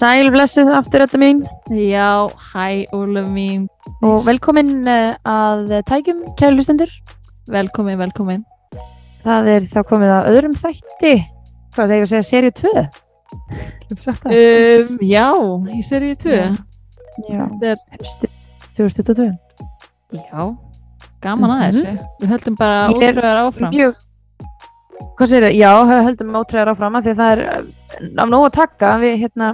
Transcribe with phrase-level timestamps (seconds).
[0.00, 1.42] Sæl blessuð aftur þetta mín
[1.74, 3.66] Já, hæ Úlf mín
[4.06, 6.88] og velkomin uh, að tækjum kæru hlustendur.
[7.50, 8.44] Velkomin, velkomin
[9.24, 11.10] Það er þá komið að öðrum þætti.
[11.74, 12.84] Hvað er það að segja, serið 2?
[13.90, 14.36] Getur sagt það?
[14.38, 15.26] um, Já,
[15.76, 16.38] í seríu 2
[17.28, 17.42] Já.
[18.00, 18.30] Höstið
[18.78, 19.26] 2022.
[20.16, 20.44] já,
[21.20, 21.90] gaman að þessu
[22.22, 23.98] Við höldum bara Ég ótrúðar áfram Mjög,
[25.18, 25.58] hvað segir það?
[25.58, 27.68] Já, hö- höldum ótreyðar áfram af því að það er uh,
[28.24, 28.94] af nóg að taka.
[29.02, 29.50] Við, hérna,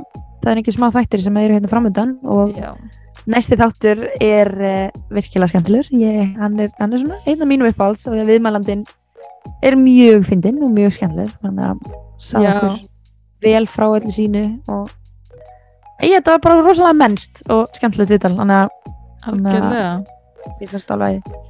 [0.46, 2.70] það er ekki smá þættir sem eru hérna framöndan og Já,
[3.26, 5.88] næsti þáttur er uh, virkilega skemmtilegur.
[5.98, 8.84] Ég, hann, er, hann er svona einn af mínum uppáhalds og viðmælandinn
[9.66, 11.34] er mjög fyndinn og mjög skemmtilegur.
[11.42, 11.90] Þannig að
[12.22, 12.78] sá okkur
[13.46, 14.92] vel frá öllu sínu og
[16.02, 18.36] ég, þetta var bara rosalega mennst og skemmtilegt viðtal.
[18.38, 18.74] Þannig að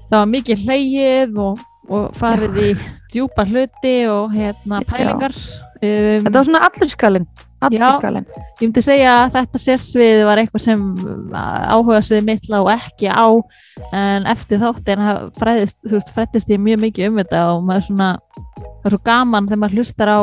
[0.08, 2.70] Það var mikið hleyið og, og farið í
[3.12, 7.26] djúpa hluti og hérna pælingar um, Þetta var svona allur skalinn.
[7.78, 7.88] Já.
[8.60, 10.82] Ég myndi segja að þetta sérsvið var eitthvað sem
[11.72, 13.26] áhuga svið mitt lá ekki á
[13.96, 17.86] en eftir þáttin haf- fræðist, þú veist, frættist ég mjög mikið um þetta og maður
[17.88, 18.10] svona,
[18.82, 20.20] það er svo gaman þegar maður hlustar á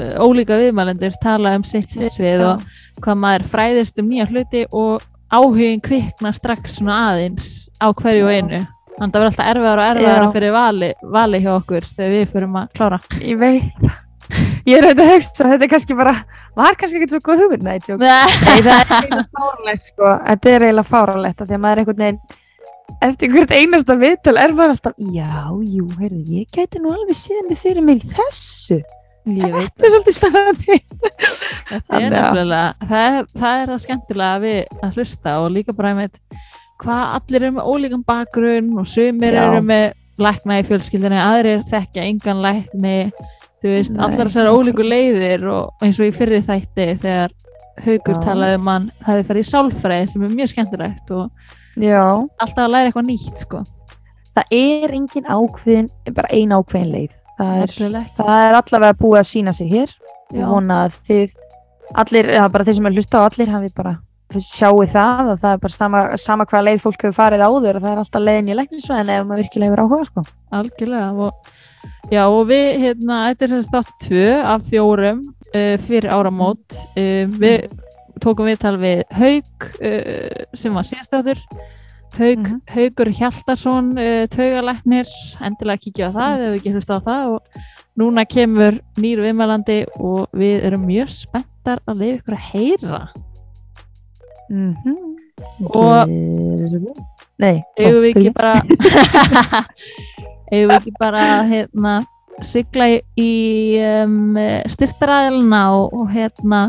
[0.00, 2.66] eh, ólíka viðmælendur tala um sitt sérsvið og
[3.00, 8.34] hvað maður fræðist um nýja hluti og áhugin kvikna strax svona aðeins á hverju og
[8.34, 8.64] einu.
[9.00, 12.26] Þannig að það verður alltaf erfiðar og erfiðar fyrir vali, vali hjá okkur þegar við
[12.34, 12.98] fyrum að klára.
[13.22, 13.86] Ég veit
[14.68, 16.12] Ég er auðvitað að hugsa, þetta er kannski bara
[16.58, 17.98] var kannski ekki svo góð hugmynd, nei, tjók.
[18.02, 20.12] Nei, það er eiginlega fáralegt sko.
[20.28, 22.22] Þetta er eiginlega fáralegt af því að maður er einhvern veginn
[23.06, 27.44] eftir hvert einasta viðtöl er maður alltaf Já, jú, heyrðu, ég gæti nú alveg séð
[27.48, 28.80] mig fyrir mér í þessu.
[29.30, 30.76] Ég veit Þetta er svolítið spennandi.
[31.70, 35.92] Þetta er að- nefnilega, það það er það skemmtilega við að hlusta og líka bara
[35.98, 36.20] með
[36.80, 39.86] hvað allir eru með ólíkan bakgrunn og sumir eru með
[40.20, 42.96] lækna í fjölskyldinni, aðrir þekkja engan lækni,
[43.60, 44.02] þú veist, Nei.
[44.06, 47.36] allar þessar ólíku leiðir og eins og í fyrri þætti þegar
[47.80, 48.22] Haugur Já.
[48.26, 51.30] talaði um hann hafi farið í sálfræði sem er mjög skemmtilegt og
[51.80, 52.02] Já,
[52.40, 53.62] alltaf að læra eitthvað nýtt sko.
[54.36, 57.70] það er engin ákveðin bara ein ákveðin leið Það er,
[58.18, 59.92] það er allavega búið að sína sig hér.
[60.36, 61.30] Ég vona að þið
[62.02, 63.94] allir, eða bara þeir sem er hlusta á allir hafi bara
[64.44, 67.82] sjáu það að það er bara sama, sama hvað leið fólk hefur farið áður og
[67.86, 70.24] það er alltaf leiðin í læknisvæðin ef maður virkilega hefur áhuga sko.
[70.60, 71.50] Algjörlega og,
[72.12, 74.24] já, og við, hérna, þetta er þess þátt tvö
[74.54, 75.20] af fjórum
[75.54, 76.78] uh, fyrir áramót.
[76.96, 77.68] Uh, við
[78.20, 81.44] tókum viðtal við Haug uh, sem var síðast þáttur.
[82.18, 82.56] Haug, Mhm.
[82.74, 85.06] Haugur Hjaltarsson uh, taugalæknir,
[85.46, 87.28] endilega kíkja á það ef við ekki hlusta á það.
[87.36, 87.40] Og
[88.00, 93.00] núna kemur nýr viðmælandi og við erum mjög spenntar að leiða ykkur að heyra.
[94.50, 94.74] Mm
[95.70, 96.10] Og-
[97.40, 98.58] Nei, eigum við ekki bara
[100.50, 101.94] við ekki bara hérna
[102.42, 102.86] sigla
[103.20, 104.36] í- um,
[104.72, 106.62] styrtaræðilina og, og hérna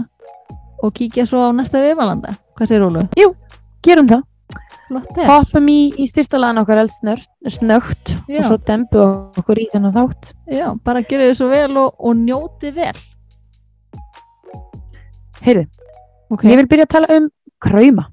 [0.83, 3.05] og kíkja svo á næsta viðmælanda hvað sér Ólu?
[3.81, 4.23] gerum það.
[5.25, 8.99] Hoppum í, í styrtalagan okkar snögt og svo dembu
[9.39, 10.33] okkur í þennan þátt.
[10.51, 12.91] Já, bara gera þið svo vel og, og njóti vel.
[15.41, 15.63] Heyrðu,
[16.31, 17.29] Ok, ég vil byrja að tala um
[17.63, 18.03] krauma.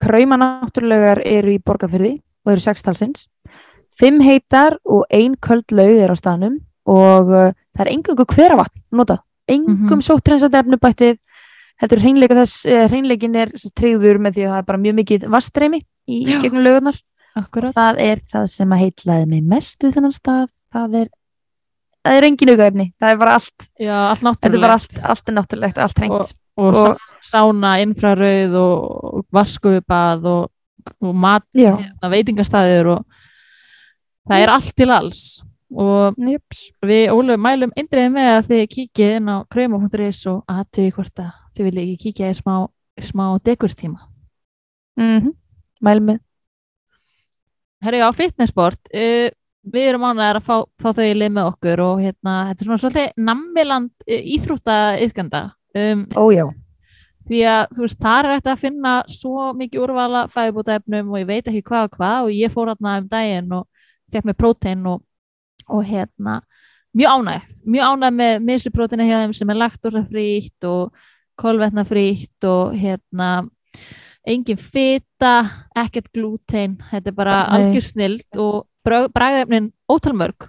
[0.00, 2.12] Krauma náttúrulegar eru í borgarfyrði
[2.46, 3.26] og eru sextalsins
[3.96, 8.82] Fimm heitar og ein köld laug er á staðnum og uh, það er engungu hveravatn
[8.92, 9.88] notað, engum mm.
[9.88, 10.04] -hmm.
[10.04, 11.16] sóttrensandi efnubættið
[11.76, 14.96] Þetta er hreinleika þess, uh, hreinleikin er tryggður með því að það er bara mjög
[14.96, 16.38] mikið vastreimi í Já.
[16.40, 17.02] gegnum laugarnar.
[17.36, 20.46] Akkurat það er það sem að heitlaði mig mest við þennan stað.
[20.72, 21.10] Það er,
[22.00, 22.86] það er engin aukaefni.
[22.96, 26.00] Það er bara allt, Já, allt þetta er bara náttúrulegt allt, allt er náttúrulegt, allt
[26.00, 26.16] hreint.
[26.16, 30.48] Og, og, og- sá, sána infrarauð og, vaskubað og,
[31.04, 33.22] og mat, hérna, veitingastæður og
[34.26, 35.22] það er allt til alls
[35.76, 40.92] og jöps við Ólöf mælum eindriði með að þið kíkið inn á krauma.is og aðtöði
[40.94, 42.54] hvort að þið viljið ekki kíkja í smá,
[43.02, 43.98] smá dekurtíma.
[44.96, 45.34] mm -hmm.
[45.80, 46.20] mæl með
[47.84, 49.28] Herri á fitnessport, uh,
[49.66, 52.68] við erum ánægðar að fá, fá þau í lið með okkur og hérna, þetta er
[52.68, 55.42] svona svolítið nammiland uh, íþrótta yfganda.
[55.76, 56.46] Um, ójá,
[57.28, 61.28] því að þú veist, þar er þetta að finna svo mikið úrvala fæðubótaefnum og ég
[61.28, 63.66] veit ekki hvað og hvað og ég fór hérna um daginn og
[64.12, 65.02] fekk mér prótein og,
[65.66, 66.40] og hérna
[66.96, 71.06] mjög ánægð, mjög ánægð með misupróteina hjá þeim sem er laktósafrýtt og
[71.36, 73.30] kolvetnafrýtt og hérna
[74.26, 75.34] engin fita,
[75.76, 80.48] ekkert glútein þetta er bara algjör snild og bræðefnin ótalmörg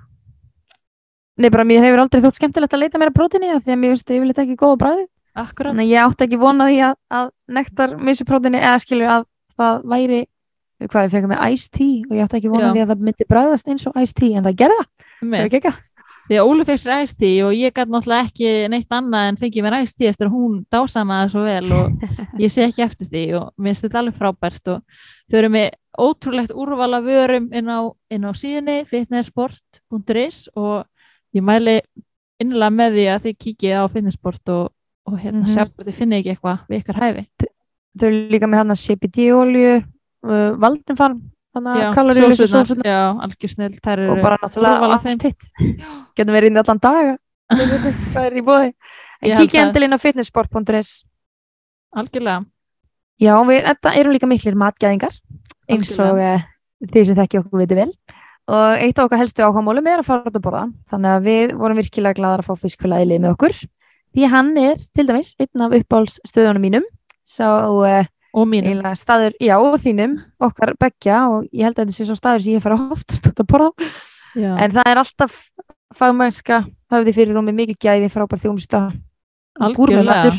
[1.38, 3.94] nei bara mér hefur aldrei þótt skemmtilegt að leita mér að prótinni því að mér
[3.94, 5.06] finnst þau yfirleitt ekki góða bræði
[5.38, 7.30] akkurat, þannig að ég átti ekki vona því að, að
[7.60, 9.28] nektar missu prótinni eða skilur að
[9.58, 10.22] það væri
[10.86, 12.74] hvað ég fekk með iced tea og ég átti ekki vona Já.
[12.76, 15.62] því að það myndi bræðast eins og iced tea en það gerði það, er ekki
[15.64, 15.76] ekki
[16.44, 20.10] Óli fekk sér æsti og ég gæti náttúrulega ekki neitt annað en fengið mér æsti
[20.10, 22.02] eftir að hún dásamaði svo vel og
[22.44, 24.82] ég sé ekki eftir því og mér þetta alveg frábært og
[25.32, 27.80] þau eru með ótrúlegt úrvala vörum inn á,
[28.12, 30.84] inn á síðunni fitnessport.is og
[31.36, 31.78] ég mæli
[32.44, 34.66] innlega með því að þið kíkið á fitnessport og,
[35.08, 35.54] og hérna Mhm.
[35.54, 37.26] sjá hvort þið finnið ekki eitthvað við ykkar hæfi
[37.98, 39.72] Þau eru líka með hann að CBD-olju,
[40.30, 41.22] uh, Valdenfarm,
[41.56, 41.80] þannig
[42.86, 43.72] Já, algjör snill
[44.12, 45.48] og bara náttúrulega allt hitt.
[46.18, 47.16] Getum verið inn allan daga.
[48.12, 48.70] Hvað er í bóði?
[49.24, 49.64] En kíkja það.
[49.64, 50.92] endil inn á fitnessport.is.
[51.98, 52.44] algjörlega
[53.18, 55.16] Já, við þetta eru líka miklir matgæðingar
[55.72, 56.44] eins og uh,
[56.86, 57.90] þið sem þekki okkur viti vel.
[58.48, 60.68] Og eitt af okkar helstu ákvæmólum er að fara út að borða.
[60.92, 63.58] Þannig að við vorum virkilega gladar að fá fiskfélagið lið með okkur.
[64.16, 66.86] Því hann er til dæmis einn af uppáhaldsstöðunum mínum.
[67.28, 68.08] Svo uh,
[68.38, 68.84] og mínum.
[69.00, 70.18] Staður, já, og þínum,
[70.48, 73.48] okkar beggja og ég held að þetta sé svo staður sem ég fara oftast að
[73.50, 73.72] borða.
[74.38, 74.52] Já.
[74.54, 75.40] En það er alltaf
[75.98, 76.62] fagmennska,
[76.94, 78.86] höfði fyrir rúmi mikil gæði, frábær þjónusta,
[79.58, 80.36] algjörlega.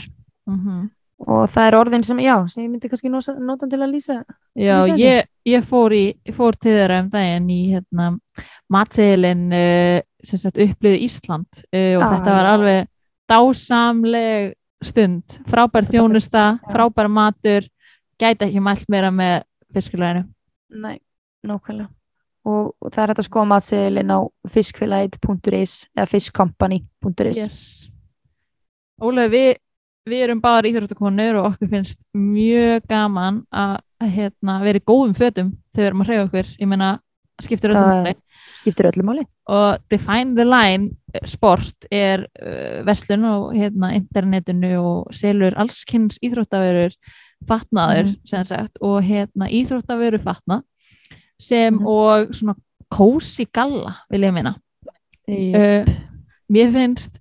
[0.49, 0.87] Mm
[1.27, 4.19] og það er orðin sem, já, sem ég myndi kannski nota, nota til að lýsa.
[4.59, 6.05] Já, Lýsa ég, ég fór, í,
[6.35, 8.11] fór til þeirra um daginn í hérna,
[8.73, 12.93] matseðilin uh, sem sagt upplýðu Ísland uh, og Ah, þetta var alveg
[13.29, 14.55] dásamleg
[14.87, 17.67] stund, frábær þjónusta, frábær matur,
[18.21, 19.37] gæti ekki mælt meira með
[19.75, 20.27] fiskuleginu.
[20.79, 20.99] Nei,
[21.47, 21.89] nákvæmlega.
[22.49, 27.41] Og, það er hægt að skoða matseðilinn á fiskfélagið.is eða fiskcompany.is.
[27.43, 27.65] Yes.
[29.03, 29.51] Ólega, við,
[30.09, 35.15] við erum bara íþróttakonur og okkur finnst mjög gaman að að, hérna, vera í góðum
[35.17, 36.51] fötum þegar við erum að hreyfa okkur.
[36.63, 36.91] Ég meina,
[37.43, 38.15] skiptir öllum máli.
[38.59, 39.25] Skiptir öllu máli.
[39.49, 46.21] og Define the Line eh, sport er uh, verslun og hérna internetinu og selur allskynns
[46.25, 46.95] íþróttavörur
[47.47, 48.17] fatnaður Mhm.
[48.27, 50.63] sem sagt og hérna íþróttavöru fatna
[51.41, 51.87] sem Mhm.
[51.87, 52.55] og svona
[52.91, 54.57] kósi galla vil ég minna
[55.29, 55.85] Í, uh,
[56.51, 57.19] mér finnst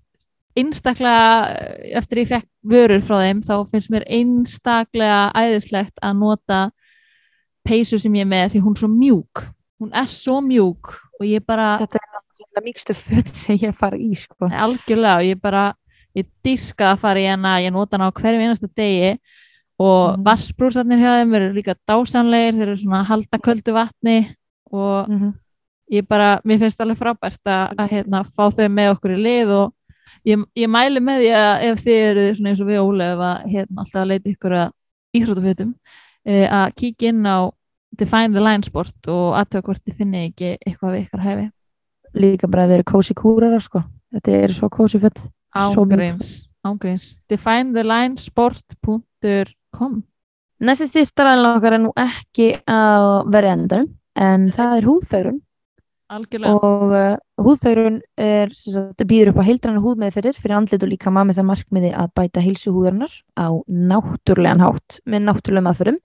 [0.58, 6.72] einstaklega eh, eftir ég fekk vörur frá þeim þá finnst mér einstaklega æðislegt að nota
[7.68, 9.44] peysu sem ég er með því hún er svo mjúk
[9.81, 13.98] hún er svo mjúk og ég bara þetta er náttúrulega mýgstu föt sem ég fara
[13.98, 14.48] í, sko.
[14.50, 15.75] algjörlega og ég bara
[16.16, 19.19] ég dyrka að fara í hana, ég nota hana á hverjum einasta degi
[19.80, 20.24] og Mhm.
[20.26, 24.36] vassbrúsarnir hjá þeim eru líka dásanlegir þeir eru svona halda köldu vatni
[24.72, 25.34] og Mm
[25.92, 29.52] ég bara, mér finnst alveg frábært að, að hérna, fá þau með okkur í lið
[29.56, 29.74] og
[30.28, 33.46] ég, ég mæli með því að ef þið eru svona eins og við Ólef að
[33.54, 34.72] hérna, alltaf að leita ykkur að
[35.16, 35.74] íþrótafötum
[36.26, 37.38] eh, að kíkja inn á
[37.98, 41.48] Define the Line Sport og aðtöða hvort þið finni ekki eitthvað við ykkar hæfi
[42.18, 43.84] Líka bara þeir eru kósi kúrar, sko.
[44.12, 45.20] Þetta eru svo kósi föt.
[46.68, 46.75] Svo mjúk.
[46.75, 49.94] ángríns, ángríns define-the-line-sport.com
[50.58, 55.38] Næsti styrtaræðin okkar er nú ekki að vera endanum, en það er húðfærun
[56.10, 57.14] algjörlega, og uh,
[57.46, 61.92] húðfærun er, sagt, býður upp á heildræna húðmeðferðir fyrir andlit og líka með það markmiði
[61.94, 66.02] að bæta heilsu húðarinnar á náttúrulegan hátt með náttúrulegum aðferðum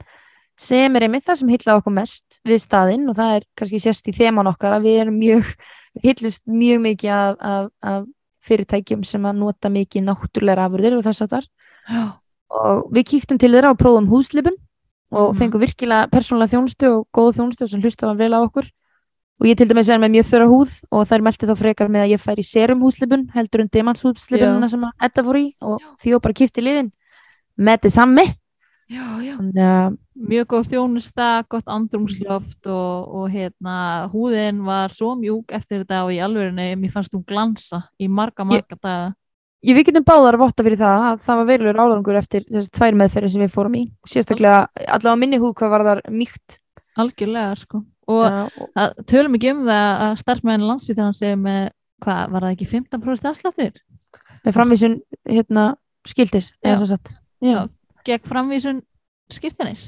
[0.61, 4.09] sem er einmitt það sem heilla okkur mest við staðinn og það er kannski sérst
[4.11, 5.45] í þeman okkar að við erum mjög,
[5.97, 8.05] við heillust mjög mikið af, af, af
[8.43, 11.47] fyrirtækjum sem að nota mikið náttúrulegar afurðir og þess að þar
[12.53, 14.57] og við kíktum til þeirra og prófum húðslipun
[15.13, 15.39] og Mhm.
[15.39, 18.69] fengum virkilega persónulega þjónustu og góða þjónustu sem hlustaði vel á okkur.
[19.41, 22.05] Og ég til dæmis er með mjög þurra húð og þær melti þá frekar með
[22.05, 25.81] að ég fær í serum húðslipun heldur en demanshúðslipunina sem að Edda fór í og
[26.01, 26.93] því og bara kipti liðin
[27.59, 28.27] með þið sammi.
[29.39, 29.99] Þannig að
[30.29, 33.77] mjög góð þjónusta, gott andrumsloft og, og hérna
[34.13, 38.47] húðin var svo mjúk eftir þetta og í alvörinu, mér fannst hún glansa í marga,
[38.49, 39.13] marga daga.
[39.63, 42.75] ég við getum báðar að votta fyrir það að það var verulegur álangur eftir þessar
[42.79, 46.59] tvær meðferðir sem við fórum í sérstaklega allavega minni húð hvað var þar mýkt.
[47.03, 47.85] Algjörlega, sko.
[48.13, 51.71] Og uh, og tölum ekki um það að starfsmæðin landsbytarnan segir með,
[52.03, 53.83] hvað, var það ekki 15% afsláttur?
[54.43, 54.99] með framvísun
[55.29, 55.67] hérna
[56.09, 57.67] skildir eða svo satt Já.
[58.07, 58.81] gegn framvísun
[59.33, 59.85] skiptanis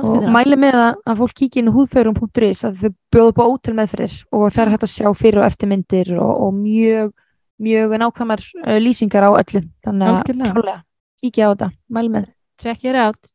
[0.00, 3.44] og mæli með að, að fólk kíkja inn á húðfærum.is að þau bjóðu upp á
[3.44, 7.12] ótal meðferðir og það er hægt að sjá fyrir og eftirmyndir og, og mjög,
[7.60, 9.62] mjög nákvæmar uh, lýsingar á öllu.
[9.84, 10.78] Þannig að klálega
[11.22, 12.26] kíkja á þetta, mæli með.
[12.62, 13.32] Check it out.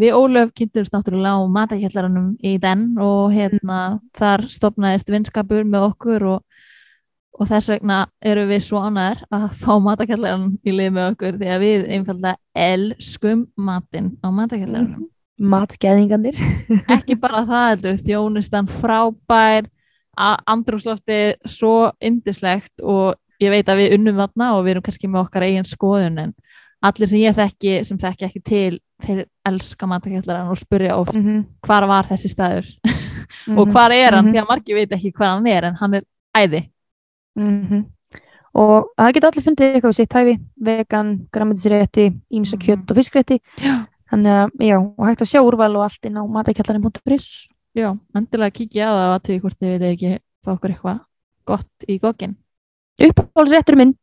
[0.00, 6.26] Við Ólöf kynntumst náttúrulega á matakjallaranum í den og hérna þar stopnaðist vinskapur með okkur
[6.36, 6.60] og,
[7.34, 11.50] og þess vegna eru við svo ánæður að fá matakjallaran í lið með okkur því
[11.56, 15.08] að við einfallega elskum matinn á matakjallaranum
[15.42, 16.38] matgeðingandir
[16.96, 19.68] ekki bara það heldur þjónustan frábær
[20.46, 25.24] andrúslofti svo indislegt og ég veit að við unnum þarna og við erum kannski með
[25.26, 26.34] okkar eigin skoðun en
[26.82, 31.24] allir sem ég þekki sem þekki ekki til þeir elska matakjallaran og spurja oft mm
[31.26, 31.46] -hmm.
[31.66, 32.66] hvar var þessi staður
[33.58, 34.34] og hvar er hann Mhm.
[34.34, 36.04] því að margir veit ekki hvar hann er en hann er
[36.36, 36.68] æði
[37.36, 37.84] mm
[38.54, 42.62] og það geta allir fundið eitthvað við sitt hæfi vegan, grammetisrétti ímsa Mhm.
[42.64, 43.86] kjött og fiskrétti Já.
[44.12, 47.26] Þannig að, já, og hægt að sjá úrval og allt inn á matakjallarinn.is
[47.72, 50.12] Já, endilega kíkja að það að til hvort þið vilja ekki
[50.44, 50.98] fá okkur eitthvað
[51.48, 52.34] gott í goggin.
[53.00, 53.94] uppáhaldsréttur minn,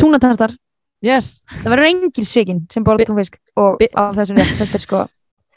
[0.00, 0.56] túnatartar
[1.02, 4.74] Yes, það verður engin svikin sem borða Vi- túnfisk og vi- af þessum rétt, þetta
[4.78, 5.00] er sko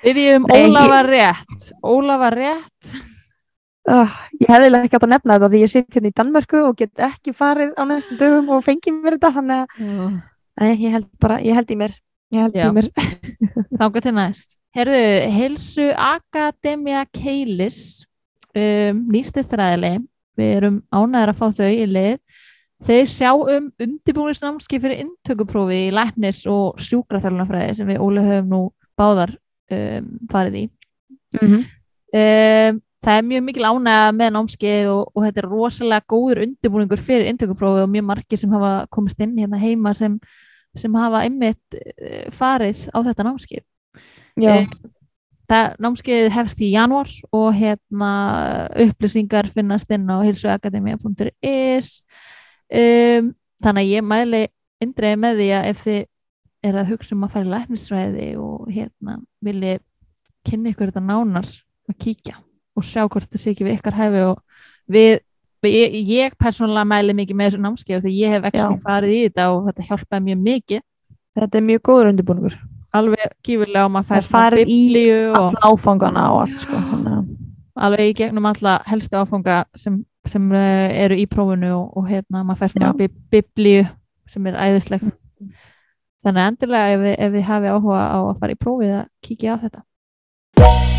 [0.05, 1.65] við viðum Ólafa rétt.
[1.83, 2.93] Ólafa rétt.
[3.89, 4.09] uh,
[4.41, 6.93] ég hefði ekki átt að nefna þetta því ég sitt hérna í Danmörku og get
[6.97, 10.21] ekki farið á næstu dögum og fengið mér þetta þannig að
[10.61, 11.93] Nei, ég held bara, ég held í mér
[12.33, 12.89] ég held mér
[13.79, 14.57] Þángu til næst.
[14.75, 18.05] Herðu, Helsu Akademia Keilis,
[18.55, 19.93] um, nýstyrtræðili,
[20.35, 22.17] við erum ánæður að fá þau í lið.
[22.85, 28.61] Þeir sjá um undirbúinisnámski fyrir inntökuprófi í læknis og sjúkraþjálunafræði sem við Óli höfum nú
[28.99, 29.31] báðar
[29.71, 30.65] um, farið í.
[31.35, 31.63] mm -hmm.
[32.19, 37.01] um, það er mjög mikil ánægja með námskeið og, og þetta er rosalega góður undirbúningur
[37.01, 40.19] fyrir inntökuprófi og mjög margir sem hafa komist inn hérna heima sem,
[40.79, 43.65] sem hafa einmitt uh, farið á þetta námskeið.
[44.35, 44.67] Já, Eh,
[45.49, 48.11] það námskeið hefst í janúar og hérna
[48.85, 51.91] upplýsingar finnast inn á hilsuakademia.is
[52.73, 53.31] um,
[53.63, 54.41] þannig að ég mæli
[54.83, 56.01] indreiði með því að ef þið
[56.65, 59.77] er að hugsa um að fara í læknisræði og hérna vilji
[60.45, 61.51] kynna ykkur þetta nánar
[61.91, 62.39] að kíkja
[62.75, 64.41] og sjá hvort það sé ekki við ykkar hæfi og
[64.91, 65.19] við
[65.71, 69.49] ég, ég persónulega mæli mikið með þessu námskeið því ég hef ekki farið í þetta
[69.53, 70.85] og þetta hjálpaði mjög mikið.
[71.35, 72.59] Þetta er mjög góður undirbúningur.
[72.95, 74.83] Alveg gífurlega og maður fær farið í
[75.35, 77.15] alla áfangana og allt sko þannig
[77.75, 82.43] alveg í gegnum alla helstu áfanga sem, sem uh, eru í prófinu og, og hérna
[82.43, 83.85] maður fær svona biblíu
[84.31, 85.05] sem er æðisleg
[86.25, 89.57] þannig að endilega ef, ef þið hafi áhuga á að fara í prófið að kíkja
[89.59, 90.94] á þetta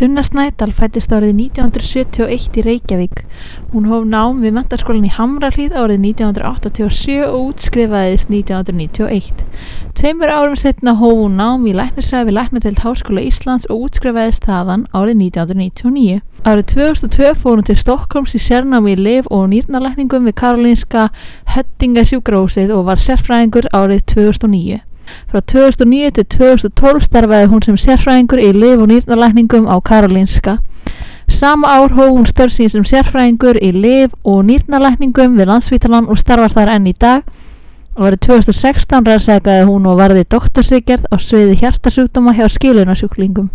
[0.00, 3.18] Sunna Snædal fættist árið 1971 í Reykjavík.
[3.74, 9.44] Hún hóf nám við mentaskólan í Hamralíð árið 1987 og útskrifaðist 1991.
[10.00, 14.88] Tveimur árum setna hóf hún nám í læknisræði við Læknatelt Háskóla Íslands og útskrifaðist þaðan
[14.96, 16.20] árið 1999.
[16.48, 21.10] Árið 2002 fór hún til Stokkólms í sérnámi í liv og nýrnalækningum við Karolinska
[21.52, 24.86] Höttinga sjúkrahúsið og var sérfræðingur árið 2009.
[25.30, 30.58] Frá 2009 til 2012 starfaði hún sem sérfræðingur í lif- og nýrnalækningum á Karolinska.
[31.28, 36.18] Sama ár hóf hún störf sín sem sérfræðingur í lif- og nýrnalækningum við landsvítalan og
[36.18, 37.22] starfar þar enn í dag.
[37.94, 43.50] Árið 2016 ræðsækaði hún og varði doktorsvíkjart á sviði hjartasjúkdóma hjá skilunarsjúklingum.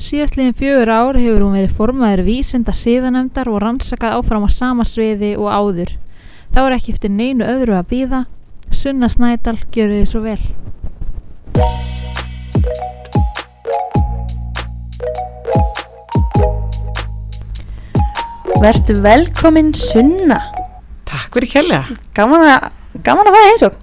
[0.00, 5.34] Síðastliðin fjögur ár hefur hún verið formaður vísinda síðanemdar og rannsakað áfram á sama sviði
[5.36, 5.96] og áður.
[6.54, 8.20] Þá er ekki eftir neinu öðru að býða.
[8.78, 10.40] Sunna Snædal, gjöru þið svo vel.
[18.60, 20.38] Vertu velkomin Sunna
[21.08, 21.96] Takk fyrir kjærlega.
[22.14, 22.66] Gaman að,
[23.06, 23.78] gaman að fæða heimsók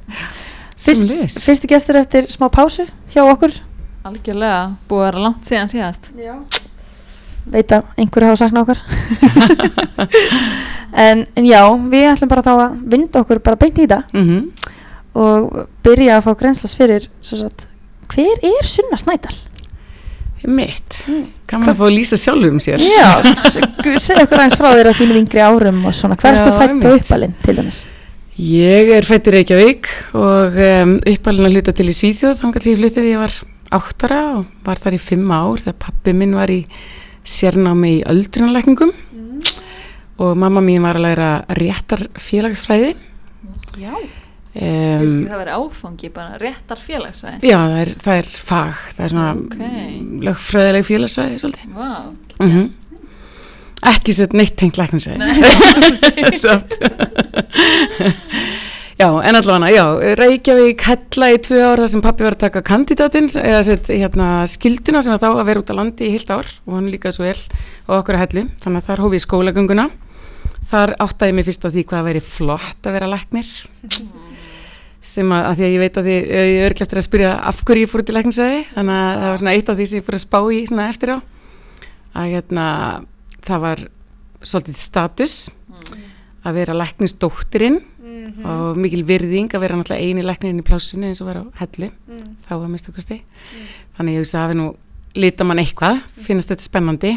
[0.77, 1.37] Fyrst- Sumleis.
[1.43, 3.55] Fyrsti gestur eftir smá pásu hjá okkur
[4.07, 6.11] Algjörlega, búið að vera langt síðan síðast.
[6.15, 6.35] Já
[7.47, 8.79] Veit að einhverju hafa saknað okkar
[11.07, 14.51] en, en já, við ætlum bara þá að vinda okkur bara beint í þetta Mm
[15.17, 17.67] og byrja að fá grenslas fyrir sagt,
[18.13, 19.35] hver er Sunna Snædal?
[20.47, 21.01] Mitt.
[21.49, 22.79] Gaman að fá að lýsa sjálfum sér.
[22.83, 23.09] Já,
[23.99, 26.61] segja okkur aðeins frá þér á þínum yngri árum og svona, hver Já, ertu fætt
[26.61, 27.07] og einmitt.
[27.07, 27.79] uppalinn til dæmis?
[28.37, 32.37] Ég er fættir Reykjavík og um, uppalinn að hluta til í Svíþjóð.
[32.43, 33.37] Þannig að ég þegar ég var
[33.73, 36.61] áttara og var þar í fimm ár þegar pappi minn var í
[37.27, 38.93] sérnámi í öldrunarlækningum
[40.21, 42.93] og mamma mín var að læra réttar félagsfræði.
[43.81, 43.91] Já.
[44.57, 47.43] Um, það veri áfangi, bara réttar félagsvæði.
[47.45, 49.59] já, það er, það er fag, það er svona Ok.
[50.27, 51.71] lögfræðileg félagsfræði svolítið.
[51.77, 51.93] Vá.
[52.41, 52.67] Mm
[53.87, 55.21] Ekki sett neitt tengt læknisæði.
[56.43, 56.73] Samt.
[58.97, 59.83] já, en allavega, já,
[60.17, 64.31] Reykjavík hella í tvö ár þar sem pappi var að taka kandidatinn, eða sett hérna
[64.49, 67.19] skilduna sem var þá að vera út á landi í heilt ár og hann líkaði
[67.19, 67.37] svo vel
[67.85, 69.87] og okkur að hellu, þannig að þar hófi ég skólagönguna.
[70.67, 73.53] Þar áttaði mig fyrst á því hvað að veri flott að vera læknir
[75.07, 77.61] sem að, að því að ég veit að því ég er eftir að spyrja af
[77.67, 79.99] hverju ég fór út í læknisæði þannig að það var svona eitt af því sem
[79.99, 81.17] ég fór að spá í svona eftir á.
[82.17, 82.65] Að hérna
[83.47, 83.83] það var
[84.43, 85.37] svolítið status
[86.47, 87.79] að vera læknisdóttirinn
[88.47, 91.89] og mikil virðing að vera náttúrulega eini læknirinn í plásinu eins og vera á hellu
[92.45, 93.21] þá að mista kosti.
[93.97, 94.67] Þannig ég hugsa að hafi nú
[95.17, 97.13] lita mann eitthvað finnast þetta spennandi.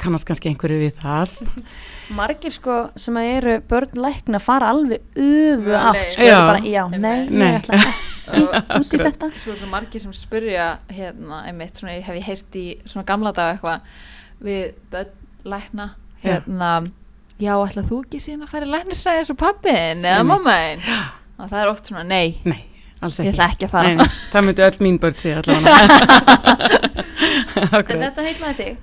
[0.00, 1.34] Kannast kannski einhverju við það
[2.16, 6.38] Margir sko sem að eru börn lækna fara alveg Öfuga átt sko, Já.
[6.46, 7.48] Bara, já, nei, Nei.
[7.52, 8.42] ég ætla ekki
[8.78, 9.28] út í þetta.
[9.42, 13.32] Svo er svo margir sem spyrja hérna, einmitt, svona, hef ég heyrt í svona gamla
[13.36, 13.80] daga eitthvað
[14.46, 15.12] við börn
[15.54, 15.88] lækna
[16.22, 16.26] Já.
[16.28, 16.70] hérna,
[17.42, 20.84] já, ætla þú ekki síðan að fara í læknisræði eins og pappin eða mammaðin
[21.42, 22.60] og það er oft svona, nei, Nei,
[23.02, 23.90] alls ég ætla ekki að fara.
[23.90, 25.72] Nei, nei, það myndi öll mín börn segja allavega.
[27.92, 28.74] en þetta heitlaði þig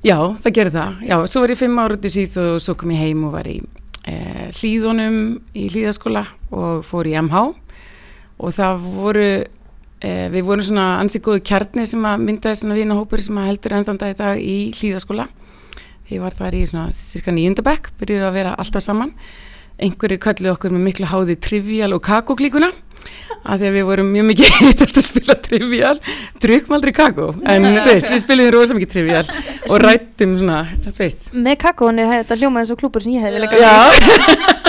[0.00, 1.00] Já, það gerir það.
[1.04, 3.34] Já, svo var ég fimm ára út í síð og svo kom ég heim og
[3.34, 3.58] var í
[4.08, 4.14] e,
[4.56, 5.18] hlýðunum
[5.52, 6.22] í hlýðaskóla
[6.56, 7.42] og fór í MH
[8.40, 9.26] og það voru,
[10.00, 13.76] e, við vorum svona ansið góðu kjarni sem að myndaði svona vinahópur sem að heldur
[13.76, 15.28] endan dag í dag í hlýðaskóla.
[16.08, 19.12] Ég var þar í svona cirka nýjöndabæk, byrjuði að vera alltaf saman.
[19.80, 22.72] Einhverjir kölluði okkur með miklu háði trivial og kakoklíkuna
[23.40, 25.96] að því að við vorum mjög mikið hittast að spila trivial,
[26.42, 29.24] drukkum aldrei kakó en þú veist, við spilum rosa mikið trivial
[29.70, 31.30] og rættum svona, þú veist.
[31.34, 33.40] Með kakónu hefði þetta hljómað eins og klúpur sem ég hefði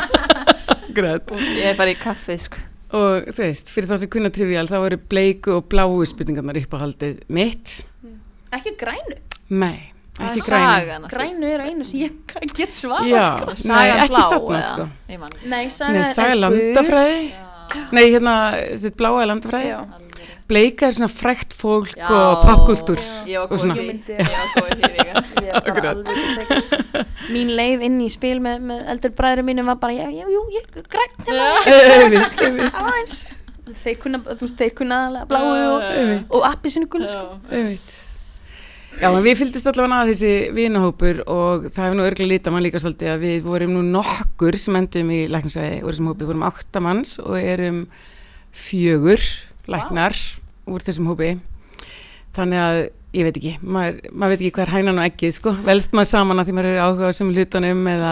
[0.92, 1.30] Akkurat.
[1.56, 2.60] ég er bara í kaffi sko.
[3.00, 6.76] og þú veist, fyrir þá sem kunna trivial þá eru bleiku og bláu spurningarnar upp
[6.76, 7.80] á haldið mitt
[8.52, 9.16] ekki grænu?
[9.52, 11.06] Nei, ekki græn sagan.
[11.06, 11.14] Alltaf.
[11.14, 13.72] grænu er einu sem ég get svara sko.
[13.72, 14.90] nei, ekki þarna sko.
[15.48, 17.24] Nei, saga er landafræði
[17.92, 18.36] Nei, hérna,
[18.76, 19.82] þetta bláa er landafræði Já.
[20.52, 22.10] Bleika er svona frækt fólk Já.
[22.12, 23.00] og popkultúr
[23.48, 23.76] Og svona.
[25.96, 26.82] sko.
[27.32, 30.26] mín leið inn í spil með, með eldur bræður mínum var bara, já, já,
[30.92, 31.48] grænt hérna,
[32.44, 33.24] einmitt, aðeins.
[33.86, 37.26] Þeir kunna, þú veist, þeir kunna aðalega bláu og, appi sinu gul, sko.
[39.00, 42.82] Já, við fylgdist allavega að þessi vinahópur og það hefur nú örgulega lítið mann líka
[42.84, 46.84] svolítið að við vorum nú nokkur sem endum í læknisvæði úr þessum hópi, vorum átta
[46.84, 47.86] manns og erum
[48.52, 49.24] fjögur
[49.72, 50.18] læknar
[50.68, 51.32] úr þessum hópi
[52.38, 52.80] þannig að
[53.12, 56.08] ég veit ekki, maður, maður veit ekki hvað er hænan og ekkið sko, velst maður
[56.14, 58.12] saman að því maður er áhuga á sem hlutunum eða,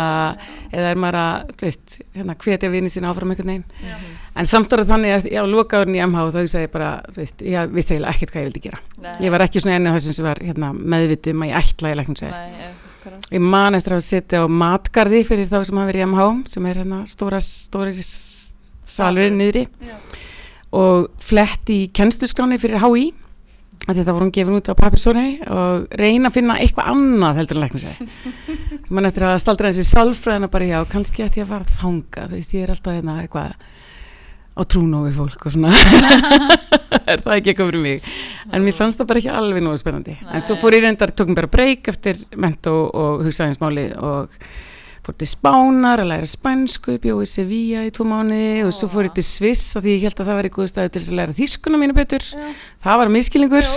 [0.75, 4.10] eða er maður að, þú veist, hérna hvetja vinið sína áfram einhvern veginn.
[4.36, 7.21] En samt ára þannig að já, loka árin í MH þá hugsaði ég bara, þú
[7.21, 8.82] veist, ég vissi eiginlega ekkert hvað ég vildi gera.
[8.99, 9.13] Nei.
[9.23, 12.36] ég var ekki svona enni þessum sem var hérna, meðvitum að ég ætla í læknisvegi
[12.36, 16.08] Nei, ég- ég man eftir að setja á matgarði fyrir þá sem hafa verið í
[16.12, 17.95] MH sem er hérna stóra, stóri
[18.84, 19.63] salurinn niðri.
[20.75, 23.08] Og flett í kennsluskráni fyrir HÍ
[23.97, 27.65] það voru hún gefin út á pappirsóni og reyna að finna eitthvað annað heldur en
[27.65, 28.08] læknisvegi
[28.93, 32.38] man eftir að staldra þessi sálfræðina bara já, kannski ætti ég að fara þanga þú
[32.38, 33.56] veist, ég er alltaf hérna eitthvað
[34.60, 35.71] á trúnófi fólk og svona.
[37.10, 38.08] Er það ekki eitthvað fyrir mig?
[38.54, 40.15] En mér fannst það bara ekki alveg nógu spennandi.
[40.34, 44.34] En svo fór ég reyndar, tók mér bara breyk eftir mentó og hugsaðinsmáli og
[45.10, 49.15] fór til Spánar að læra spænsku, bjóði Sevilla í tvo mánuði og svo fór ég
[49.17, 51.80] til Sviss af því ég held að það væri góð stæði til að læra þýskuna
[51.82, 52.26] mínu betur.
[52.84, 53.69] Það var miskilningur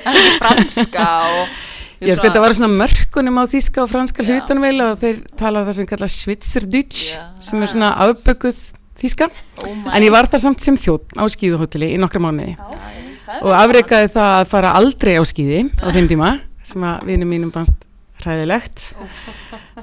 [0.00, 1.52] ekki franska og
[2.08, 4.30] ég sko þetta var svona mörkunum á þýska og franska Já.
[4.32, 7.26] hlutanum vel og þeir tala það sem kalla Schwitzerdütsch Já.
[7.50, 8.58] sem er svona afbökuð
[9.00, 9.28] þýska.
[9.62, 12.56] Oh en ég var þar samt sem þjótt á skíðuhóteli í nokkra mánuði.
[13.44, 16.32] Og afreikaði það að fara aldrei á skíði á þeim tíma
[16.66, 17.86] sem að vinum mínum fannst
[18.26, 18.86] hræðilegt.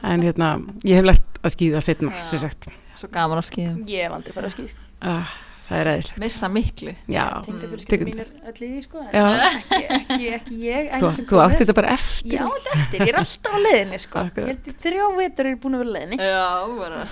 [0.03, 0.51] En hérna
[0.87, 2.69] ég hef lært að skíða setna sem sagt.
[2.97, 4.85] Svo gaman á skíðum ég hef aldrei farið að skýð, sko.
[5.05, 5.33] Ah,
[5.67, 6.93] það er ræðislegt missa miklu.
[7.11, 11.09] Já, tengda tekur- fjölskylda mín er öll í því, sko ekki, ekki, ekki ég þú,
[11.17, 12.37] sem þú átti þetta bara eftir.
[12.37, 14.23] Já, þetta eftir, ég er alltaf á leiðinni sko.
[14.87, 16.19] Þrjá vetur er búin að vera á leiðinni.
[16.23, 16.47] Já,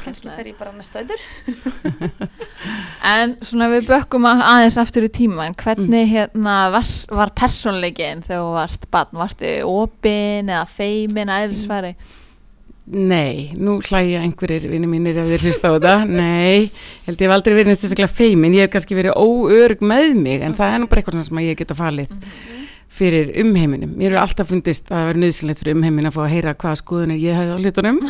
[0.06, 1.22] Kannski fer ég bara næsta vetur.
[3.06, 8.24] En svona við bökkum að- aðeins aftur í tíma en hvernig hérna var, var persónleikin
[8.26, 11.92] þegar þú varst barn, varstu opin eða feimin að eðlisfæri
[12.86, 15.94] nei, nú hlæja einhverjir vinni mínir ef þeir hlusta á þetta.
[16.10, 16.70] Nei,
[17.08, 20.54] held ég hef aldrei verið næstistaklega feimin ég hef kannski verið óörg með mig en
[20.58, 22.14] það er nú bara eitthvað sem að ég geta falið
[22.96, 23.92] fyrir umheiminum.
[23.98, 26.80] Mér hefur alltaf fundist að það verið nöðsynlegt fyrir umheimin að fá að heyra hvaða
[26.80, 28.00] skoðunir ég hefði á hlutunum.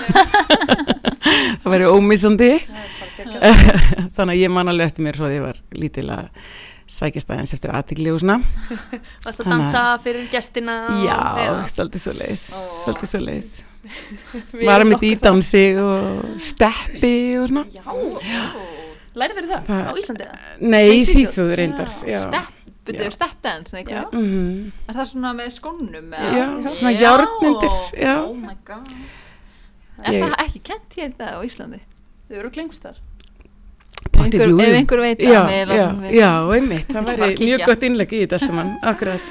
[1.25, 2.49] Það væri ómissandi.
[4.15, 6.27] Þannig að ég man alveg eftir mér svo að ég var lítil að
[6.95, 8.37] sækjast aðeins eftir aðtikli og svona.
[9.25, 11.17] Varst að að- dansa fyrir gestina já,
[11.71, 13.89] svolítið svo leiðis Ó.
[13.95, 17.65] svolítið svo leiðis Við var erum með í dansi og steppi og svona.
[17.75, 17.83] Já,
[19.15, 20.25] lærið það, Það- á Íslandi?
[20.25, 20.37] Eða?
[20.59, 21.25] nei, í Svíþjóð.
[21.25, 22.51] Síþjóð reyndar já, stepp,
[22.85, 23.15] byrjuðu Já.
[23.17, 23.73] steppdance
[24.11, 24.71] Mhm.
[24.89, 26.31] er það svona með skónum eða?
[26.35, 28.15] Já, svona járnmyndir, já.
[28.25, 28.87] oh my god.
[30.03, 31.79] Er Ég- það ekki kent hér það á Íslandi?
[32.29, 32.95] Þau eru klengst þar.
[34.15, 34.21] Ef
[34.75, 35.31] einhver, veit við
[36.13, 36.87] já, einmitt.
[36.87, 39.21] Það væri mjög gott innlegg í þetta allt saman akkurat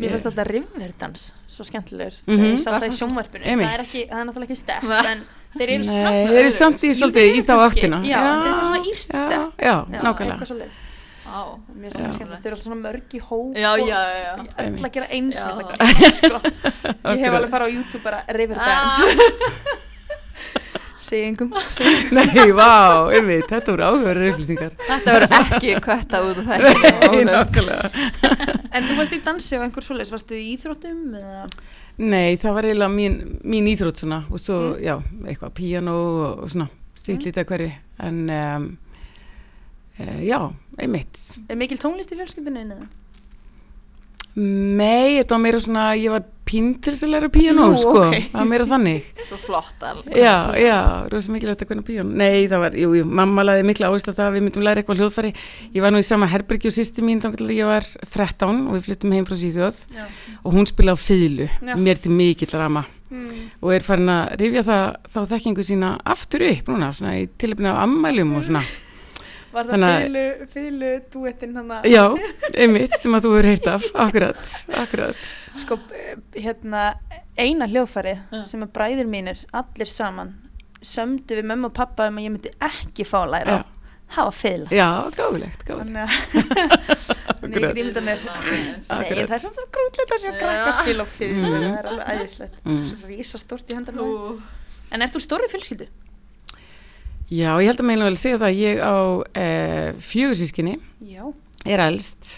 [0.00, 2.38] Mér finnst alltaf riverdans svo skemmtilegur Mhm.
[2.40, 3.44] þegar ég sá það í það sjónvarpinu.
[3.44, 5.06] það er, ekki, það er náttúrulega ekki stepp Nei.
[5.12, 5.24] en
[5.58, 7.98] þeir eru Nei, samt þeir eru samt í svolítið í þá áttina.
[8.04, 10.40] Já, þeir eru svona írst já, stepp já, Já, nákvæmlega.
[10.40, 10.78] eitthvað.
[11.30, 14.32] Mér finnst það skemmtilegt, þeir eru alltaf svona mörg í hóp já, og já, já
[14.58, 15.54] öll að gera eins það.
[17.14, 19.02] Ég hef alveg farið á YouTube bara Riverdance
[21.10, 21.50] segjengum
[22.16, 24.76] Nei, vá, einmitt, þetta voru áhugaverður upplýsingar.
[24.86, 27.90] Þetta verður ekki kvetta út af Nei, þetta nákvæmlega.
[28.70, 31.42] En þú varst í dansi og einhver svoleiðis, varstu í íþróttum eða?
[32.00, 34.94] Nei, það var eiginlega mín, mín íþrótt svona og svo, já,
[35.26, 37.74] eitthvað píano og, og svona, stýtt lítið að hverju.
[38.06, 38.70] En um,
[39.98, 40.38] e, já,
[40.80, 41.20] einmitt.
[41.50, 42.88] Er mikil tónlist í fjölskyldunni eða?
[44.36, 48.14] Nei, þetta var meira svona, ég var píntilsilega píano, Nú, sko, ok.
[48.32, 49.08] það var meira þannig.
[49.30, 50.16] Svo flott alveg.
[50.18, 50.76] Já, já,
[51.12, 54.18] rosa mikilvægt að kunna píano Nei, það var, jú, jú, mamma laði mikla áherslu á
[54.18, 55.32] það að við myndum læra eitthvað hljóðfæri.
[55.76, 58.78] Ég var nú í sama herbergi og sýsti mín þannig að ég var 13 og
[58.78, 59.82] við flyttum heim frá Svíþjóð.
[59.94, 60.06] Já.
[60.42, 61.74] og hún spilaði á fýlu, Já.
[61.78, 62.86] mér til mikill rama.
[63.10, 63.48] Mm.
[63.58, 67.66] og er farin að rifja það þá þekkingu sína aftur upp núna, svona í tilöfni
[67.66, 68.60] af ammælum og svona
[69.52, 72.04] Var það Þannig að- fílu duettinn hann að Já,
[72.54, 74.52] einmitt, sem að þú hefur heyrt af akkurat,
[74.84, 76.84] akkurat sko, eh, hérna,
[77.36, 78.42] eina hljóðfærið Já.
[78.46, 80.34] sem að bræður mínir, allir saman
[80.82, 83.62] sömdu við mömmu og pappa um að ég myndi ekki fá að læra á.
[84.10, 84.86] það var feila já
[85.18, 85.98] gáfulegt, gáfulegt
[87.40, 90.38] þannig að ég get ímyndað mér nei, það er samt svo grútlegt að sjá Já.
[90.40, 91.58] krakka spila á fílu Mm.
[91.60, 92.80] það er alveg æðislegt Mm.
[92.90, 94.40] svo rísa stort í hendar Ú,
[94.92, 95.86] en ert þú stóri fjölskyldu?
[97.30, 98.94] Já, ég held að meina vel að segja það að ég á
[99.38, 99.46] e,
[100.02, 100.72] fjögursískinni
[101.06, 101.22] já,
[101.66, 102.32] er elst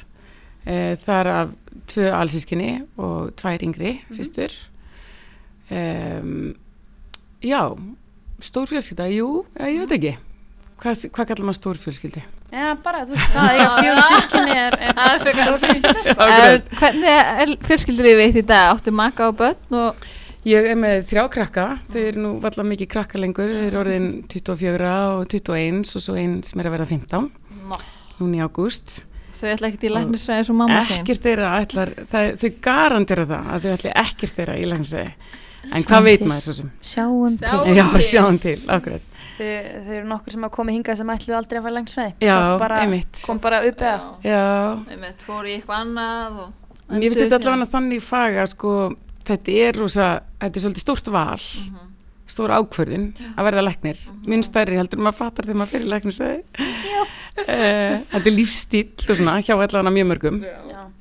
[0.66, 1.54] e, það er af
[1.92, 4.12] tvö allsískinni og tvær yngri Mhm.
[4.18, 4.52] systur
[5.72, 6.54] um,
[7.42, 7.62] Já,
[8.42, 10.12] stór fjölskylda, jú, ja, ég veit ekki
[10.82, 12.22] Hvað, hvað kallar maður stór fjölskyldi?
[12.52, 16.26] já bara þú veist það fjögur sískinni er, er Það frekar- stór fjölskylda sko.
[16.28, 18.74] En hvernig er fjölskyldur við í dag?
[18.76, 20.02] Áttu maka og börn og
[20.42, 24.06] Ég er með þrjá krakka, þau eru nú valla mikið krakka lengur, þau eru orðin
[24.32, 27.28] 24 og 21 og svo einn sem er að vera 15,
[28.18, 28.96] núna í ágúst.
[29.38, 33.52] þau ætla ekkert í læknisræði svo mamma sín Ekkert þeirra ætlar, það, þau garantera það
[33.54, 35.14] að þau ætli ekkert þeirra í læknisæði.
[35.78, 36.70] En hvað veit maður svo sem?
[36.90, 37.70] sjáum til Sjáum.
[37.78, 38.02] Já, til.
[38.10, 39.04] sjáum til, akkurat.
[39.38, 39.46] þau,
[39.86, 42.80] þau eru nokkur sem að koma hingað sem ætluðu aldrei að fara længsfræði Já, bara,
[42.82, 43.22] einmitt.
[43.22, 44.42] kom bara upp eða Já,
[44.90, 46.50] Einmitt, fór í eitthvað annað og
[46.98, 48.74] mér finnst þetta allavega þannig faga, sko,
[49.28, 51.88] þetta er rosa, þetta er svolítið stórt val, Mhm.
[52.32, 53.98] stór ákvörðin að verða læknir.
[54.26, 56.42] Minn stærri heldur maður fattar þegar maður fyrir læknisæði.
[57.32, 60.42] Uh, þetta er lífstíl og svona hjá allavega mjög mörgum.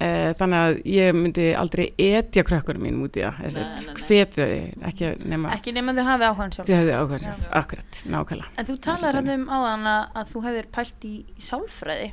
[0.01, 3.97] Uh, þannig að ég myndi aldrei etja krökkunum mínum út í það Nei, nei, nei.
[4.07, 7.51] hvetja þau, ekki nema ekki nema þau hafi áhugan sjálf þau áhuga sér, Já.
[7.59, 12.07] akkurat, nákvæmlega en þú talar hann um áðan að, að þú hefðir pælt í, sálfræði.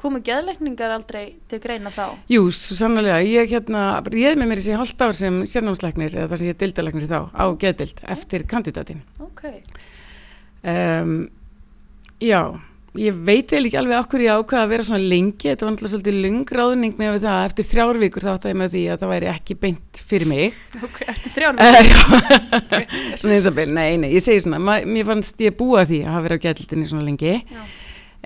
[0.00, 2.04] Komu geðleikningar aldrei til greina þá?
[2.32, 6.42] Jú, svo sannlega, ég hérna réð með mér þessi hálft ár sem sérnámsleiknir eða það
[6.42, 9.44] sem ég dildalæknir þá á geðdild eftir kandidatin ok,
[10.62, 11.18] um,
[12.22, 12.40] Já,
[12.96, 15.50] ég veit eða ekki alveg okkur ég ákvaða að vera svona lengi.
[15.50, 17.40] Þetta var náttúrulega svolítið lung ráðning með það.
[17.50, 20.60] Eftir þrjár vikur þá áttaði ég með því að það væri ekki beint fyrir mig.
[20.80, 23.16] Ok, eftir þrjár Eh, já.
[23.20, 26.24] svona bil, nei, nei, ég segi svona mér fannst ég búa að því að hafa
[26.30, 27.34] verið á gætildinni svona lengi.
[27.36, 27.66] Já.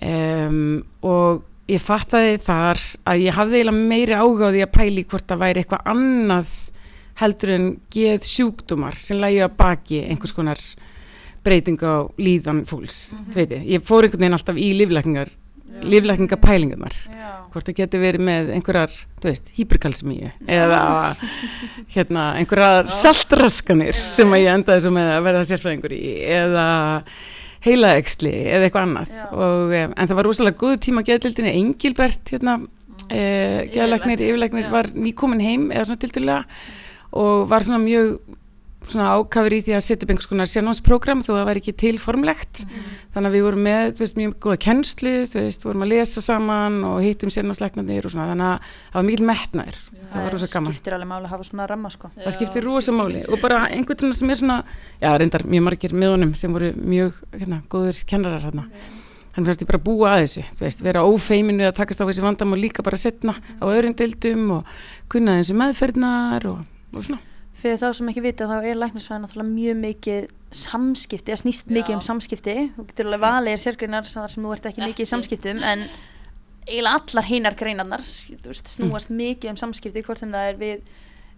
[0.01, 5.07] Um, og ég fattaði þar að ég hafði eiginlega meiri áhuga á því að pæli
[5.11, 6.55] hvort það væri eitthvað annað
[7.21, 10.63] heldur en geð sjúkdómar sem lægi að baki einhvers konar
[11.45, 15.31] breyting á líðan fólks, mm veit ég, ég fór einhvern veginn alltaf í líflækningar,
[15.89, 20.81] líflækningapælingarnar já, hvort það geti verið með einhverjar, þú veist, hýperkalsmíu eða
[21.95, 26.03] hérna, einhverjar saltraskanir sem að ég endaði með að verða sérfræðingur í
[26.41, 26.67] eða
[27.65, 29.15] heilaeksli eða eitthvað annað.
[29.31, 32.57] Og, um, en það var rosalega góð tíma að geðdildinni Engilbert hérna,
[33.09, 33.23] e,
[33.75, 34.73] geðlæknir, yfirlæknir já.
[34.73, 36.45] var nýkomin heim eða svona tildulega
[37.21, 38.21] og var svona mjög
[38.89, 41.75] svona ákafur í því að setja upp einhvers konar sérnámsprogram þó að það væri ekki
[41.83, 42.63] til formlegt
[43.15, 46.25] þannig að við vorum með þú veist, mjög góða kennslu þú veist, vorum að lesa
[46.25, 49.81] saman og hittum sérnámsleiknarnir og svona þannig að það var mikil metnaður.
[50.11, 50.75] Það var rosa gaman.
[50.75, 52.11] skiptir alveg máli að hafa svona ramma sko.
[52.17, 53.23] Það skiptir rosa máli.
[53.29, 54.59] og bara einhvern svona sem er svona
[54.99, 58.67] já, reyndar mjög margir með honum sem voru mjög hérna, góður kennarar hérna
[59.37, 62.25] hann fannst ég bara búa að þessu, þú veist, vera ófeiminu að takast á þessi
[62.25, 64.73] vandamál líka bara setna á öðrum deildum og
[65.13, 67.23] kunna þessu meðferðnar og, og svona
[67.61, 71.75] fyrir þá sem ekki vita þá er læknisfræði náttúrulega mjög mikið samskipti, það snýst Já.
[71.79, 75.05] mikið um samskipti þú getur alveg valið er sérgreinar þar sem þú ert ekki mikið
[75.07, 75.85] í samskiptum en
[76.67, 78.03] eiginlega allar hinar greinarnar
[78.47, 80.83] veist, snúast mikið um samskipti hvort sem það er við,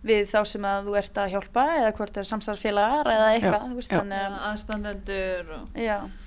[0.02, 3.68] við þá sem að þú ert að hjálpa eða hvort það er samstarfsfélagar eða eitthvað,
[4.50, 5.52] aðstandendur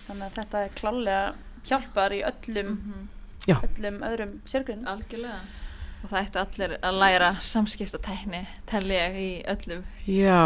[0.06, 1.26] þannig að þetta er klálega
[1.66, 3.06] hjálpar í öllum, Mhm.
[3.46, 3.58] Já.
[3.62, 4.88] öllum öðrum sérgrunum.
[4.90, 5.40] algjörlega
[6.06, 10.46] og það ættu allir að læra samskiptatækni tel ég í öllum já,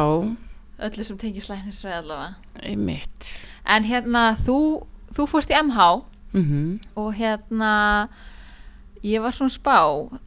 [0.80, 2.36] öllu sem tengir slæknisfræði allavega.
[2.64, 3.32] Einmitt.
[3.68, 5.90] En hérna þú, þú fórst í MH
[6.32, 6.80] mhm.
[6.96, 7.74] Og hérna
[9.04, 9.80] ég var svona spá.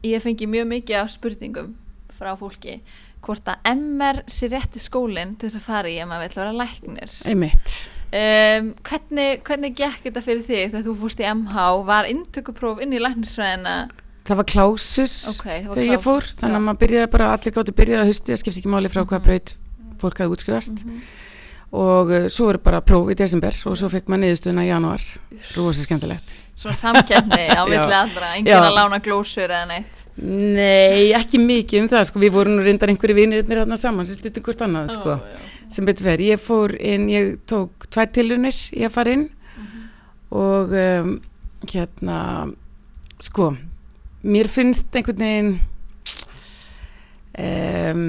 [0.05, 1.73] Ég fengi mjög mikið af spurningum
[2.13, 2.81] frá fólki
[3.23, 6.55] hvort að MR sé rétti skólinn til þess að fara í ef maður vill vera
[6.59, 7.13] læknir.
[7.25, 7.75] Einmitt.
[8.13, 12.93] Um, hvernig, hvernig gekk þetta fyrir þig þegar þú fórst í MH var inntökupróf inn
[12.93, 13.77] í læknisfræðina
[14.23, 17.55] Það var klásus Ok, það var þegar ég fór, þannig að maður byrjaði bara, allir
[17.57, 19.55] gáttu byrjaði að hausti, það skipti ekki máli frá hvaða braut
[20.03, 20.83] fólk hafði útskrifast.
[21.73, 25.03] Og uh, svo er bara próf í desember og svo fekk maður niðurstöðuna í janúar,
[25.57, 26.31] rosa skemmtilegt.
[26.55, 27.63] svona samkeppni á
[28.03, 28.59] allra enginn Já.
[28.61, 30.03] að lána glósur eða neitt?
[30.21, 34.19] Nei, ekki mikið um það, sko, við vorum nú reyndar einhverju vinirinn þarna saman sem
[34.19, 35.49] stuttum hvort annað, sko, já.
[35.73, 36.21] sem betur fer.
[36.21, 39.25] Ég fór inn, ég tók tvær tilunir í að fara inn
[40.33, 41.15] og um,
[41.73, 42.19] hérna,
[43.21, 43.55] sko,
[44.23, 45.51] mér finnst einhvern veginn,
[47.43, 48.03] um,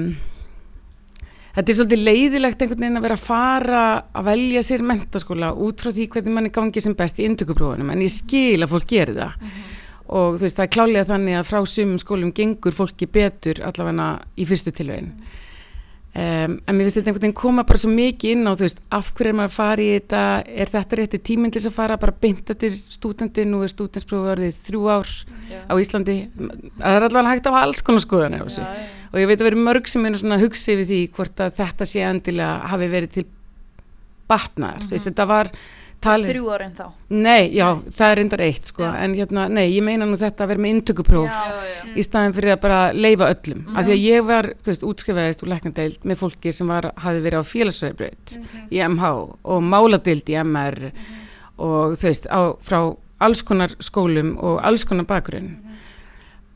[1.55, 5.83] þetta er svolítið leiðilegt einhvern veginn að vera að fara að velja sér mentaskóla út
[5.83, 8.91] frá því hvernig mann er gangið sem best í indökuprófunum, en ég skil að fólk
[8.91, 9.49] gerir það.
[10.05, 14.09] Og þú veist, það er klálega þannig að frá sumum skólum gengur fólki betur allavega
[14.37, 15.15] í fyrstu tilvægin
[16.15, 18.81] um, en mér finnst þetta einhvern veginn koma bara svo mikið inn á þú veist,
[18.97, 20.23] af hverju er maður að fara í þetta?
[20.63, 24.33] Er þetta rétti tíminn til þess að fara bara beint eftir stúdenti, nú er stúdentsprófi
[24.35, 25.13] orðið þrjú ár
[25.51, 25.59] Já.
[25.69, 26.17] á Íslandi.
[26.35, 28.65] Það er allavega hægt hafa alls konar þessu.
[28.65, 29.07] Já, já.
[29.11, 31.57] og ég veit að vera mörg sem er svona að hugsa yfir því hvort að
[31.61, 33.27] þetta sé endilega hafi verið til
[34.29, 35.51] batnaðar, þú veist, þetta var
[36.05, 36.85] talið þrjú árin þá.
[37.11, 37.65] Nei, já,
[37.97, 38.91] það er reyndar eitt sko, Já.
[39.03, 40.91] en hérna, nei, ég meina nú þetta að vera með
[41.25, 41.93] já.
[41.95, 43.63] í staðin fyrir að bara leifa öllum.
[43.73, 47.23] Af því að ég var, þú veist, útskrifaðist úr læknadeild með fólki sem var, hafi
[47.25, 48.35] verið á félagsverðbraut
[48.71, 49.13] í MH
[49.43, 50.81] og máladeild í MR
[51.55, 52.79] og þú veist, á, frá
[53.25, 55.55] alls konar skólum og alls konar bakgrunn.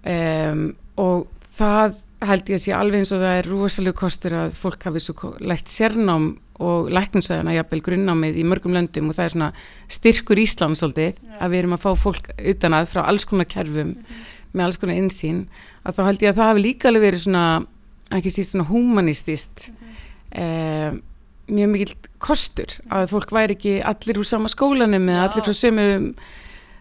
[0.09, 4.55] Um, og það held ég að sé alveg eins og það er rosalega kostur að
[4.59, 9.35] fólk hafi svo lært sérnám og lækninsæðana jafnvel grunnnámið í mörgum löndum og það er
[9.35, 9.49] svona
[9.91, 13.93] styrkur Ísland svolítið að við erum að fá fólk utan að frá alls konar kerfum
[14.51, 15.45] með alls konar insýn
[15.83, 17.45] að þá held ég að það hafi líka alveg verið svona
[18.17, 20.99] ekki síst svona humanistist um,
[21.49, 25.25] mjög mikill kostur að fólk væri ekki allir úr sama skólanum eða Já.
[25.29, 25.87] allir frá sömu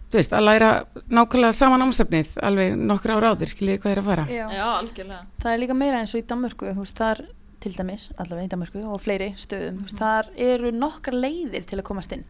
[0.08, 0.70] þú veist, að læra
[1.12, 4.26] nákvæmlega saman ámsefnið alveg nokkur ára áður, skiljið hvað er að fara?
[4.32, 4.44] Já.
[4.56, 5.20] já, algjörlega.
[5.42, 7.22] Það er líka meira eins og í Danmörku þú veist, þar
[7.62, 11.78] til dæmis, allavega í Danmörku og fleiri stöðum, þú veist, þar eru nokkar leiðir til
[11.80, 12.24] að komast inn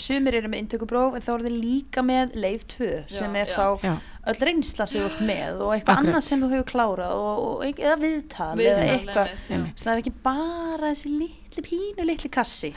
[0.00, 3.54] sumir eru með inntökupróf en þá eru þeir líka með leið 2 sem er já.
[3.56, 3.94] þá Já,
[4.32, 7.64] öll reynsla sem þú ert með og eitthvað annað sem þú hefur klárað og, og,
[7.70, 12.74] eða viðtal eða Viðtal, eitthvað það er ekki bara þessi litli pínu litli kassi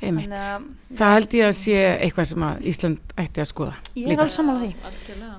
[0.00, 0.30] einmitt.
[0.30, 3.74] Þannig að- Það held ég að sé eitthvað sem að Ísland ætti að skoða.
[3.94, 4.22] ég er líka.
[4.22, 4.72] alveg sammála því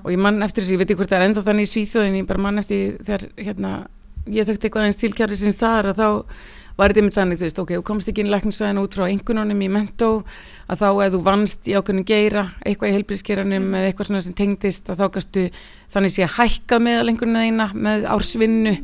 [0.04, 2.16] Og ég mann eftir þessu, ég veit ekki hvort það er ennþá þannig í Svíþjóðin,
[2.20, 3.86] ég bara mann eftir þegar hérna,
[4.30, 6.08] ég þökti eitthvað aðeins tilkjærið sinns þar að þá
[6.76, 9.04] var þetta einmitt þannig, þú veist, ok, þú komst ekki inn í læknisvæðina út frá
[9.06, 10.10] einhvernunum í mentó
[10.70, 14.36] að þá ef þú vannst í ákveðnum geira eitthvað í heilbríðskeranum eða eitthvað svona sem
[14.38, 15.44] tengdist að þá gastu
[15.92, 18.74] þannig sé að hækka með lengruna eina með ársvinnu.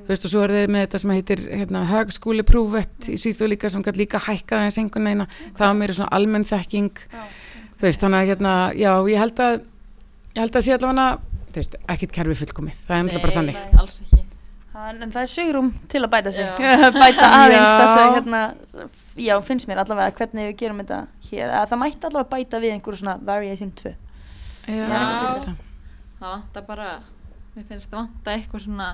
[0.00, 3.52] Þú veist og svo er þið með þetta sem heitir hérna, högskúli prúvett í Svíþjóð
[3.54, 7.04] líka sem gæti líka hækkað aðeins einhvern eina það var meira svona almenn þekking.
[7.78, 9.60] Þú veist, þannig að hérna, já, ég held að
[10.34, 11.10] ég held að sé allavega
[11.50, 14.09] þú veist, ekkert kerfi fullkomið, það er
[14.88, 16.50] en, það er sögurum til að bæta sig
[17.02, 18.42] bæta aðeins þess að hérna,
[19.20, 22.74] já, finnst mér allavega hvernig við gerum þetta hér að það mætti allavega bæta við
[22.76, 25.00] einhverju svona variation 2 já, Já.
[25.40, 25.56] þetta.
[26.20, 26.90] það vantar bara
[27.56, 28.88] mér finnst það vanta eitthvað svona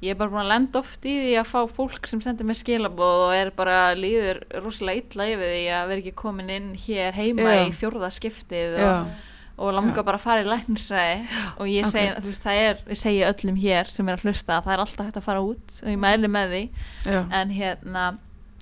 [0.00, 2.56] ég er bara búin að lenda oft í því að fá fólk sem sendir mér
[2.58, 7.18] skilabóð og er bara líður rosalega illa yfir því að vera ekki komin inn hér
[7.18, 7.64] heima Já.
[7.66, 9.26] í fjórða skiptið já, og,
[9.58, 13.00] og langa bara að fara í læknisræði og ég segi, þú veist, það er ég
[13.02, 15.78] segi öllum hér sem er að hlusta að það er alltaf hægt að fara út
[15.82, 16.62] og ég mæli með því.
[17.08, 18.04] Já, en hérna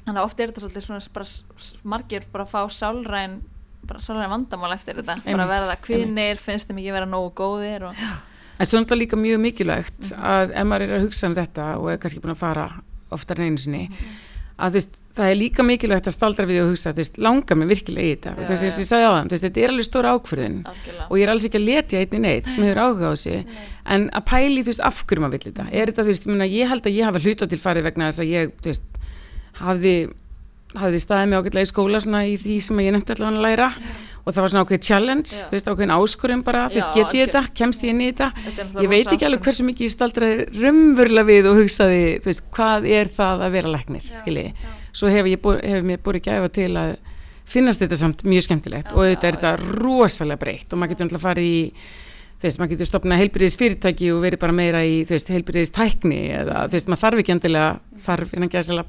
[0.06, 1.28] þannig að oft er þetta svolítið svona bara
[1.94, 3.36] margir bara að fá sálræn
[3.86, 5.18] bara sálræn vandamál eftir þetta.
[5.20, 8.02] Bara Einmitt, að verða kvinnir, finnst þeim ekki vera nógu góðir og
[8.56, 11.66] en svo er þetta líka mjög mikilvægt að ef maður er að hugsa um þetta
[11.76, 12.68] og er kannski búin að fara
[13.12, 13.82] oftar en einu sinni
[14.56, 18.06] að veist, það er líka mikilvægt að staldra við og hugsa, veist, langar mig virkilega
[18.06, 18.34] í þetta?
[18.36, 21.06] Já, þess að ég sagði á það, veist, þetta er alveg stóra ákvörðin algjörlega.
[21.08, 23.58] og ég er alls ekki að letja einni neitt sem hefur áhuga á þessu.
[23.96, 25.66] En að pæli, af hverju maður vill þetta?
[25.72, 28.80] Er þetta, ég, held að ég hafa hluta til farið vegna þess að ég,
[29.60, 29.96] hafði,
[30.80, 33.70] hafði staðið mig ágætlega í skóla svona í því sem ég nefndi allavega að læra.
[34.26, 35.42] Og það var svona ákveð challenge, Já.
[35.46, 38.26] þú veist, ákveðin áskurum bara, þú veist, get ég þetta, kemst ég inn í þetta?
[38.42, 42.42] Þetta ég veit ekki alveg hversu mikið ég staldraði rumvurlega við og hugsaði, þú veist,
[42.56, 46.96] hvað er það að vera læknir, skiljiði svo hefur hefur mér búið gæfa til að
[47.46, 51.26] finnast þetta samt mjög skemmtilegt og þetta er þetta rosalega breytt og maður getur náttúrulega
[51.28, 51.60] farið í
[52.36, 55.72] þú veist, maður getur stopnað heilbyrðis fyrirtæki og verið bara meira í, þú veist, heilbyrðis
[55.72, 57.68] tækni eða, þú veist, maður þarf ekki endilega
[58.06, 58.34] þarf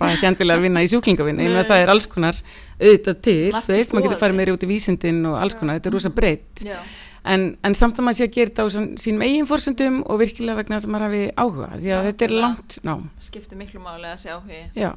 [0.02, 2.42] bara ekki endilega að vinna í sjúklingavinni en það er alls konar
[2.82, 5.80] auðvitað til, Margt þú veist, maður getur farið meira út í vísindin og alls konar,
[5.80, 6.76] þetta er rosa breytt Já,
[7.32, 8.70] en, en samt að maður sé að gera þetta á
[9.06, 12.36] sínum eigin fórsöndum og virkilega vegna þess að maður hafi áhuga því að þetta er
[12.44, 14.92] langt nám skiptir miklu máli að sjá hugi já,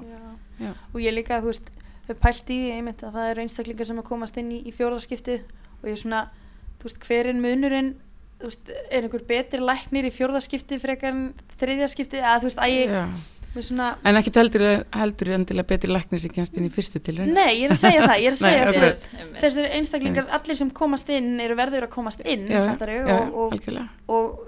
[0.91, 1.73] og ég líka, þú veist
[2.21, 5.43] pælt í einmitt að það eru einstaklingar sem að komast inn í, í fjórðaskiptið
[5.81, 6.23] og ég er svona,
[6.81, 7.93] þú veist, hver er munurinn
[8.49, 11.27] veist, er einhver betri læknir í fjórðaskiptið frekar en
[11.61, 16.31] þriðjaskiptið, að þú veist, að ég svona, En ekki heldur, heldur endilega betri læknir sem
[16.35, 17.33] kemst inn í fyrstu tilraun?
[17.35, 18.77] nei, ég er að segja það, ég er að Nei, segja, ok.
[18.77, 19.09] þú veist,
[19.43, 23.59] þessir einstaklingar, allir sem komast inn eru verður að komast inn, Já, ég, já, og,
[23.59, 24.47] og, og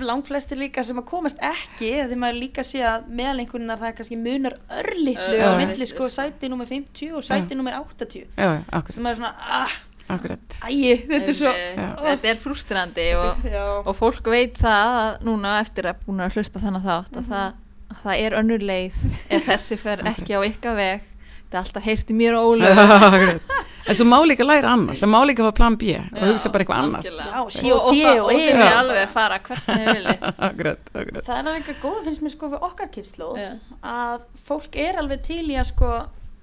[0.00, 4.18] langflestir líka sem að komast ekki því maður líka sé að meðalengunar það er kannski
[4.20, 5.48] munar örlitlu Já.
[5.52, 9.76] á milli sko sæti nummer 50 og sæti nummer 80 Já, maður er svona, ah,
[10.16, 10.58] akkurat.
[10.68, 12.02] ægi, þetta er svo Einmitt.
[12.06, 16.36] þetta er frústrandi og, já, og fólk veit það að núna eftir að búin að
[16.38, 17.48] hlusta þennan þátt að, það,
[17.92, 19.00] að það er önnur leið
[19.38, 22.82] ef þessi fer ekki á ykkar veg þetta er alltaf heyrt í mér og Ólöf
[23.12, 23.60] Akkurat.
[23.82, 26.62] En svo má líka læra annað, það má líka hafa plan B og hugsa bara
[26.62, 27.00] eitthvað annað.
[27.02, 27.32] Algjörlega.
[27.32, 28.44] Já, og, C og og, D það- og og E.
[28.52, 28.76] Já.
[28.78, 30.14] alveg fara hvers sem þið vilji
[30.46, 31.24] Akkurat, akkurat.
[31.26, 33.48] það er eitthvað góð finnst mér sko við okkar kynslu Já.
[33.82, 35.90] að fólk er alveg til í að sko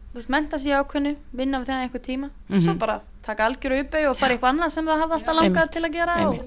[0.10, 2.79] þú veist, menta sig í ákveðnu, vinna við það einhver tíma svo Mhm.
[2.84, 5.97] bara taka algjöru uppau og fara eitthvað annað sem það hafði alltaf langað til að
[5.99, 6.43] gera og.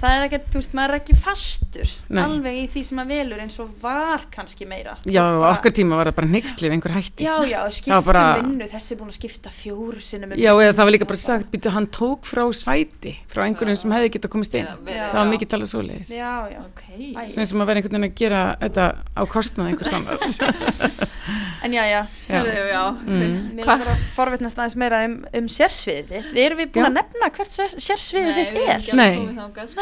[0.00, 2.20] Það er ekkert, þú veist, maður er ekki fastur Nei.
[2.24, 5.98] alveg í því sem maður velur eins og var kannski meira Já, bara- okkar tíma
[6.00, 7.24] var það bara neyksli við einhver hætti.
[7.26, 10.38] Já, já, skiptum Það var bara- vinnu, þessi er búin að skipta fjóru sinnum um
[10.40, 13.90] Já, eða það var líka bara sagt, býtu, hann tók frá sæti, frá einhverjum sem
[13.92, 14.66] hefði getað komist inn.
[14.66, 15.04] Já, Já.
[15.12, 16.10] Það var mikið talað svoleiðis.
[16.16, 16.82] Já, já, ok.
[17.34, 18.84] Svona sem að vera einhvern veginn að gera þetta
[19.16, 20.38] á kostnað einhvers annars.
[21.64, 22.40] en já, já Já.
[22.40, 22.82] Herðu, já.
[23.06, 23.54] Mm.
[23.54, 26.30] Mér Hva- langar að forvitnast aðeins meira um, um sérsviðið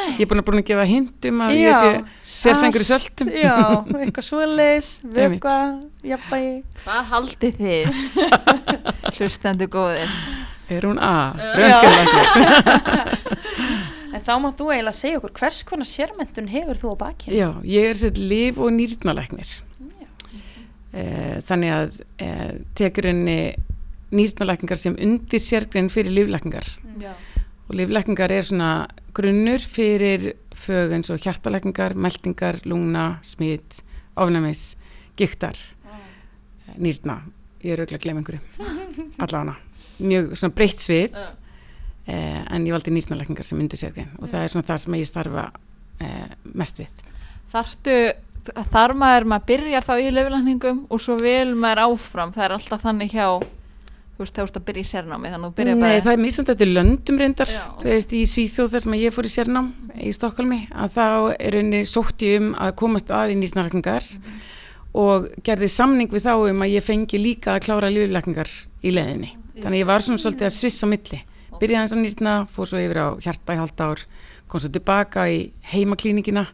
[0.09, 0.19] að.
[0.19, 1.61] Ég er búin að, búin að gefa hintum að Já.
[1.63, 1.91] ég sé
[2.35, 3.31] sérfengur í söltum.
[3.33, 3.55] Já,
[3.99, 5.57] eitthvað svoleiðis, vökva,
[6.13, 6.53] jafnbægi
[6.85, 7.87] Hvað haldið þið?
[9.19, 10.11] Hlustendu góðir
[10.69, 11.13] Er hún A?
[11.39, 11.53] Já.
[11.63, 13.17] Röntgenlæknir.
[14.19, 17.49] En þá mátt þú eiginlega segja okkur hvers konar sérmentun hefur þú á bakinu Já,
[17.69, 19.51] ég er sett liv og nýrnalæknir.
[20.97, 22.29] Eh, Þannig að e,
[22.79, 23.37] tekur henni
[24.17, 26.65] nýrnalækningar sem undir sérgrein fyrir líflækningar.
[27.03, 27.13] Já.
[27.69, 28.71] Og líflækningar er svona
[29.19, 33.81] grunnur fyrir fög eins og hjartalækningar, meldingar, lungna, smitt,
[34.19, 34.77] ofnæmis,
[35.19, 35.59] giktar,
[36.79, 37.21] nýrna.
[37.65, 38.69] Ég er auðvitað að glemja einhverju.
[39.25, 39.57] Allána.
[39.99, 41.17] Mjög svona breytt svið.
[41.19, 41.29] Já.
[42.09, 45.09] eh, en ég valdi nýrnalækningar sem undir sérgrein og það er svona það sem ég
[45.09, 45.45] starfa
[46.01, 47.03] eh, mest við.
[47.53, 47.97] Þarftu,
[48.73, 52.85] þar maður, maður byrjar þá í löflækningum og svo vil maður áfram, það er alltaf
[52.87, 53.29] þannig hjá,
[54.19, 56.13] þú veist, þá ertu að byrja í sérnámi, þannig að þú byrja Nei, bara, það
[56.13, 57.61] er misand þetta löndum reyndar, Já.
[57.79, 61.05] þú veist, í Svíþjóð þar sem ég fór í sérnám í Stokkólmi, að þá
[61.39, 64.09] er henni sótti um að komast að í nýrnalækningar
[64.99, 68.51] og gerði samning við þá um að ég fengi líka að klára líflækningar
[68.83, 69.31] í leðinni.
[69.59, 71.21] Þannig að ég var svona svolítið að svissa á milli.
[71.59, 74.03] Byrjaði hans að nýrna, fór svo yfir á hjarta í halda ár,
[74.51, 75.39] kom svo tilbaka í
[75.73, 76.45] heimaklínikina,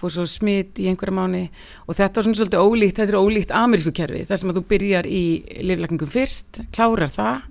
[0.00, 1.42] fór svo smitt í einhverja mánu
[1.86, 4.64] og þetta var svona svolítið ólíkt, þetta er ólíkt amerísku kerfi, þar sem að þú
[4.72, 5.22] byrjar í
[5.68, 7.46] liflækningum fyrst, klárar það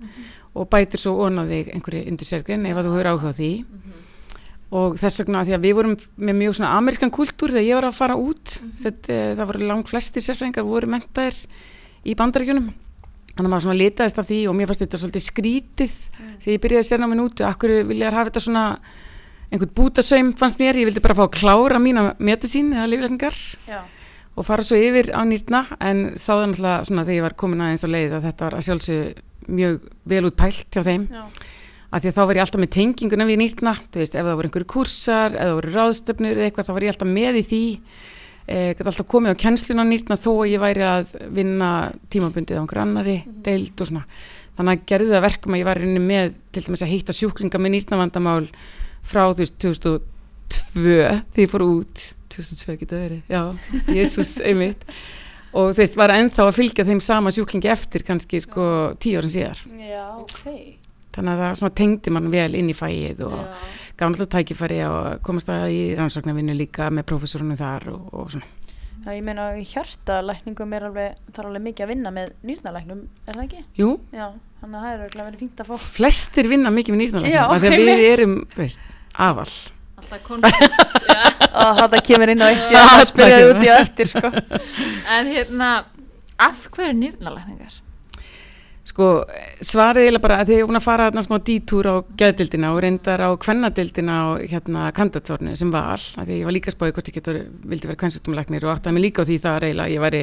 [0.58, 3.50] og bætir svo onað þig einhverju undir sérgrein ef að þú höfur áhuga á því.
[4.70, 7.88] Og þess vegna því að við vorum með mjög svona amerískan kultúr þegar ég var
[7.88, 11.38] að fara út þetta, það voru langt flestir sérfræðingar voru mentaðir
[12.06, 12.68] í bandaríkjunum.
[13.30, 15.96] Þannig að maður svona litaðist af því og mér fannst þetta svolítið skrítið
[16.42, 18.64] þegar ég byrjaði sérnáminn út akkur vilja hafa þetta svona
[19.50, 23.80] einhvern bútasaum fannst mér, ég vildi bara fá að klára mína metasín eða liflækningar Já,
[24.36, 25.64] og fara svo yfir á nýrna.
[25.82, 28.66] En sáðan alltaf svona þegar ég var komin aðeins á leið að þetta var að
[28.68, 31.08] sjálfsög mjög vel út pælt hjá þeim.
[31.10, 31.24] Já,
[31.90, 33.74] að því að þá var ég alltaf með tenginguna við nýrna.
[33.90, 36.86] Þú veist, ef það voru einhverju kursar eða það voru ráðstöfnur eða eitthvað, þá var
[36.86, 37.64] ég alltaf með í því.
[38.50, 41.70] E, gæti alltaf komið á kennsluna á nýrna þó að ég væri að vinna
[42.10, 44.06] tímabundið á einhverju annari deild og svona.
[44.58, 47.74] Þannig að gerði það verkum að ég var með til dæmis að hýtta sjúklinga með
[47.76, 48.48] nýrnavandamál
[49.06, 50.02] frá þú veist 2002
[51.34, 53.42] því ég fór út 2002 geta verið, já,
[53.98, 54.84] Jésús einmitt
[55.50, 58.66] og þú veist, var ennþá að fylgja þeim sama sjúklingi eftir kannski sko
[59.02, 60.78] tíu árin síðar já, ok
[61.14, 63.46] þannig að það svona tengdi mann vel inn í fæið og Já.
[63.98, 68.46] gaf náttúrulega tækifæri og komast að í rannsóknarvinnu líka með prófessorunum þar og, og svona.
[69.00, 73.36] Já, ég meina hjartalækningum er alveg, það er alveg mikið að vinna með nýrnalæknum, er
[73.38, 73.60] það ekki?
[73.80, 74.26] Jú, Já,
[74.60, 77.54] þannig að það er örugglega verið fínt að fá flestir vinna mikið með Já, nýrnalæknum
[77.54, 78.82] af því að við erum, þú veist,
[79.26, 79.46] aðal.
[80.00, 81.22] alltaf koncept já.
[81.64, 83.80] og þetta kemur inn á eitt síðan að spyrja takk þið fyrir út í það.
[83.86, 84.32] eftir sko.
[85.16, 85.70] en hérna,
[86.50, 87.80] af hverju nýrnalækningar?
[88.90, 89.06] Sko,
[89.62, 92.80] svarið eiginlega bara að þið er búin að fara þarna smá dítúr á geðdildina og
[92.82, 97.10] reyndar á kvennadildina á hérna kandidatsornu sem val, að því ég var líka spáði hvort
[97.12, 97.38] ég getur
[97.70, 100.22] vildi vera kvennsjúkdómlæknir og áttaði mig líka á því það eiginlega, ég væri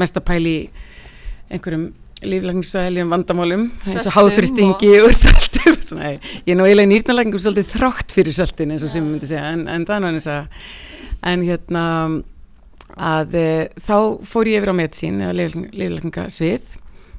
[0.00, 0.62] mest að pæli í
[1.52, 1.84] einhverjum
[2.32, 8.16] líflækningssvæðilegum vandamálum eins og háþristingi og, söltum svona, ég er nú eiginlega nýrnalækningum svolítið þrátt
[8.16, 10.40] fyrir söltin eins og sem myndi segja en, en það er náttúrulega
[11.28, 11.84] en hérna
[12.98, 13.48] að e,
[13.84, 13.96] þá
[14.26, 16.76] fór ég yfir á medsín eða líflækningasvið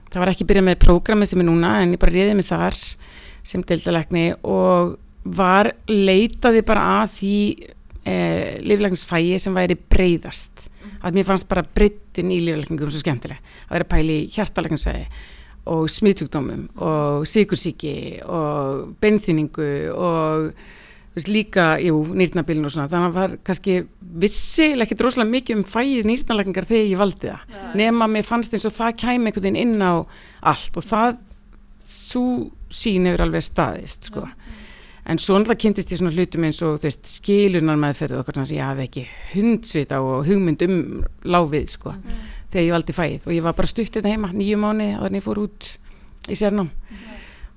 [0.10, 2.78] það var ekki byrjað með prógrami sem er núna en ég bara réði mig þar
[3.46, 4.98] sem deildalegni og
[5.30, 7.38] var leitaði bara að því
[8.10, 13.40] eh, líflækningsfægi sem væri breyðast að mér fannst bara breyttin í líflækningum svo skemmtileg.
[13.70, 15.06] Að vera pæli í hjartalækningsfægi
[15.70, 17.94] og smitugdómum og sikursíki
[18.26, 20.52] og beinþýningu og
[21.20, 23.76] veist, líka, jú, nýrnabilin og svona, þannig að var kannski
[24.24, 27.66] vissilega ekki droslega mikið um fæið nýrnalækningar þegar ég valdi það, Já.
[27.82, 29.94] nema mér fannst eins og það kæmi einhvern veginn inn á
[30.54, 31.20] allt og það,
[31.90, 32.26] svo
[32.74, 34.26] sín hefur alveg staðist, sko.
[35.10, 38.50] En svo náttúrulega kynntist ég svona hlutum eins og, veist, skilunar meðferð og okkur svona
[38.50, 40.82] sem ég hafði ekki hundsvita og hugmynd um
[41.26, 41.96] láfið, sko,
[42.52, 45.26] þegar ég valdi fæið og ég var bara stutt þetta heima, nýju mánu, að ég
[45.26, 45.72] fór út
[46.30, 46.70] í sérnám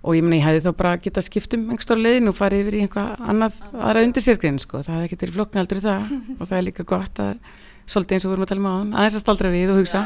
[0.03, 2.65] og ég meina ég hefði þá bara getað skipt um einhver stóra leiðin og farið
[2.65, 6.43] yfir í einhvað annað aðra undir sérgrein sko, það hefði verið flokkni aldrei það og
[6.49, 7.37] það er líka gott að
[7.87, 10.03] svolítið eins og við vorum að tala um á aðeins að staldra við og hugsa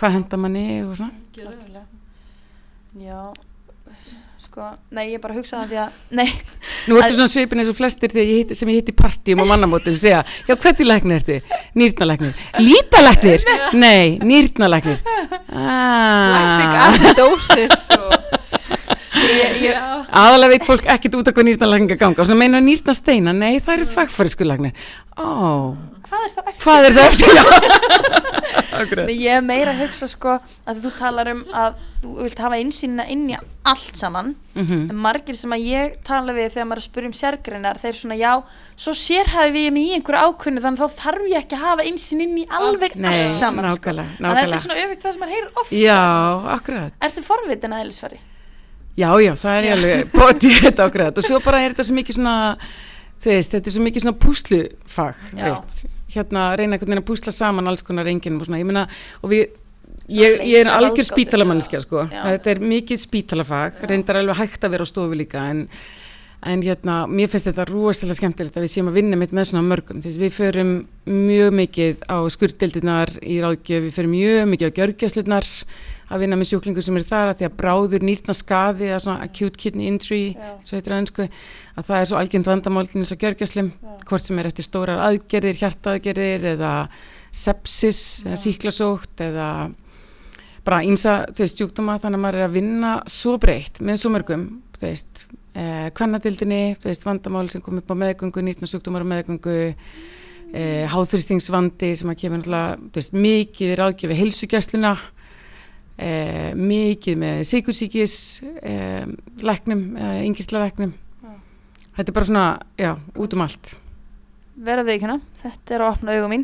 [0.00, 1.12] hvað henda manni og svona.
[3.00, 3.20] Já,
[4.42, 4.66] sko,
[4.96, 6.28] nei, ég bara hugsaði að því að, nei,
[6.88, 9.50] Nú ertu svona svipin eins og flestir ég hitti, sem ég hitti í partíum og
[9.50, 11.36] mannamótin sem segja, já hvernig læknir ertu?
[11.78, 12.32] Nýrnalæknir.
[12.58, 13.44] Lítalæknir?
[13.84, 15.02] Nei, nýrnalæknir.
[15.50, 16.88] Ah.
[16.88, 18.59] acidosis og ég, ég,
[20.10, 23.76] Aðalega veit fólk ekkert út af hvað nýrnalækninga ganga og svona meina nýrnasteina, nei það
[23.78, 24.72] eru svagfæriskulæknir.
[25.20, 25.76] Ó,
[26.08, 26.62] hvað er það eftir?
[26.64, 27.30] hvað er það eftir?
[27.36, 27.44] Já.
[28.80, 33.04] Ég er meira að hugsa sko að þú talar um að þú vilt hafa einsýnina
[33.12, 33.36] inn í
[33.68, 34.88] allt saman Mhm.
[34.90, 37.94] en margir sem að ég tala við þegar maður er að spyrja um sérgreinar þeir
[38.00, 38.32] svona já,
[38.74, 42.24] svo sérhæfi ég mig í einhverju ákunnu þannig þá þarf ég ekki að hafa einsýn
[42.24, 43.92] inn í alveg Nei, allt saman sko.
[43.94, 44.58] nákvæmlega, þannig að þetta nákvæmlega.
[44.58, 45.76] er svona öfitt það sem maður heyrir ofta.
[47.06, 48.18] Ertu forvitin að eðlisfari?
[48.98, 51.96] Já, já, það er ég alveg bótið þetta akkurat og svo bara er þetta svo
[52.00, 52.36] mikið svona
[53.20, 55.24] veist, þetta er svo mikið svona púslufag
[56.10, 58.86] hérna reyna einhvern veginn að púsla saman alls konar enginum og svona, ég meina
[59.22, 59.48] og við
[60.10, 62.02] Ég, ég er algjör spítalamanniska sko.
[62.10, 65.60] Þetta er mikið spítalafag reyndar alveg hægt að vera á stofu líka en,
[66.50, 69.62] en hérna, mér finnst þetta rosalega skemmtilegt að við séum að vinna mitt með svona
[69.68, 70.02] mörgum.
[70.02, 70.72] Við förum
[71.06, 75.50] mjög mikið á skurðdeldirnar í ráðgjöf við förum mjög mikið á gjörgjæslunar
[76.10, 79.26] að vinna með sjúklingur sem eru þar að því að bráður nýrna skaði eða svona
[79.28, 80.80] acute kidney injury Já.
[80.96, 83.70] ennsku að það er svo algjönd vandamálinn eins og gjörgjæslum
[84.08, 86.72] hvort sem er eftir stórar aðgerðir, hjartaðgerðir eða
[87.30, 89.50] sepsis eða síklasótt eða
[90.66, 94.48] bara ímsa veist sjúkdóma þannig að maður er að vinna svo breytt með svo mörgum
[94.76, 99.12] þú veist, eh, kvennadildinni þú veist, vandamál sem kom upp á meðgöngu nýrna sjúkdómar á
[99.14, 99.56] meðgöngu
[100.52, 104.94] eh, háþrýstingsvandi sem að kemur náttúrulega, mikið er ágjöfi heilsugjæsluna
[106.00, 108.16] eh, mikið með sikursíkis
[108.62, 109.04] eh,
[109.44, 110.96] læknum, eh, yngirtla læknum
[111.96, 112.46] þetta er bara svona,
[112.80, 113.76] já, út um allt
[114.60, 115.20] Verða við ekki hana?
[115.40, 116.42] Þetta er að opna augum mín.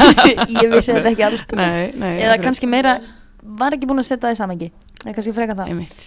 [0.64, 2.96] Ég vissi þetta ekki allt nei, nei, Eða kannski meira
[3.42, 4.68] Var ekki búin að setja það í samengi
[5.04, 6.02] Eða kannski freka það Einmitt.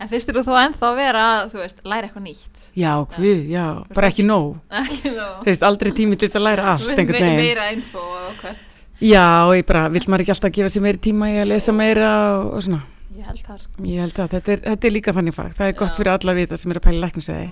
[0.00, 2.60] En þér þú ennþá að vera að, þú veist, læra eitthvað nýtt?
[2.72, 3.64] já, hvud, já,
[3.96, 5.26] bara ekki nóg Ekki þú?
[5.40, 8.79] þú veist, aldrei tími til þess að læra allt einhvern veginn Meira info og hvert.
[9.00, 12.10] Já, ég bara, vill maður ekki alltaf gefa sér meiri tíma í að lesa meira
[12.36, 12.80] og, og svona.
[13.16, 13.84] Ég held það, sko.
[13.88, 15.54] Ég held að þetta er, þetta er líka þannig fag.
[15.56, 15.96] Það er gott Já.
[15.98, 17.48] fyrir alla vita sem er að pæla læknisvegi.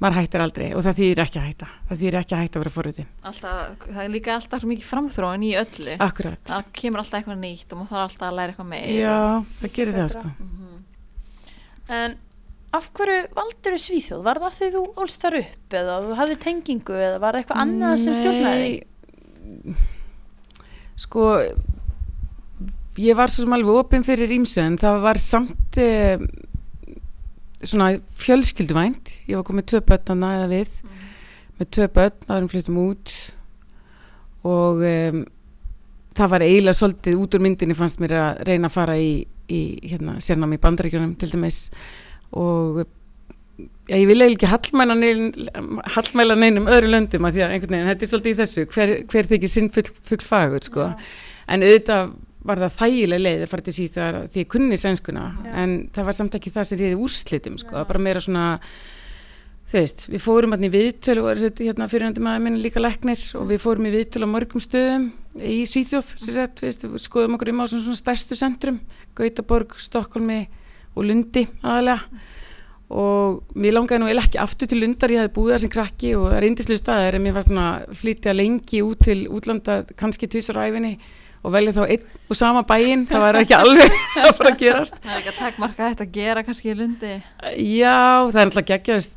[0.00, 1.66] Maður hættir aldrei og það þýðir ekki að hætta.
[1.88, 3.08] Það þýðir ekki að hætta að vera forritin.
[3.30, 5.96] Alltaf, það er líka alltaf mikið framþróin í öllu.
[6.06, 6.40] Akkurat.
[6.48, 8.96] Það kemur alltaf eitthvað nýtt og maður þarf alltaf að læra eitthvað meira.
[8.96, 9.18] Já,
[9.60, 10.32] það gerir það sko.
[12.00, 12.16] En
[12.80, 14.24] af hverju valdur þú Svíþjóð?
[14.24, 17.42] Var það af því þú ólst þar upp eða þú hafði tengingu eða var það
[17.42, 18.70] eitthvað annað sem stjórnaði.
[21.00, 21.26] Sko,
[23.00, 26.20] ég var svo sem alveg opinn fyrir ímsu en það var samt eh,
[27.62, 29.14] svona fjölskylduvænt.
[29.28, 30.72] Ég var komið tvö börn að næða við.
[31.60, 33.14] Með tvö börn áður en flyttum út.
[34.50, 35.24] Og um,
[36.16, 39.10] það var eiginlega svolítið út úr myndinni fannst mér að reyna að fara í,
[39.52, 41.66] í hérna, sérnám í bandaríkjunum til dæmis.
[42.36, 42.82] Og
[43.90, 47.76] já, ég vil eiginlega ekki hallmæla nein- hallmæla neinum öðru löndum að því að einhvern
[47.76, 50.88] veginn, þetta er svolítið í þessu hver, hver þykir sinn full, full fagur sko.
[51.50, 52.12] en auðvitað
[52.46, 55.26] var það þægileg leið að fara til síðar því ég kunni sænskuna
[55.60, 57.84] en það var samt ekki það sem reyði úrslitum sko.
[57.84, 58.46] bara meira svona
[59.70, 61.26] þú veist, við fórum hérna í viðtölu
[61.60, 65.60] hérna fyrirhandi maður minn líka leknir og við fórum í viðtölu á mörgum stöðum í
[65.68, 68.80] Svíþjóð, þú veist, við skoðum okkur um á svona, stærstu centrum
[69.14, 70.40] Gautaborg, Stokkólmi
[70.96, 72.08] og Lundi aðalega
[72.90, 76.12] og mér langaði nú eiginlega ekki aftur til Lundar ég hafði búið það sem krakki
[76.18, 79.76] og það er indislega staðar en mér fannst svona að flytja lengi út til útlanda
[80.00, 80.96] kannski tvisar á æfinni
[81.40, 84.98] og velja þá einn og sama bæinn, það var ekki alveg að fara að gerast.
[85.00, 87.12] Það er ekki að takmarka þetta að gera kannski í lundi.
[87.64, 87.96] Já,
[88.28, 89.16] það er alltaf geggjast,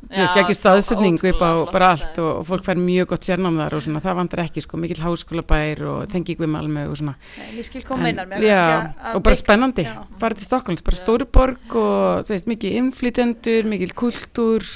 [0.58, 4.02] staðsetningu upp á bara allt og, og fólk fær mjög gott sérnám þar og svona,
[4.04, 7.14] það vantar ekki sko, mikill háskólabær og tengi ykkur með alveg og svona.
[7.38, 8.64] Nei, einar með já,
[9.12, 9.86] og bara spennandi
[10.20, 14.66] farið til Stokkólms, bara stóri borg og þú veist, mikið innflytendur, mikið kultúr,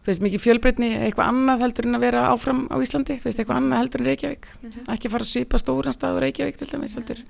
[0.00, 3.40] þú veist, mikið fjölbreytni, eitthvað annað heldur en að vera áfram á Íslandi, þú veist,
[3.42, 4.50] eitthvað annað heldur en Reykjavík,
[4.94, 7.24] ekki fara að svipa stóran stað á Reykjavík til dæmis heldur.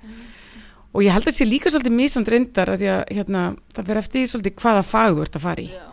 [0.91, 3.41] Og ég held að það sé líka svolítið mísand reyndar að því að hérna,
[3.75, 5.67] það fer eftir svolítið hvaða fag þú ert að fara í.
[5.71, 5.85] Já.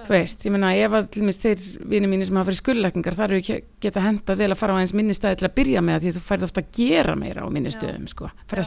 [0.00, 1.62] Þú veist, ég meina ef að til dæmis þeir
[1.92, 4.80] vinið mínir sem hafa verið skullækningar þar eru ekki geta henda vel að fara á
[4.80, 7.44] eins minni staði til að byrja með því að þú færð ofta að gera meira
[7.44, 8.64] á minni stöðum sko, færð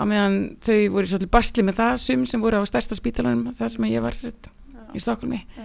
[0.00, 3.72] á meðan þau voru svolítið basli með það sum sem voru á stærsta spítalanum það
[3.74, 4.16] sem ég var
[4.94, 5.64] í Stokkulmi Já.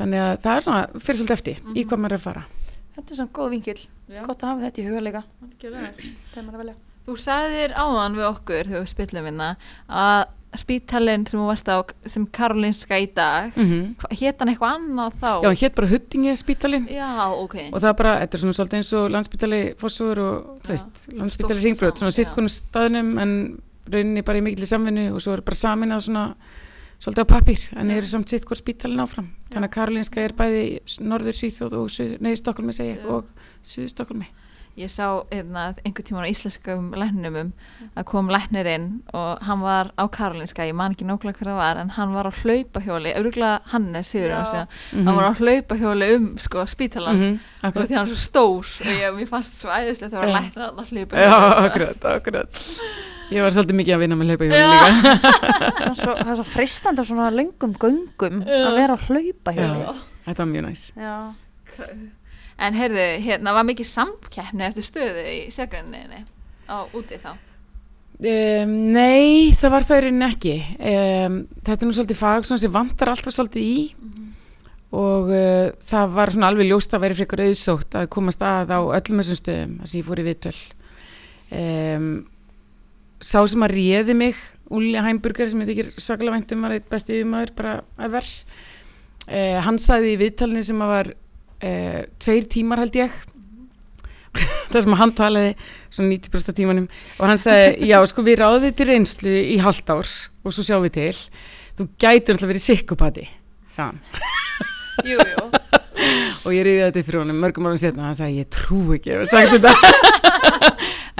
[0.00, 2.44] þannig að það er svona fyrir svolítið eftir í hvað maður er að fara
[2.92, 3.80] Þetta er svona góð vingil,
[4.26, 5.92] gott að hafa þetta í huga líka algjörlega.
[6.34, 9.56] þegar maður er að velja Þú sagðir áðan við okkur þegar við spillum hérna
[9.88, 10.20] að
[10.60, 11.76] spítalinn sem þú varst á
[12.12, 13.94] sem Karolinska í dag mm -hmm.
[13.96, 15.32] hva- hét hann eitthvað annað þá?
[15.42, 17.54] Já, hétt bara Huttingi spítalin Já, ok.
[17.72, 21.08] og það er bara, þetta er svona svolítið eins og landspítali Fossur og, Já, veist,
[21.12, 25.40] landspítali Ringbröð, svona sitt konum staðnum en rauninni bara í mikilli samvinnu og svo er
[25.40, 26.34] bara saminað svona
[27.02, 30.62] svolítið á pappír, en eru samt sitt hvort spítalin áfram þannig að Karolinska er bæði
[31.02, 33.10] norður Svíþjóð og nei, Stokkólmi segi ég, Já.
[33.10, 33.26] og
[33.62, 34.28] suðu Stokkólmi
[34.72, 37.50] Ég sá hérna, einhvern tímann á íslenskum læknumum
[37.92, 41.80] að kom læknirinn og hann var á Karolinska, ég man ekki nákvæmlega hver það var
[41.82, 44.64] en hann var á hlaupahjóli, öruglega Hannes Sigur Já.
[44.94, 45.04] Mhm.
[45.04, 47.88] hann var á hlaupahjóli um sko, spítalan Mhm, og akkurat.
[47.90, 50.40] því hann er svo stór og ég, mér fannst svo æðislegt að vera Já.
[50.40, 51.36] læknir að hlaupa Já,
[51.68, 52.52] akkurat, akkurat
[53.32, 54.72] Ég var svolítið mikið að vinna með hlaupa Já.
[54.72, 55.12] líka
[56.00, 58.58] svo, Það er svo fristandi á svona löngum göngum Já.
[58.68, 59.94] að vera að hlaupa hjá Já.
[60.26, 61.14] Þetta var mjög næs Já.
[62.62, 66.22] En heyrðu, hérna var mikið samkeppni eftir stöðu í sérgræninni
[66.68, 67.32] á úti þá
[68.22, 70.52] Um, nei, það var það í rauninni ekki.
[70.78, 73.78] Um, þetta er nú svolítið fag sem vantar alltaf svolítið í
[74.92, 78.80] og uh, það var svona alveg ljóst að væri frekar auðsótt að komast að á
[78.84, 80.54] öllum þessum stöðum þar sem ég fór í viðtöl.
[81.50, 82.06] Um,
[83.22, 84.38] sá sem að réði mig,
[84.72, 88.32] Úli Heimburger sem ég þykir svakalega væntum var eitt besti yfirmaður bara að verð.
[89.26, 93.18] Uh, hann sagði í viðtalinu sem að var uh, tveir tímar held ég.
[94.72, 95.52] Þar sem hann talaði
[95.92, 96.88] svona 90% af tímanum.
[97.20, 100.64] Og hann sagði, já sko við ráðum þið til reynslu í halvt ár og svo
[100.64, 101.14] sjáum við til.
[101.76, 103.28] Þú gætur alltaf verið sikkupati
[103.72, 104.02] sagði hann.
[105.08, 105.78] Jú, jú
[106.42, 109.24] og ég reyði þetta fyrir honum mörgum árum setna hann sagði ég trú ekki ef
[109.24, 109.72] ég sagt þetta.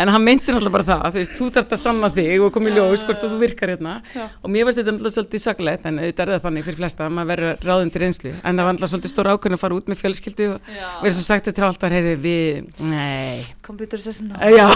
[0.02, 2.70] En hann meinti náttúrulega bara það þú veist, þú þarft að sanna þig og koma
[2.70, 3.92] í ljós hvort þú virkar hérna.
[4.16, 4.22] Já.
[4.40, 7.12] og mér varst þetta náttúrulega svolítið saklegt en auðvitað er það þannig fyrir flesta að
[7.18, 8.32] maður verður ráðum til reynslu.
[8.32, 10.70] En það var náttúrulega svolítið stór ákveðin að fara út með fjölskyldu og
[11.04, 13.44] verður svo sagt þetta alltaf heyrði við, nei.
[13.68, 14.66] Computer session Eh, Já,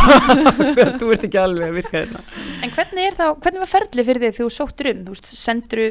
[1.00, 2.24] þú ert ekki alveg að virka þetta.
[2.60, 5.32] En hvernig er þá, hvernig var ferli fyrir þig þegar þú sóttir um, þú veist,
[5.40, 5.86] sendur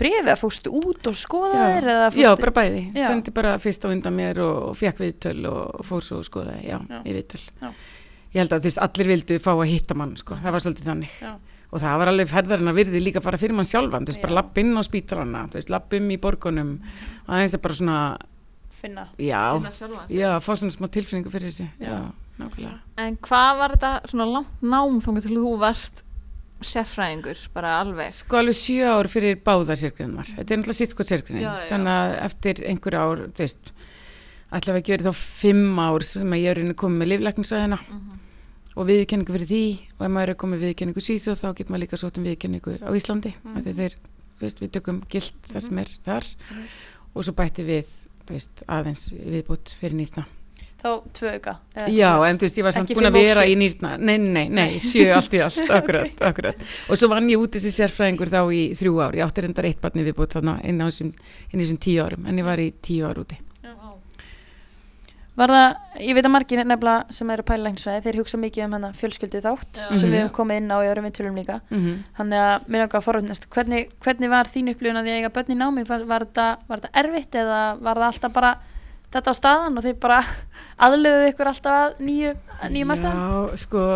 [0.00, 2.82] brefið að fóstu út og skoðaðir eða fórstu Já, bara bæði.
[2.96, 3.06] Já.
[3.08, 6.62] Sendi bara fyrst á undan mér og, og fekk viðtöl og fór svo og skoðaði,
[6.66, 6.98] já, Já.
[7.06, 7.42] í viðtöl.
[7.62, 7.68] Já.
[8.34, 10.38] Ég held að þú veist, allir vildu fá að hitta mann, sko.
[10.42, 11.12] Það var svolítið þannig.
[11.22, 11.32] Já.
[11.74, 14.34] Og það var alveg ferðarinn að virði líka bara fyrir mann sjálfan, þú veist, bara
[14.34, 14.38] Já.
[14.40, 16.72] lapp inn á spítaranna, þú veist, lapp um í borgunum,
[17.26, 17.98] aðeins að bara svona,
[18.82, 21.96] finna já, Finna sjálfan já, fá svona smá tilfinningu fyrir þessu, já,
[22.42, 22.78] nákvæmlega.
[23.06, 26.04] En hvað var þetta svona langt nám þóngu til þú varst
[26.62, 30.28] sérfræðingur, bara alveg Sko alveg sjö ár fyrir báðar sérgrinnar.
[30.36, 30.94] Þetta er náttúrulega sitt.
[31.28, 31.68] Já, já.
[31.72, 33.72] Þannig að eftir einhver ár, veist,
[34.54, 38.20] ætlaði ekki verið þá fimm ár sem að ég er reyni komið með liflækningsvæðina Mhm.
[38.76, 39.62] og viðkenningu fyrir því
[39.98, 42.90] og ef maður er komið viðkenningu síþjóð þá getur maður líka svo um viðkenningu á
[42.94, 43.34] Íslandi.
[43.44, 43.74] Mm Mhm.
[43.74, 43.94] Þeir,
[44.40, 46.24] veist, við tökum gilt það sem er þar
[47.14, 47.86] og svo bætti við,
[48.28, 50.24] veist, aðeins viðbútt fyrir nýrna.
[50.84, 51.54] Þá tvö auka
[51.90, 54.76] Já, en þú veist, ég var samt búin að vera í nýrna Nei, nei, nei,
[54.78, 56.66] sjö allt í allt Akkurat, akkurat.
[56.88, 59.16] Og svo vann ég út þessi sérfræðingur þá í þrjú ár.
[59.18, 61.14] Ég átti reyndar eitt barni viðbútt þarna inn á þessum,
[61.80, 63.40] tíu árum En ég var í tíu ár úti.
[65.34, 69.40] Var það, ég veit að margir nefnilega sem eru pælægnsvæði, þeir hugsa mikið um fjölskyldu
[69.42, 69.86] þátt Já.
[69.98, 70.12] sem Mhm.
[70.12, 71.56] við hefum komið inn á í öðrum viðtölum líka.
[71.74, 75.18] Mm þannig að mér langar að forvöldnast hvernig, hvernig var þín upplifun að því að
[75.18, 75.84] eiga börn í námi?
[75.88, 76.26] Var, var,
[76.68, 78.52] var þetta erfitt eða var það alltaf bara
[79.14, 80.20] þetta á staðan og þið bara
[80.88, 82.34] aðlöðuðu ykkur alltaf að nýju,
[82.74, 83.86] nýjum aðstæðan Já, sko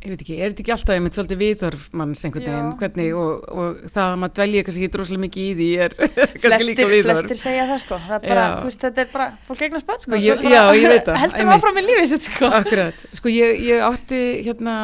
[0.00, 2.76] Ég veit ekki, er þetta ekki alltaf einmitt svolítið viðhorf manns einhvern veginn, Já.
[2.80, 5.96] hvernig og, og það að maður dvelji kannski ekki droslega mikið í því er
[6.40, 7.18] kannski líka viðhorf.
[7.20, 7.98] flestir segja það sko.
[8.06, 8.54] Það er bara, Já.
[8.62, 11.04] þú veist, þetta er bara, fólk eignast börn sko, Sko, ég- bara já, ég veit
[11.10, 11.58] það, heldum einmitt.
[11.58, 12.50] áfram í lífið sitt sko.
[12.62, 14.78] Akkurat, sko ég, ég átti hérna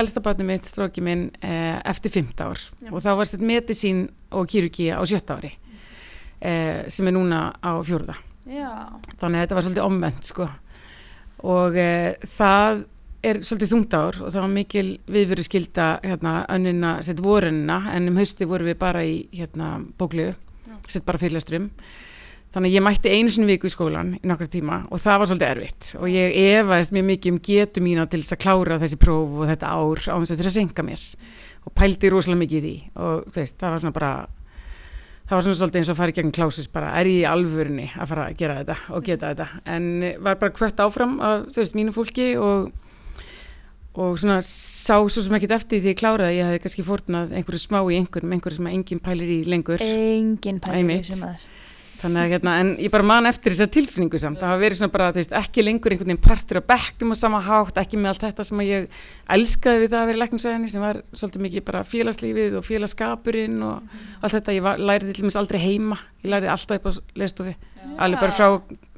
[0.00, 2.64] elsta barni mitt, stróki minn eh, eftir 15 ár.
[2.88, 5.52] Og þá var sett medisín og kýrugi á sjötta ári
[6.40, 8.16] eh, sem er núna á fjórða
[8.52, 8.70] já,
[9.20, 10.48] þannig að þetta var svolítið omvend sko.
[11.52, 12.84] Og eh, það
[13.22, 18.10] er svolítið þungt ár og það var mikil viðveru skilda hérna, önnina, sett vorunina en
[18.10, 20.34] um hausti vorum við bara í hérna, bókliðu,
[20.90, 21.70] sett bara fyrirlesturum
[22.52, 25.30] þannig að ég mætti einu sinni viku í skólan í nokkra tíma og það var
[25.30, 25.92] svolítið erfitt.
[25.98, 29.48] Og ég efaðist mjög mikið um getu mína til þess að klára þessi próf og
[29.48, 31.06] þetta ár á þess að þetta senka mér.
[31.62, 32.74] Og pældi rosalega mikið í því
[33.06, 34.12] og veist, það var svona bara
[35.32, 36.92] það var svona svolítið eins og í gegn klásus bara.
[37.00, 39.46] Er ég í alvörunni að fara að gera þetta og geta þetta?
[39.72, 39.86] En
[40.26, 42.72] var bara kvött áfram af þú veist mínu fólki og
[43.92, 47.34] og svona sá svo sem ekkert eftir því ég kláraði að ég hefði kannski fórnað
[47.36, 49.84] einhverju smá í einhverjum, einhverju sem enginn pælir í lengur.
[49.84, 51.10] Engin pælir Einmitt.
[51.10, 51.48] sem aður
[52.02, 54.94] þannig að hérna, en ég bara man eftir þessa tilfinningu samt, það hafa verið svona
[54.94, 58.12] bara, þú veist, ekki lengur einhvern veginn partur á bekknum og sama hátt, ekki með
[58.12, 59.00] allt þetta sem að ég
[59.36, 63.64] elskaði við það að vera í læknisvæðinni sem var svolítið mikið bara félagslífið og félagskapurinn
[63.68, 66.92] og allt þetta, ég var, læriði til dæmis aldrei heima, ég læriði alltaf upp á
[67.22, 67.56] lestofi,
[67.96, 68.48] alveg bara frá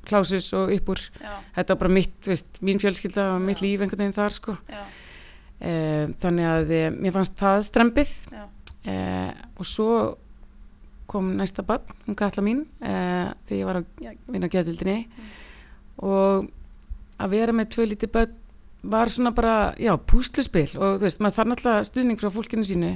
[0.04, 3.64] klásus og upp úr, já, þetta var bara mitt, þú veist, mín fjölskylda og mitt
[3.64, 4.58] líf einhvern veginn þar, sko.
[4.68, 4.84] já,
[5.64, 5.72] E,
[6.20, 8.42] þannig að e, mér fannst það strempið já,
[8.90, 8.94] e,
[9.56, 9.88] og svo
[11.10, 12.94] kom næsta barn, hún Katla mín e,
[13.48, 14.98] þegar ég var að vinna á geðvildinni
[16.04, 16.48] og
[17.20, 18.40] að vera með tvö lítið börn
[18.84, 20.66] var svona bara, já, púsluspil.
[20.76, 22.90] Og þú veist, maður þarf náttúrulega stuðning frá fólkinu sínu.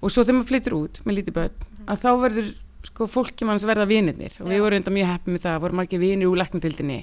[0.00, 2.48] Og svo þegar maður flyttur út með lítið börn, að þá verður
[2.88, 4.34] sko fólki manns verða vinirnir.
[4.42, 6.98] Og við vorum enda mjög heppið með það, voru margir vinir úr læknatildinni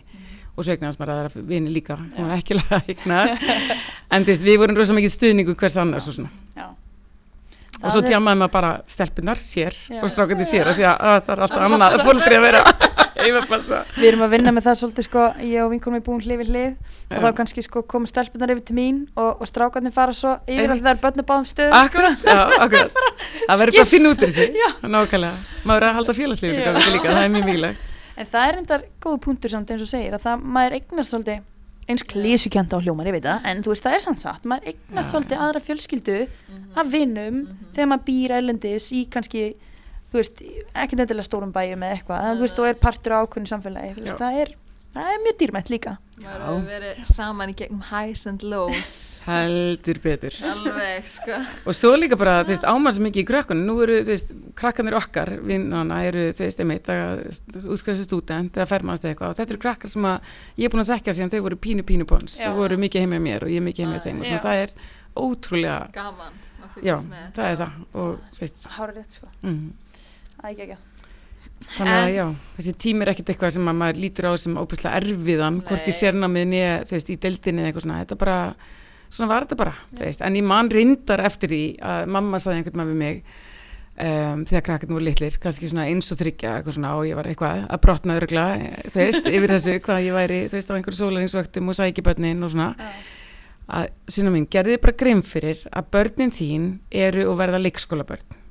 [0.55, 3.17] og svo eignast maður aðra vinir líka, hún var ekki lækna
[4.15, 6.31] en þú veist, við vorum rosa mikið stuðningu hvers annars og svona.
[6.55, 6.69] Já.
[7.81, 10.01] Og svo djamaði maður bara stelpunar sér Já.
[10.01, 12.63] og strákandi sér því að, að það er alltaf annað fólkdri að vera
[13.25, 16.49] Við erum að vinna með það svolítið sko, ég og vinkunum er búin hlið við
[16.51, 16.73] hlið.
[17.07, 17.21] Og Já.
[17.23, 20.83] þá kannski sko koma stelpunar yfir til mín og, og strákarnir fara svo yfir að
[20.83, 21.81] það er börn að báðum stöðu sko.
[21.87, 23.01] Akkurat, já, akkurat.
[23.47, 26.17] Það verður bara að finna út úr þessi Nákvæmlega, maður er að halda
[26.91, 27.91] líka, það er mjög mikilvægt.
[28.15, 31.43] En það er endar góðu punktur samt eins og segir að það, maður eignast svolítið
[31.85, 34.71] eins klísukjönda á hljómar, ég veit það, en þú veist það er sann satt, maður
[34.71, 36.15] eignast svolítið aðra fjölskyldu
[36.81, 37.41] af vinnum
[37.75, 39.43] þegar maður býr ælendis í kannski,
[40.11, 40.41] þú veist,
[40.73, 43.93] ekki nefnilega stórum bæjum eða eitthvað, en þú veist, og er partur á ákveðinu samfélagi,
[44.01, 44.55] veist, það er,
[44.95, 45.97] það er mjög dýrmætt líka.
[46.23, 46.45] Maður Já.
[46.45, 48.93] hefur verið saman í gegnum highs and lows
[49.25, 53.75] Heldur betur alveg sko Og svo líka bara, þú veist, ámars mikið í krökkunum Nú
[53.83, 57.25] eru, þú veist, krakkanir okkar Vinnana eru, þú veist, einmitt að
[57.65, 60.85] útskræðast stúdent eða fermast eða eitthvað og þetta eru krakkar sem að ég er búin
[60.85, 62.47] að þekka síðan þau voru pínu pínu pons Já.
[62.51, 64.31] og voru mikið heim með mér og ég er mikið heim með þeim og Já.
[64.31, 64.75] svona það er
[65.25, 67.73] ótrúlega gaman að Já, fylgjast með það er það
[68.05, 69.31] og, þú veist, Hára rétt, sko.
[69.41, 69.65] mm.
[70.45, 70.75] Er ekki ekki.
[71.75, 72.25] Þannig að En- já,
[72.57, 76.45] þessi tími er ekkert eitthvað sem að maður lítur á sem óbúslega erfiðan, hvorki sérnámið
[76.51, 78.37] niður, þú veist, í deildinni eða eitthvað svona, þetta bara,
[79.09, 82.61] svona var þetta bara, þú veist, en ég man reyndar eftir því að mamma saði
[82.61, 83.19] einhvern maður við mig
[83.95, 87.29] um, þegar krakkarnir voru litlir, kannski svona eins og þryggja eitthvað svona og ég var
[87.31, 88.45] eitthvað að brotna örgla,
[88.85, 92.45] þú veist, yfir þessu hvað ég væri, þú veist, á einhverju sólarinsvöktum og sæki börnin
[92.45, 92.71] og svona,
[93.67, 98.41] að, sinna mín, gerði þið bara grimm fyrir að börnin þín eru og verða leikskólabörn.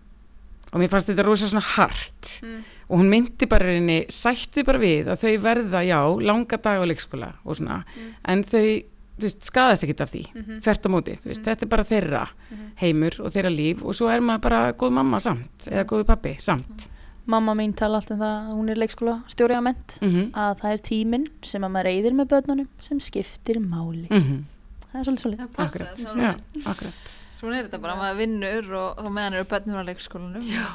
[0.74, 2.32] Og mér fannst þetta rosa svona hart.
[2.42, 2.62] Mm.
[2.88, 6.84] Og hún myndi bara reyni, sætti bara við að þau verða, já, langa dag á
[6.84, 7.84] leikskóla og svona,
[8.24, 8.84] en þau
[9.18, 10.58] veist, skadast ekkert af því, Mhm.
[10.60, 12.70] þvert á móti veist, þetta er bara þeirra Mhm.
[12.82, 16.36] heimur og þeirra líf og svo er maður bara góð mamma samt, eða góðu pappi
[16.40, 16.88] samt.
[17.26, 20.58] Mamma mín tala alltaf um það að hún er leikskóla stjóri að ment, mm að
[20.60, 24.08] það er tíminn sem að maður reyðir með börnunum sem skiptir máli.
[24.10, 25.38] Það er svolítið svolítið.
[25.38, 26.34] það passa akkurat, það já,
[26.66, 27.14] akkurat.
[27.32, 30.42] Svona er þetta bara, maður vinnur og þá meðan eru börnum á leikskólanum.
[30.42, 30.66] Já.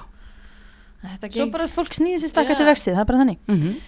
[1.04, 2.60] Þetta Svo bara fólk snýðir sér stakka Já.
[2.60, 3.40] til vextið, það er bara þannig.
[3.48, 3.80] mm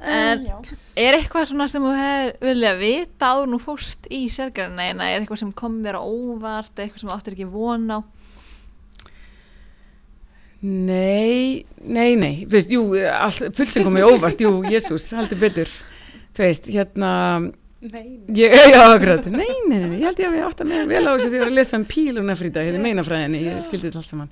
[0.00, 0.56] En- já.
[0.96, 5.38] er eitthvað svona sem þú hefur vilja vita áður nú fórst í sérgræna er eitthvað
[5.42, 8.00] sem kom á óvart eitthvað sem þú áttir ekki von á?
[10.62, 15.70] Nei, nei, nei, þú veist, jú, all, fullt sem komið óvart, jú, Jésús, heldur betur,
[16.36, 17.12] þú veist, hérna,
[17.80, 21.00] ég, já, akkurat, nei, nei, nei, ég held ég að við átt að með vel
[21.08, 23.88] á þessu því að ég var að lesa um píluna frídag, hérna meinafræðinni, ég skildi
[23.88, 24.30] þetta allt saman.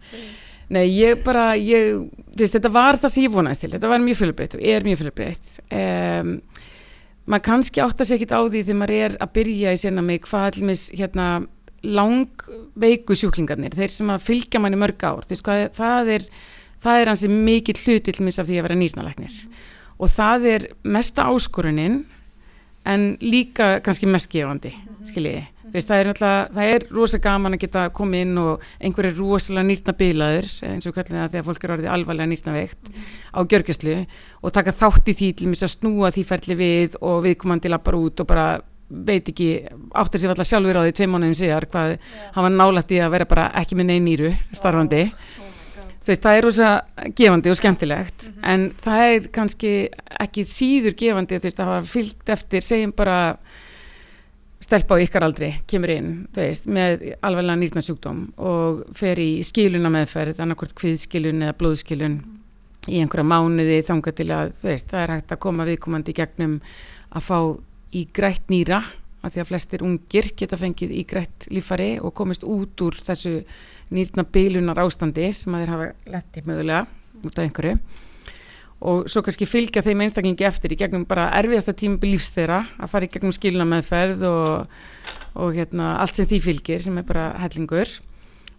[0.69, 2.03] Nei, ég bara, ég,
[2.37, 5.01] veist, þetta var það sem ég vonaðist til, þetta var mjög fjölbreytt og er mjög
[5.03, 5.55] fjölbreytt.
[5.73, 6.35] Um,
[7.29, 10.23] maður kannski átta sig ekkit á því þegar maður er að byrja í sérna mig
[10.27, 11.31] hvað allir hérna
[11.89, 16.31] langveiku sjúklingarnir, þeir sem að fylgja manni mörg ár, veist hvað, það er
[16.85, 19.35] er hansi mikill hluti til mis af því að vera nýrnalæknir.
[19.99, 22.03] Og það er mesta áskorunin
[22.87, 24.75] en líka kannski mest gefandi,
[25.09, 29.11] skiljiði þú veist, það er það er rosa gaman að geta komið inn og einhver
[29.11, 32.91] er rosalega nýrnabilaður, eins og kallið það þegar fólk er orðið alvarlega nýrnaveikt
[33.37, 33.99] á gjörgjastlu
[34.43, 38.25] og taka þátt í því til að snúa því ferli við og viðkomandi lappar út
[38.25, 38.49] og bara
[38.89, 39.51] veit ekki,
[40.01, 41.99] áttir sér alltaf sjálfur á því tvei mánuðum síðar hvað
[42.35, 45.03] hann var nálægt í að vera bara ekki með neinn nýru starfandi.
[46.09, 46.69] Þú veist, það er rosa
[47.19, 49.73] gefandi og skemmtilegt en það er kannski
[50.25, 53.19] ekki síður gefandi veist, að hafa fyllt eftir, segjum bara
[54.63, 60.41] stelpa á ykkar aldri kemur inn, veist, með alveglega nýrnasjúkdóm og fer í skiluna meðferð,
[60.43, 62.19] annarkvort kviðskilun eða blóðskilun
[62.89, 66.59] í einhverja mánuði þanga til að, veist, það er hægt að koma viðkomandi gegnum
[67.09, 67.39] að fá
[67.95, 68.83] í grætt nýra,
[69.23, 73.41] að því að flestir ungir geta fengið í grætt lífari og komist út úr þessu
[73.95, 76.85] nýrna beilunar ástandi sem að þeir hafa lettið mögulega
[77.25, 77.79] út af einhverju
[78.79, 82.93] og svo kannski fylgja þeim einstaklingi eftir í gegnum bara erfiðasta tímabil lífs þeirra að
[82.93, 84.77] fara í gegnum skilna meðferð og,
[85.35, 87.91] og hérna, allt sem því fylgir sem er bara hellingur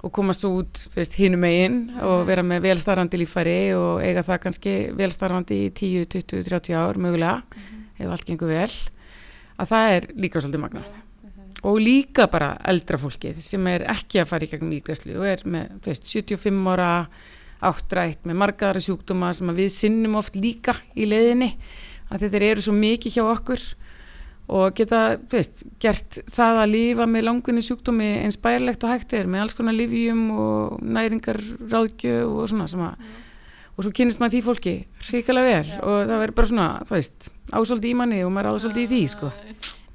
[0.03, 0.79] og komast út
[1.19, 6.45] hínum megin og vera með velstarfandi lífæri og eiga það kannski velstarfandi í 10, 20,
[6.47, 8.03] 30 ár mögulega mm -hmm.
[8.03, 8.71] ef allt gengur vel
[9.59, 11.59] að það er líka svolítið magnað mm -hmm.
[11.63, 15.41] og líka bara eldra fólkið sem er ekki að fara í gegnum ígræslu og er
[15.45, 17.07] með veist, 75 ára
[17.65, 21.53] áttrætt með margaðara sjúkdóma sem við sinnum oft líka í leiðinni
[22.09, 23.63] að þeir eru svo mikið hjá okkur
[24.49, 29.29] og geta, veist, gert það að lífa með langunni sjúkdómi eins bærilegt og hægt er
[29.29, 31.37] með alls konar livjum og næringar
[31.69, 33.09] ráðgjöf og svona sem að
[33.79, 34.73] og svo kynist maður því fólki
[35.07, 35.77] hrikalega vel Já.
[35.79, 39.03] og það verður bara svona, þú veist ásóldi í manni og maður ásóldi í því
[39.13, 39.29] sko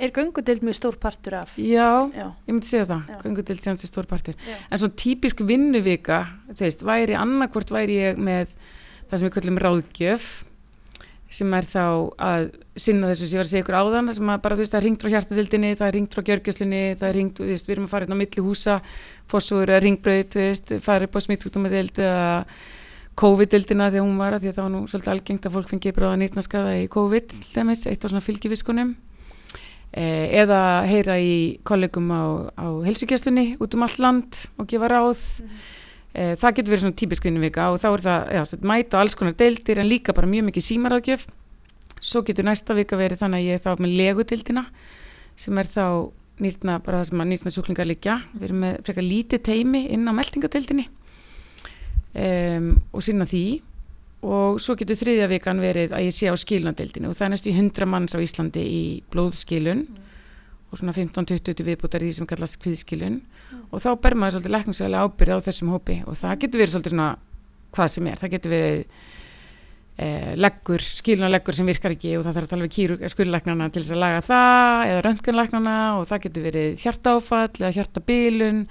[0.02, 1.52] Er göngudild mjög stór partur af?
[1.54, 2.32] Já, Já.
[2.48, 4.34] ég myndi segja það, göngudild sé hans er stór partur.
[4.42, 4.56] Já.
[4.70, 8.50] En svona típisk vinnuvika, þú veist, væri annarkvort væri ég með
[9.06, 10.26] það sem við kallum ráðgjöf,
[11.34, 11.84] sem er þá
[12.18, 14.74] að sinna þessu sem ég var að segja ykkur áðan, sem að bara þú veist,
[14.74, 17.70] það er ringt frá hjartadildinni, það er ringt frá gjörgjuslinni, það er ringt, þú veist,
[17.70, 18.76] við erum að fara inn á milli húsa,
[19.30, 22.28] fórsúur eða ringbröð, þú veist, fara upp á smitthúttumadild eða
[23.14, 25.96] COVID-dildina þegar hún var að því að það var nú svolítið algengt að fólk fengið
[25.98, 28.94] bráða nýrnaskaða í COVID, þeimist, eitt á svona fylgiviskunum
[29.94, 35.22] eða heyra í kollegum á, á helsugjastunni út um allt land og gefa ráð.
[35.40, 36.36] Mm -hmm.
[36.38, 39.34] það getur verið svona típisk vinnuvika og þá er það já, mæta á alls konar
[39.34, 41.26] deildir en líka bara mjög mikið símaráðgjöf.
[42.00, 44.64] Svo getur næsta vika verið þannig að ég er þá með legudildina
[45.36, 46.10] sem er þá
[46.42, 50.08] nýrna, bara það sem að nýrna sjúklingar líka við erum með frekar lítið teimi inn
[50.10, 50.88] á meldingadildinni
[52.18, 53.44] um, og sinna því
[54.24, 57.52] og svo getur þriðja vikan verið að ég sé á skilnadeildinu og það er næstu
[57.52, 59.98] 100 manns á Íslandi í blóðskilun mm.
[60.70, 63.66] og svona 15-20 viðbútar í því sem kallast kviðskilun mm.
[63.68, 66.96] og þá ber maður svolítið lækningsvægilega ábyrð á þessum hópi og það getur verið svolítið
[66.96, 67.10] svona
[67.74, 68.80] hvað sem er, það getur verið
[69.98, 73.84] eh, leggur, skilunarleggur sem virkar ekki og það þarf að tala við kýru skullæknarna til
[73.84, 78.64] þess að laga það eða röntgenlæknarna og það getur verið hjartáfall eða hjartabilun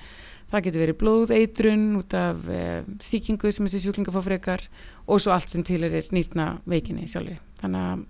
[0.54, 4.66] það getur verið blóðeitrun út af eh, þýkingu sem þessi sjúklinga fá frekar
[5.08, 8.04] og svo allt sem til er nýrna veikinni sjálfur þannig að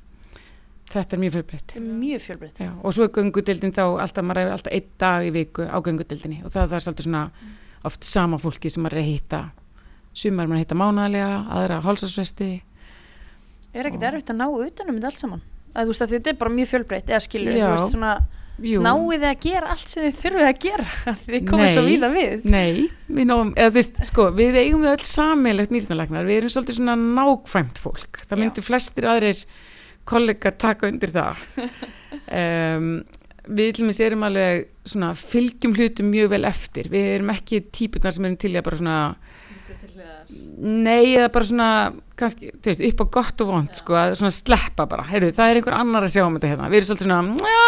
[0.94, 1.74] þetta er mjög fjölbreytt.
[1.82, 2.62] Mjög fjölbreytt.
[2.84, 6.44] Og svo er göngudeldin þá alltaf, maður er alltaf einn dag í viku á göngudeldinni
[6.44, 7.56] og það, það er svolítið svona mm.
[7.90, 9.42] oft sama fólki sem maður er að hitta.
[10.14, 12.52] Sumar maður að hitta mánalega aðra hálsasvesti.
[13.74, 15.44] Er ekkert erfitt að ná utanum þetta allt saman?
[15.74, 18.14] Að, veist, þetta er bara mjög fjölbreytt eða skilur, þú veist svona
[18.62, 20.88] náðu þið að gera allt sem þið þurfið að gera
[21.26, 22.46] þið komið svo víða við?
[22.54, 26.80] Nei, við, náum, eða, veist, sko, við eigum við öll sammeilegt nýrnalagnar við erum svolítið
[26.80, 28.22] svona nákvæmt fólk.
[28.28, 29.44] Það myndir flestir aðrir
[30.10, 31.44] kollegar taka undir það.
[32.34, 33.02] Um,
[33.50, 36.90] við til og með sérum alveg svona, fylgjum hlutum mjög vel eftir.
[36.94, 38.98] Við erum ekki típunar sem erum til að bara svona
[40.64, 41.68] Nei, eða bara svona
[42.18, 45.52] kannski, þú veist, upp á gott og vond sko, að svona sleppa bara, heyrðu, það
[45.52, 47.66] er einhver annar að sjá um þetta hérna, við erum svolítið svona já,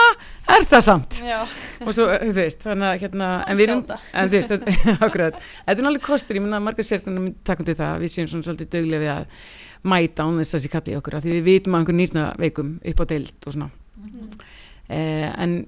[0.56, 1.20] er það samt?
[1.26, 1.38] Já.
[1.82, 4.56] og svo, þú veist, þannig að hérna en við erum, en þú veist,
[5.02, 8.50] ákveðat þetta er náttúrulega kostur, ég minna að margar sérkunar takkandi það, við séum svona
[8.50, 9.30] svolítið döglega við að
[9.86, 13.02] mæta án þess að sé kalli okkur því við vitum að einhver nýrna veikum upp
[13.02, 13.72] á deild og svona.
[13.98, 14.46] Mm -hmm.
[14.90, 15.66] eh, en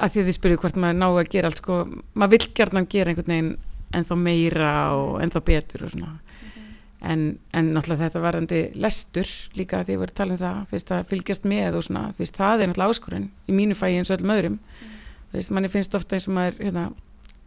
[0.00, 1.78] að því að þið spyrju hvort maður ná að gera allt sko,
[2.14, 3.52] maður vil gerðan gera einhvern veginn
[3.92, 6.12] ennþá meira og ennþá betur og svona.
[6.12, 7.10] Mm -hmm.
[7.10, 10.72] en, en náttúrulega þetta varandi lestur líka því að við erum talað um það þú
[10.72, 13.96] veist að fylgjast með og svona þú veist það er náttúrulega áskorun í mínu fæi
[13.96, 14.58] eins og öllum öðrum.
[14.58, 14.92] Mm
[15.32, 16.82] þú veist manni finnst ofta eins og maður hérna,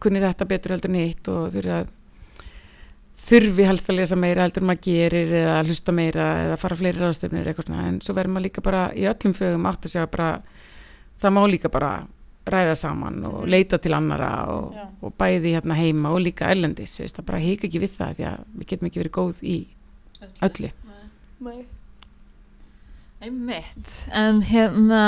[0.02, 1.92] kunni þetta betur heldur nýtt og þurfi að
[3.26, 7.46] þurfi helst að lesa meira heldur maður gerir eða hlusta meira eða fara fleiri ráðstöfnir
[7.46, 7.84] eitthvað svona.
[7.86, 10.30] En svo verður maður líka bara í öllum fögum átt að segja bara
[11.22, 11.92] það má líka bara
[12.46, 13.50] ræða saman og mhm.
[13.50, 17.82] leita til annara og, og bæði hérna heima og líka ellendis, það bara heika ekki
[17.82, 19.56] við það því að við getum ekki verið góð í
[20.46, 20.72] öllu.
[23.26, 23.94] Einmitt.
[24.14, 25.00] En hérna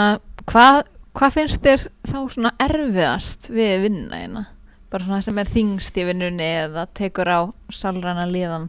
[0.49, 0.80] hvað
[1.18, 4.43] hva finnst þér þá svona erfiðast við vinna hérna?
[4.89, 7.41] Bara svona sem er þingst í vinnunni eða tekur á
[7.74, 8.68] salrana líðan?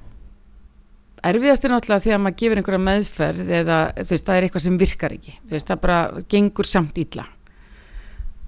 [1.29, 4.65] Erfiðast er náttúrulega því að maður gefur einhverja meðferð eða þú veist það er eitthvað
[4.65, 5.35] sem virkar ekki.
[5.45, 5.99] Þú veist það bara
[6.31, 7.25] gengur samt ítla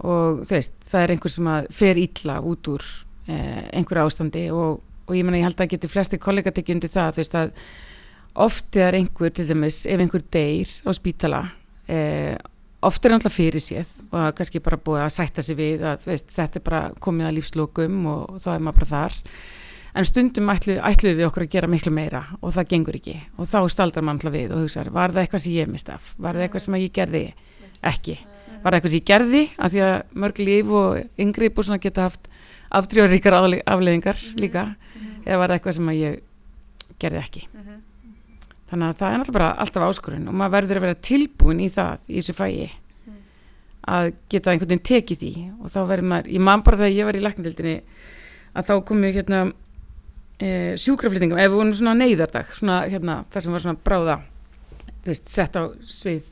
[0.01, 2.85] og þú veist, það er einhver sem að fer ítla út úr
[3.27, 6.93] eh, einhver ástandi og, og ég menna ég held að geti flesti kollega tekið undir
[6.93, 7.53] það þú veist að
[8.41, 11.43] oft er einhver til dæmis ef einhver deyr á spítala
[11.91, 12.35] eh,
[12.81, 16.31] oft er náttúrulega fyrir séð og kannski bara búið að sætta sig við að veist,
[16.33, 19.17] þetta er bara komið að lífslokum og, og þá er maður bara þar.
[19.91, 23.49] En stundum ætlu, ætluðu við okkur að gera miklu meira og það gengur ekki og
[23.51, 26.37] þá staldar mann alltaf við og hugsa var það eitthvað sem ég mist af, var
[26.37, 27.23] það eitthvað sem ég gerði
[27.91, 28.15] ekki,
[28.63, 32.07] var eitthvað sem ég gerði af því að mörg líf og yngripp og svona geta
[32.07, 32.29] haft
[32.71, 34.67] afdrjóðríkar afleðingar líka
[35.25, 36.21] eða var eitthvað sem ég
[37.01, 37.47] gerði ekki.
[38.71, 41.67] Þannig að það er náttúrulega bara alltaf áskorun og maður verður að vera tilbúin í
[41.73, 42.69] það í þessu fæi
[43.91, 45.31] að geta einhvern veginn tekið því.
[45.59, 47.75] Og þá verður maður, ég man bara þegar ég var í læknildinni
[48.51, 49.41] að þá komu hérna
[50.37, 50.49] e,
[50.79, 54.17] sjúkraflýtingum, ef við vorum svona neyðardag svona hérna, það sem var svona bráða
[55.05, 56.29] veist, sett á svið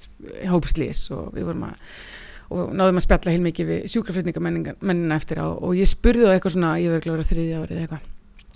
[0.51, 1.91] hópslís og við vorum að
[2.49, 5.47] og náðum að spjalla heilmikið við sjúkraflýtingamennina eftir á.
[5.53, 8.07] Og ég spurði þá eitthvað svona, ég verður gláður að þriðja árið eitthvað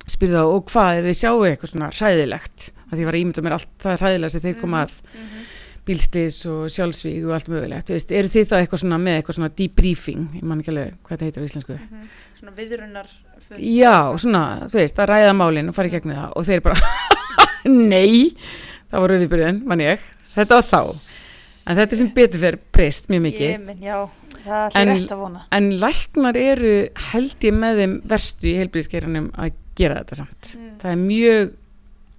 [0.03, 2.69] spyrði þá og hvað ef þið sjáu eitthvað svona hræðilegt?
[2.89, 5.51] Að því var að ímynda mér allt það hræðilega sem þeir koma að mm -hmm.
[5.87, 9.53] bílslis og sjálfsvíg og allt mögulegt veist, eru þið þá eitthvað svona með eitthvað svona
[9.61, 11.73] debriefing ég man ekki alveg hvað þetta heitir á íslensku.
[11.73, 12.09] Mm -hmm.
[12.39, 13.07] svona viðrunnar
[13.57, 16.31] já, svona, þú veist, að ræða málinn og fara í gegnum það.
[16.35, 16.77] Og þeir bara
[17.93, 18.35] nei,
[18.91, 19.99] það voru við byrjun, mann ég.
[20.33, 20.81] Þetta var þá,
[21.63, 23.49] en þetta er sem betur fyrir breyst mjög mikið.
[23.49, 23.99] Ég, minn, já,
[24.79, 24.93] en,
[25.57, 26.75] en læknar eru
[27.11, 30.53] held ég með þeim verstu í heilbíðiskeranum að gera þetta samt.
[30.53, 30.71] Mm.
[30.83, 31.53] það er mjög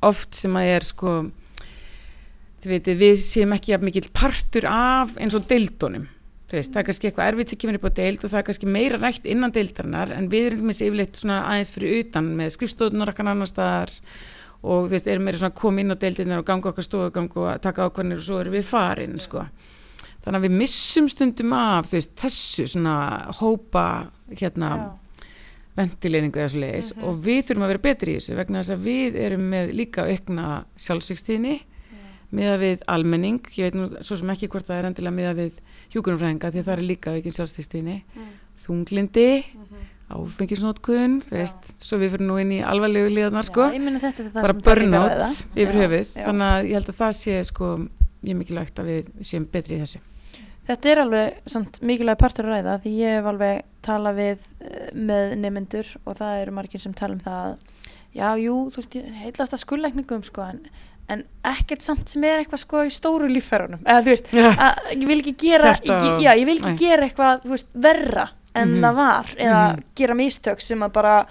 [0.04, 1.14] oft sem að er sko
[2.64, 6.08] veitir, við séum ekki að mikill partur af eins og deildunum.
[6.48, 6.74] Veist, mm.
[6.74, 9.00] það er kannski eitthvað erfitt sem kemur upp á deild og það er kannski meira
[9.00, 13.50] rætt innan deildarinnar en við erum sér yfirleitt svona aðeins fyrir utan með skrifstóðunar annar
[13.50, 13.92] staðar
[14.64, 17.30] og þú veist, erum meira svona að koma inn á deildinnar og ganga okkar stofugang
[17.36, 19.44] og taka ákvarnir og svo erum við farin sko
[20.24, 22.96] þannig að við missum stundum af veist, þessu svona
[23.40, 23.84] hópa
[24.32, 24.70] hérna
[25.76, 27.08] ventileyningu eða svo leiðis mm -hmm.
[27.08, 30.06] og við þurfum að vera betri í þessu vegna þess að við erum með líka
[30.06, 30.46] aukna
[30.76, 32.12] sjálfsvíkstíðni yeah.
[32.30, 35.60] miða við almenning, ég veit nú svo sem ekki hvort það er endilega miða við
[35.92, 38.30] hjúkunumfræðinga því að það er líka aukinn sjálfsvíkstíðni mm.
[38.64, 39.93] þunglindi mm -hmm.
[40.12, 43.68] Áfengisnótkun þú veist, svo við fyrir nú inn í alvarlegu liðanar sko,
[44.34, 47.70] bara burnout yfir höfuð, þannig að ég held að það sé sko,
[48.24, 50.02] ég mikilvægt að við séum betri í þessu.
[50.64, 54.86] Þetta er alveg samt mikilvæg partur að ræða því ég hef alveg talað við eh,
[54.96, 57.56] með nemyndur og það eru margir sem tala um það
[58.14, 60.62] já, jú, þú veist, heilast að skulleikningum sko en,
[61.12, 65.04] en ekkert samt sem er eitthvað sko í stóru lífferðunum eða þú veist, að, ég
[65.10, 66.80] vil ekki gera Þetta, ég, já, ég vil ekki nei.
[66.80, 68.86] gera eitthvað, veist, verra en mm -hmm.
[68.86, 69.84] það var eða mm -hmm.
[69.94, 71.26] gera mistök sem að bara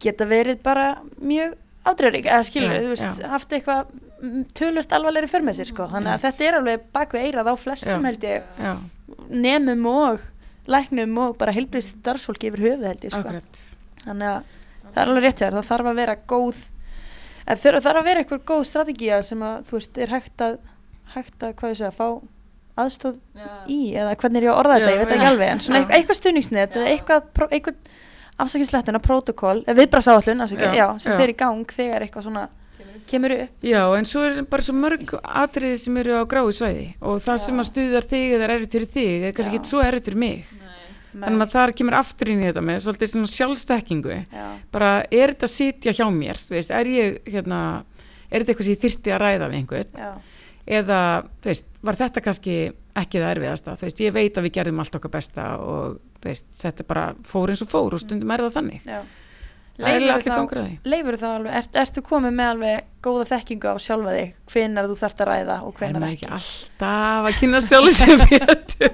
[0.00, 1.54] geta verið bara mjög
[1.84, 3.30] ádreirík eða skilur, yeah, þú veist, yeah.
[3.30, 3.86] haft eitthvað
[4.54, 8.04] tölvört alvarlegri för með sér sko þannig að þetta er alveg bakvið eirað á flestum
[8.04, 8.42] held ég
[9.30, 10.24] nefnum og
[10.66, 13.34] læknum og bara heilbrist starfsfólki yfir höfuð held ég sko
[14.04, 14.42] þannig að
[14.88, 16.64] það er alveg rétt sér það þarf að vera góð
[17.46, 20.58] þarf að vera eitthvað góð strategíja sem að þú veist er hægt að
[21.14, 22.08] hægt að hvað ég segja fá
[22.84, 23.48] aðstóð já.
[23.70, 25.96] í eða hvernig er ég að orða þetta ég veit ekki alveg en svona eitthvað,
[25.98, 27.80] eitthvað stuðningsnett eða eitthvað, eitthvað
[28.38, 32.48] afsækinslettina protokoll viðbrasáallun sem fer í gang þegar eitthvað svona
[33.08, 33.64] kemur upp.
[33.64, 37.38] Já, en svo er bara svo mörg atriði sem eru á grái svæði og það
[37.38, 37.44] Já.
[37.46, 40.22] sem að stuðar þig eða er erriðt fyrir þig er kannski ekki svo erriðt fyrir
[40.22, 40.50] mig.
[40.52, 41.22] Nei.
[41.24, 44.16] Þannig að það kemur aftur inn í þetta með svolítið svona sjálfstekkingu.
[44.28, 44.48] Já.
[44.74, 47.60] Bara er þetta sitja hjá mér, þú veist, er ég hérna,
[48.28, 50.02] er þetta eitthvað sem ég þyrti að ræða við einhvern?
[50.68, 51.00] Eða,
[51.44, 52.56] veist, var þetta kannski
[52.98, 56.84] ekki það erfiðasta, veist, ég veit að við gerðum allt okkar besta og, veist, þetta
[56.88, 58.90] bara fór eins og fór og stundum er það þannig.
[59.78, 64.32] Leifur þá alveg, ert, ertu komið með alveg góða þekkingu á sjálfa þig?
[64.50, 66.26] Hvenar þú þarfst að ræða og hvenar ekki?
[66.26, 68.92] ekki alltaf að kynna sjálf sem betur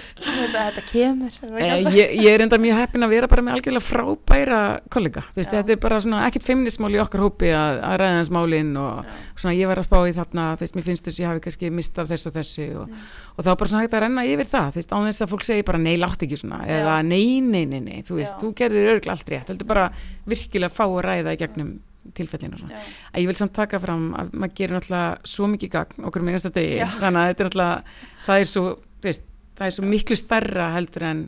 [0.36, 3.86] þetta, þetta kemur eh, ég, ég er enda mjög heppin að vera bara með algjörlega
[3.86, 4.60] frábæra
[4.92, 8.32] kollega veist, þetta er bara svona ekkert feimnismál í okkar hópi að, að ræða hans
[8.34, 9.12] málinn og Já.
[9.44, 11.44] svona ég var að spá í þarna þú veist, mér finnst þess að ég hafi
[11.46, 13.06] kannski mistað þess og þessu og, mm.
[13.36, 15.48] og þá bara svona hægt að renna yfir það þú veist, á þess að fólk
[15.48, 16.74] segi bara nei, látt ekki svona Já.
[16.80, 18.42] eða nei, nei, nei, nei, þú veist, Já.
[18.42, 19.88] þú gerðir örgl allt rétt, heldur bara
[20.28, 21.72] virkilega fá að ræða í gegnum
[22.16, 22.80] tilfellinu og svona.
[23.12, 26.34] Að ég vil samt taka fram að maður gerir náttúrulega svo mikið gagn okkur með
[26.34, 28.64] einasta degi, þannig að þetta er náttúrulega það er svo,
[28.98, 29.28] þú veist,
[29.62, 31.22] það er svo miklu starra heldur en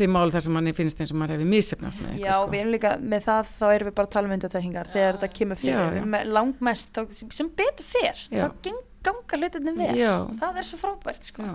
[0.00, 2.50] þau mál þar sem manni finnst eins og maður hefur mísefnast með eitthvað Já, sko.
[2.52, 5.30] við erum líka með það, þá erum við bara að tala um undartæringar þegar þetta
[5.40, 6.24] kemur fyrir.
[6.30, 7.00] Langmest,
[7.34, 8.70] sem betur fyrr þá
[9.00, 9.94] gangar hlutinni vel.
[9.96, 11.46] Og það er svo frábært sko.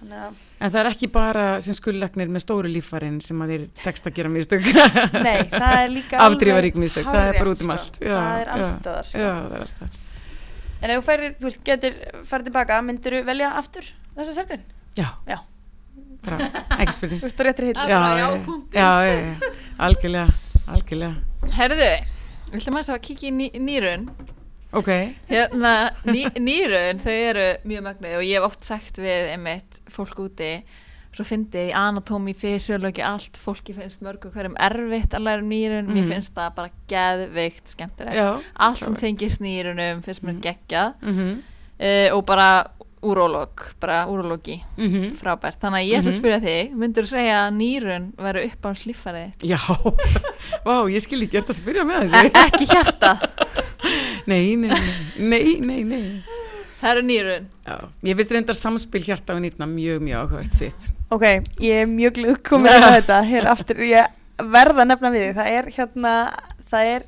[0.00, 4.14] En það er ekki bara sem skullegnir með stóru lífarinn sem að þeir tekst að
[4.16, 4.64] gera mistök.
[5.26, 7.98] Nei, það er líka Afdrífarík mistök, það er bara út um allt.
[7.98, 8.06] Sko.
[8.08, 9.20] já, Það er allstaðar sko.
[9.20, 9.98] Já, það er allstaðar
[10.80, 11.96] En ef þú færir, þú veist, getur
[12.30, 13.90] farið tilbaka, myndir þú velja aftur?
[14.20, 14.64] Þessa sérgrinn?
[14.98, 15.08] Já.
[15.28, 15.38] Já.
[16.24, 16.38] Bara,
[16.78, 17.20] ekki spurning.
[17.22, 17.76] Þú ert bara réttir hitt.
[17.76, 18.26] Já, já,
[18.76, 19.52] já, já,
[19.86, 20.34] algjörlega,
[20.68, 21.14] algjörlega.
[21.56, 21.86] Herðu,
[22.50, 24.04] við ætlum að kíkja í ný, nýrun.
[24.76, 24.90] ok,
[25.30, 25.72] Hérna,
[26.06, 30.50] ný, nýrun, þau eru mjög mögnuð og ég hef oft sagt við einmitt fólk úti
[31.10, 35.88] svo fyndi í anatómi, fysiologi, allt fólki finnst mörgu hverjum erfitt að læra um nýrun
[35.90, 36.12] mér Mhm.
[36.12, 40.44] finnst það bara geðveikt skemmtilegt allt sem tengist nýrunum finnst mér Mhm.
[40.44, 41.42] geggjað mhm,
[41.80, 42.70] uh, og bara
[43.02, 45.14] úrólog, bara úrólogi mhm.
[45.20, 46.20] frábært, þannig að ég ætla að Mhm.
[46.20, 49.60] spyrja þig myndur þú segja að nýrun veru upp á slífarið Já,
[50.66, 52.32] vá, ég skil ekki, ert að spyrja með e þessu?
[52.44, 53.12] Ekki hjarta,
[54.30, 54.70] Nei, nei,
[55.16, 56.04] nei, nei, nei, nei.
[56.80, 57.46] Það eru nýrun.
[57.66, 57.74] Já,
[58.08, 60.86] ég finnst reyndar samspil hjarta og nýrna mjög, mjög áhvert sitt.
[61.12, 61.24] Ok,
[61.60, 63.18] ég er mjög glögg komin að þetta.
[63.28, 66.12] Hér aftur, ég verða að nefna við þig, það er hérna,
[66.70, 67.04] það er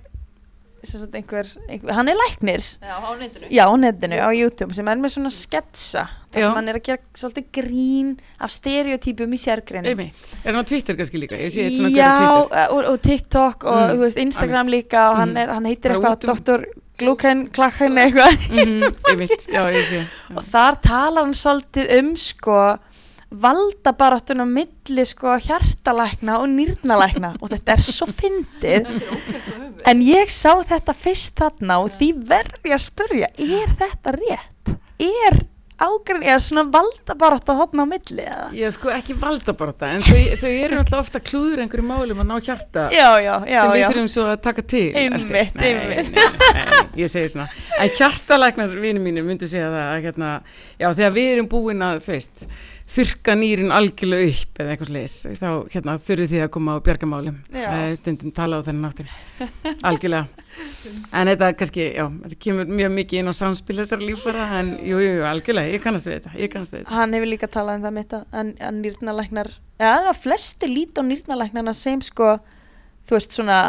[0.82, 4.96] einhver, einhver hann er læknir já, á netinu já, á netinu, á YouTube sem er
[4.98, 8.10] með svona sketsa þar sem hann er að gera svolítið grín
[8.42, 11.38] af stereotypum í sérgreinum Einmitt, er hann á Twitter kannski líka?
[11.38, 14.88] Já, Twitter og, og TikTok og Mm, þú veist, Instagram einmitt.
[14.90, 15.36] líka og hann, Mm.
[15.36, 16.66] er, hann heitir eitthvað um- Dr.
[16.98, 20.06] Glúken Klakken eitthvað Mhm, Einmitt, já, ég sé
[20.36, 22.78] og þar talar hann svolítið um sko
[23.42, 28.90] valdabaratun á milli sko hjartalækna og nýrnalækna og þetta er svo fyndið
[29.88, 34.76] en ég sá þetta fyrst þarna og því verði að spurja er þetta rétt?
[35.02, 35.40] Er
[35.82, 38.44] ágræn, er svona valdabarata þarna á milli eða?
[38.54, 42.20] Ég sko ekki valda bara þetta en þau, þau eru náttúrulega ofta klúður einhverju málum
[42.22, 43.86] að ná hjarta Já, já, já, sem við já.
[43.90, 45.56] þurfum svo að taka til Einmitt?
[45.58, 46.12] Nei, einmitt.
[46.12, 46.28] nei,
[46.68, 47.48] nei, ég segi svona
[47.82, 50.30] en hjartalæknar vinir mínu myndi segja það að hérna,
[50.84, 52.46] já þegar við erum búin að þú veist,
[52.92, 56.78] þurka nýrin algjörlega upp eða eitthvað sliðis, þá hérna þurfið því að koma á.
[57.62, 59.08] Eh, stundum tala á þennan náttin
[59.88, 60.26] algjörlega.
[61.16, 64.98] En þetta kannski, já, þetta kemur mjög mikið inn á samspil þessara líffara en jú,
[65.00, 66.96] jú, jú, algjörlega, ég kannast við þetta ég kannast við þetta.
[66.98, 69.52] Hann hefur líka talað um það mitt að, að, nýrnalæknar
[69.92, 72.34] eða flesti lít á nýrnalæknarna sem sko,
[73.08, 73.62] þú veist svona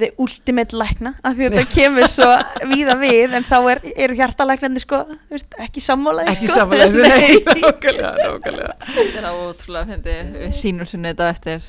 [0.00, 2.28] the ultimate lækna af því að þetta kemur svo
[2.70, 6.56] víða við en þá er, eru hjartalæknarnir sko þú veist, ekki sammálaði ekki sko.
[6.60, 8.72] samanlega, nei, nákvæmlega, nákvæmlega.
[8.94, 11.68] Þetta er ótrúlega að fyndi við sínum sinni þetta á eftir.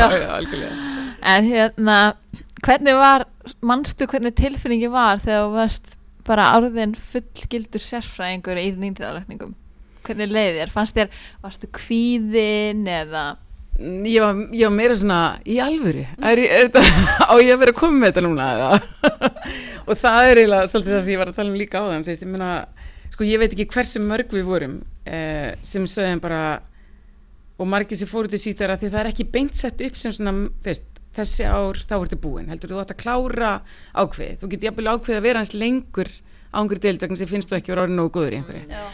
[0.00, 0.04] Já,
[0.36, 0.74] algjörlega.
[1.30, 1.98] En hérna
[2.64, 3.26] hvernig var,
[3.64, 5.96] manstu hvernig tilfinningi var þegar þú varst
[6.26, 9.54] bara árðin fullgildur sérfræðingur í nýndiðalækningum
[10.06, 13.24] hvernig leiði þér, fannst þér varstu kvíðin eða
[13.80, 16.04] Ég var, ég var meira svona í alvöru?
[16.20, 16.82] Er, er þetta,
[17.32, 18.48] á ég að vera að koma með þetta núna
[19.88, 22.04] og það er eiginlega svolítið það sem ég var að tala um líka á þeim
[22.04, 22.50] þú veist, ég, meina,
[23.14, 24.76] sko, ég veit ekki hversu mörg við vorum
[25.08, 26.42] eh, sem sögum bara
[27.60, 30.16] og margir sem fóru til síðar að því það er ekki beint sett upp sem
[30.16, 33.54] svona veist, þessi ár þá ertu búin heldur þú átt að klára
[33.96, 36.12] ákveð þú getur jafnvel ákveð að vera hans lengur
[36.52, 38.62] ángur deild vegna sem finnst þú ekki að vera orðin nógu góður í einhverju.
[38.70, 38.84] Já.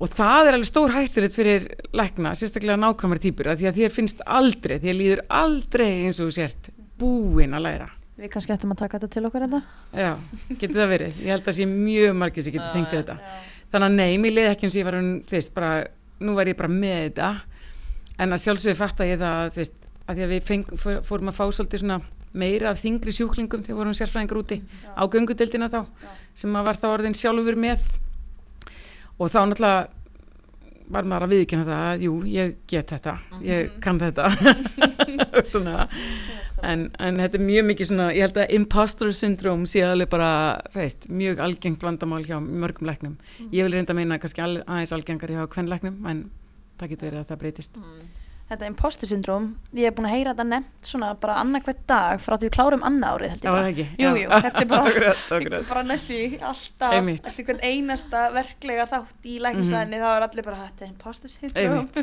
[0.00, 4.22] Og það er alveg stór hættulegt fyrir lækna, sérstaklega nákvæmar týpur því að þér finnst
[4.26, 7.88] aldrei, þér líður aldrei eins og sért búin að læra.
[8.18, 9.60] Við kannski ættum að taka þetta til okkar þetta
[9.98, 10.10] já,
[10.60, 13.16] getur það verið, ég held að sé mjög margir sem getur tengt við þetta.
[13.74, 14.98] Þannig að nei, mér leiði ekki eins og ég var
[15.34, 15.70] veist, bara,
[16.22, 17.30] nú var ég bara með þetta.
[18.22, 19.74] En að sjálfsögðu fatta ég það veist,
[20.06, 21.98] að því að við feng, fór- fórum að fá svolítið svona
[22.34, 24.60] meira af þingri sjúklingum þegar vorum sérfræðingar úti
[24.94, 25.80] á göngudeldina þá
[26.34, 27.84] sem að var þá orðin sjálfur með
[29.18, 29.84] og þá náttúrulega
[30.94, 34.28] var maður að viðkynna það að jú, ég get þetta, ég kann þetta.
[35.52, 35.86] Svona.
[36.64, 40.30] En, en þetta er mjög mikið svona ég held að impostor syndrome sé alveg bara
[40.76, 43.16] veist, mjög algengt vandamál hjá mörgum læknum.
[43.50, 46.22] Ég vil reynda að meina kannski aðeins algengar hjá hvern læknum en
[46.80, 47.80] það getur verið að það breytist
[48.44, 52.18] Þetta imposter syndróm, ég hef búin að heyra þetta nefnt svona bara annað hvert dag
[52.20, 53.86] frá því við klárum annað árið held Já, ég bara það ekki?
[54.02, 55.64] Jú, jú, þetta er bara Akkurat, akkurat.
[55.70, 60.60] bara næstu í alltaf eftir hvern einasta verklega þátt í læknisæðinni þá er allir bara
[60.66, 61.98] þetta er imposter Einmitt.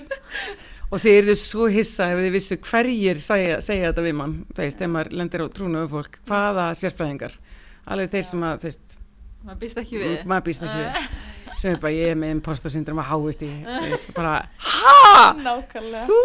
[0.89, 4.65] og þið eru svo hissa ef þið vissu hverjir segja, segja þetta við mann þú
[4.65, 6.19] veist, þegar maður lendir á trúna við fólk.
[6.31, 7.37] Hvaða sérfræðingar?
[7.85, 8.97] Alveg þeir sem að, þú veist,
[9.45, 10.17] maður býst ekki við.
[10.29, 11.13] Maður býst ekki við
[11.61, 14.33] sem er bara ég er með impostor syndrom að háist í þú veist, bara,
[14.65, 16.03] ha, Nákvæmlega.
[16.09, 16.19] Þú?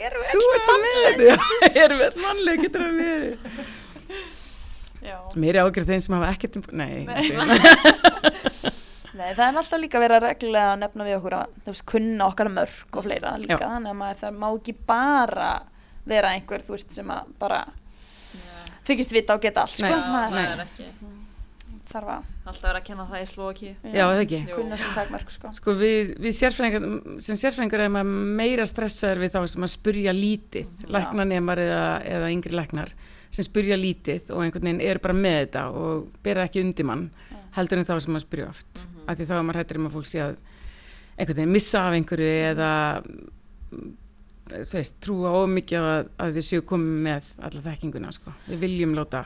[0.00, 3.34] Erum þú ert svo með þetta erum við mannleg, getur það verið?
[5.04, 5.16] Já.
[5.36, 7.24] mér er ágjörð þeim sem hafa ekkert imp- nei, nei.
[9.14, 12.48] Nei, það er alltaf líka að reglulega að nefna við okkur að veist, kunna okkar
[12.50, 13.68] mörg og fleira líka, Já.
[13.68, 15.50] þannig að maður það má ekki bara
[16.10, 17.60] vera einhver, þú veist, sem að bara
[18.88, 20.88] þykist vita og geta allt, sko, maður það er ekki
[21.92, 24.56] þarf að alltaf verið að kenna það í Slovaki já, það ekki Jú.
[24.58, 25.52] kunna sem takmörk, sko.
[25.56, 26.86] Sko við, við sérfræðingar,
[27.24, 31.86] sem sérfræðingar er maður meira stressaður við þá sem að spurja lítið, læknanemar eða,
[32.16, 32.92] eða yngri læknar
[33.34, 37.08] sem spurja lítið og einhvern veginn eru bara með þetta og bera ekki undir mann
[37.56, 39.08] heldur en þá sem maður spurja oft mm -hmm.
[39.08, 40.36] af því þá er maður hættur um að fólk sé að
[41.16, 42.70] einhvern veginn missa af einhverju eða
[43.04, 43.92] mm,
[44.52, 48.34] þú veist, trúa ómikið að, að þið séu komið með alla þekkinguna sko.
[48.46, 49.24] við viljum láta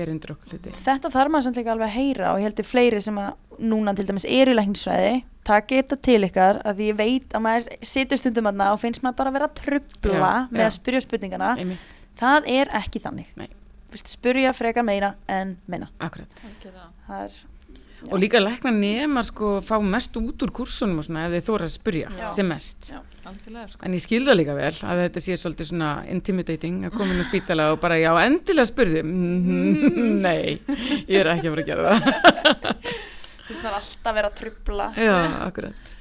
[0.00, 0.72] ber undir okkur hluti.
[0.84, 3.94] Þetta þarf maður samt líka alveg að heyra og ég heldur fleiri sem að núna
[3.96, 5.14] til dæmis eru í læknisfræði
[5.50, 9.02] taki þetta til ykkar að því ég veit að maður situr stundum aðna og finnst
[9.04, 10.66] maður bara að vera að trubla Já, með já.
[10.68, 11.50] að spyrja spurningana.
[11.62, 13.30] Einmitt, það er ekki þannig.
[13.40, 13.48] Nei.
[13.90, 15.88] Vist, spyrja frekar meira en minna.
[15.98, 16.44] Akkurat.
[17.08, 17.38] Það er
[18.00, 18.12] Já.
[18.12, 21.68] og líka lækna nema sko fá mest út úr kursunum og svona ef þið þóra
[21.68, 22.26] að spyrja Já.
[22.32, 23.00] sem mest Já.
[23.20, 23.82] sko.
[23.84, 27.26] en ég skilða líka vel að þetta sé svolítið svona intimidating að koma inn á
[27.28, 30.58] spítala og bara já endilega spurði mm, nei,
[31.06, 32.74] ég er ekki að fara að gera það
[33.50, 35.96] finnst maður alltaf vera að trubla já, akkurat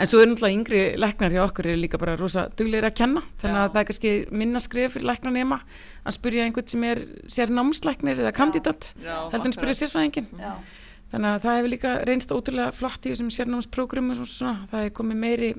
[0.00, 3.22] en svo er náttúrulega yngri læknar hjá okkur er líka bara rosa duglegir að kenna
[3.42, 5.58] þannig að það er kannski minna skrif fyrir læknar nema
[6.00, 10.54] að spyrja einhvern sem er sér námslæknir eða kandidat heldur en spyrja sérfræðingin Já.
[11.10, 14.96] Þannig að það hefur líka reynst ótrúlega flott í þessum sérnámsprógramum og svona, það hefur
[15.00, 15.50] komið meiri,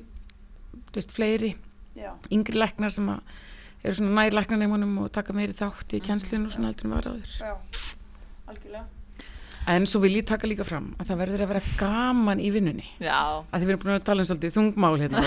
[0.94, 1.52] veist, fleiri
[1.98, 2.14] Já.
[2.32, 6.72] yngri læknar sem eru svona nær læknarneimunum og taka meiri þátt í kjenslinu og svona
[6.72, 7.36] heldur en var áður.
[7.36, 7.54] Já.
[8.48, 9.01] algjörlega
[9.70, 12.82] En svo vil ég taka líka fram að það verður að vera gaman í vinnunni.
[12.98, 13.18] já,
[13.52, 15.22] Að við erum búin að tala um svolítið þungmál hérna.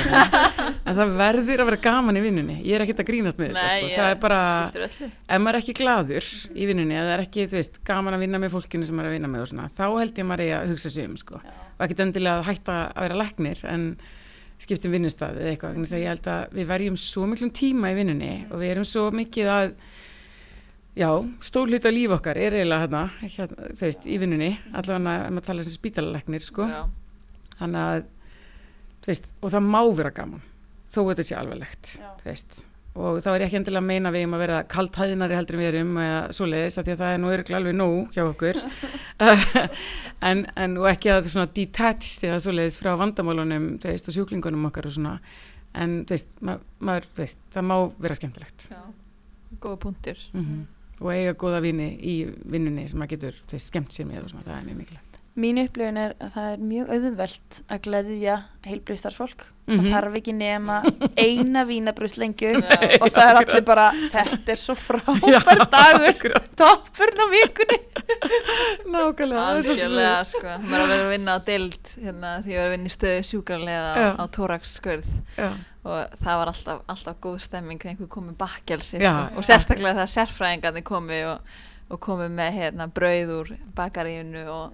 [0.86, 2.58] en það verður að vera gaman í vinnunni.
[2.68, 3.88] Ég er ekkert að grínast með þetta, nei, sko.
[3.88, 4.42] ég Það er bara,
[5.30, 8.44] ef maður er ekki gladur í vinnunni, eða er ekki, þú veist, gaman að vinna
[8.44, 10.70] með fólkinu sem maður er að vinna með og svona, þá held ég maður að
[10.76, 11.40] hugsa sig um, sko.
[11.80, 13.88] Og ekkert endilega að hætta að vera læknir, en
[14.66, 15.74] skiptum vinnustað eða eitthvað.
[15.80, 18.86] Þannig að ég held að við verjum svo miklum tíma í vinnunni og við erum
[18.88, 19.74] svo mikið að,
[20.96, 21.10] já,
[21.44, 25.34] stór hluti á líf okkar er eiginlega hérna, hérna þú veist, í vinnunni, allavega ef
[25.36, 26.68] maður tala sem spítalalæknir, sko.
[26.72, 26.84] já,
[27.56, 28.06] Þannig að,
[29.04, 30.42] þú veist, og það má vera gaman,
[30.92, 32.10] þó þetta sé alvarlegt, Já.
[32.22, 32.58] þú veist.
[32.96, 35.62] Og þá er ég ekki endilega að meina við um að vera kalthæðinari heldur en
[35.62, 38.60] við erum eða svoleiðis, af því að það er nú örgulega alveg nóg hjá okkur.
[40.30, 44.08] en, en, og ekki að þetta er svona detached eða svoleiðis frá vandamálunum, þú veist,
[44.08, 45.18] og sjúklingunum okkar og svona.
[45.76, 46.56] En, þú veist, ma
[46.88, 47.76] maður, þú veist, það má
[48.08, 48.70] vera skemmtilegt.
[48.72, 48.80] já
[49.62, 50.66] góða punktur Mm
[51.04, 52.16] Og eiga góða vini í
[52.48, 55.05] vinnunni sem maður getur, skemmt sér með og svona, það er mjög mikilvægt.
[55.36, 58.38] Mín upplifun er að það er mjög auðvelt að gleðja
[58.70, 59.80] heilbriðstarfsfólk Mhm.
[59.82, 60.76] það þarf ekki nema
[61.18, 63.00] eina vínabrúslengju Já.
[63.02, 66.50] og það er allir bara þetta er svo frábær dagur akkurat.
[66.56, 67.80] toppurinn á vikunni
[68.94, 69.42] Nákvæmlega.
[69.42, 72.60] það er algjörlega sko, maður er að vera að vinna á deild hérna, því ég
[72.62, 74.10] var að vinna í stöðu sjúkrarlega Já.
[74.22, 75.10] á Tórax skörð
[75.40, 75.50] Já.
[75.82, 79.40] og það var alltaf, alltaf góð stemming þegar einhver komið bakkelsi Já, sko.
[79.42, 81.58] og sérstaklega þegar sérfræðingarnir komið og,
[81.90, 84.72] og komið með hérna, brauð úr bakaríinu og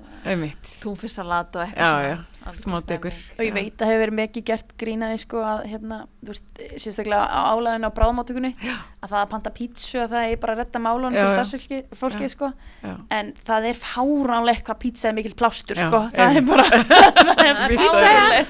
[0.82, 3.14] túnfissalat og Já, eitthvað já, Algjör smá degur.
[3.14, 3.38] stemming.
[3.38, 7.26] og ég veit að hefur verið mikið gert grínaði sko að hérna, þú veist, sérstaklega
[7.30, 10.82] á álæðinu á bráðmáttökunni að það að panta pítsu og það er bara að redda
[10.82, 11.36] málunum Já, fyrir já.
[11.38, 12.34] starfsfólki fólki, Já.
[12.34, 12.50] sko.
[12.82, 12.94] Já.
[13.20, 16.02] en það er fáránlegt hvað pítsa er mikill plástur Já, sko.
[16.18, 18.46] það er bara það er bara-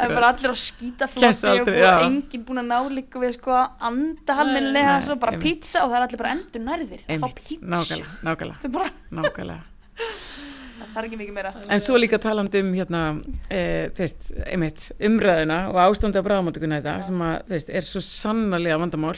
[0.00, 3.86] það bara allir á skítafloti Kemst og enginn búin að ná líka við sko að
[3.90, 7.28] anda halminlega svo bara pizza og það er allir bara endur nærðir að fá
[8.24, 9.60] nákvæmlega, nákvæmlega,
[10.92, 13.00] það er ekki mikið meira En svo líka talandi um hérna,
[13.50, 13.62] e,
[13.98, 19.16] veist, einmitt, umræðina og ástandi á bráðamáttökunna þetta sem að, veist, er svo sannarlega vandamál.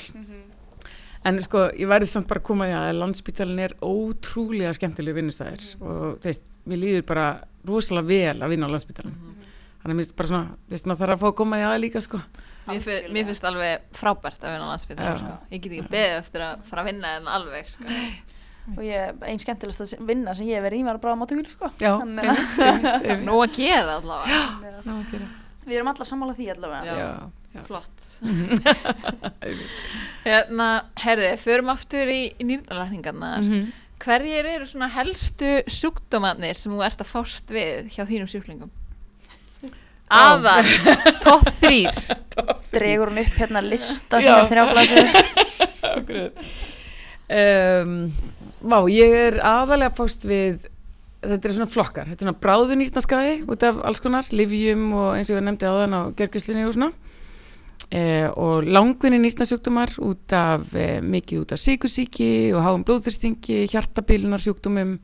[1.25, 5.69] En sko, ég væri samt bara að koma því að landspítalinn er ótrúlega skemmtilegu vinnustæðir
[5.81, 7.27] og þú veist, mér líður bara
[7.69, 9.15] rosalega vel að vinna á landspítalinn.
[9.83, 11.69] Þannig að mér finnst bara svona, þú veist, maður þarf að fá að koma því
[11.69, 12.21] að líka, sko.
[12.67, 15.15] Mér, fi- mér finnst alveg frábært að vinna á landsbyttar Já.
[15.19, 15.33] sko.
[15.51, 17.87] ég get ekki beðið eftir að fara að vinna en alveg sko.
[18.77, 21.03] og ég, einn skemmtilegsta sem- vinna sem ég hef verið í var að
[21.51, 21.67] sko.
[21.83, 23.27] Já, að- einmitt, einmitt, einmitt.
[23.27, 24.39] nú að gera allavega
[24.85, 25.27] Ná, að gera.
[25.67, 26.97] við erum allar sammála því allavega Já.
[26.97, 27.09] Já,
[27.55, 27.61] já.
[27.67, 27.99] flott
[30.25, 30.69] hérna,
[31.03, 33.63] herðu, förum aftur í, í nýrnalækningarnar Mhm.
[34.03, 38.71] hverjir eru svona helstu sjúkdómanir sem þú ert að fást við hjá þínum sjúklingum
[40.13, 40.67] aðal,
[41.25, 41.95] topp þrýr
[42.75, 44.35] dregur hún upp hérna lista sem Já.
[44.43, 45.07] er þrjáblasir
[45.93, 46.35] Akkurat.
[47.33, 48.11] Um,
[48.61, 50.67] vá, ég er aðalega fást við,
[51.23, 55.31] þetta er svona flokkar, þetta er svona bráðunýrnaskaði út af alls konar, livjum og eins
[55.33, 56.93] og ég nefndi áðan á gergislinni og svona.
[57.93, 64.41] Eh, og langvinni nýrnasjúkdómar út af, eh, mikið út af sykursíki og háum blóðþyrstingi, hjartabilunar
[64.41, 64.99] sjúkdómum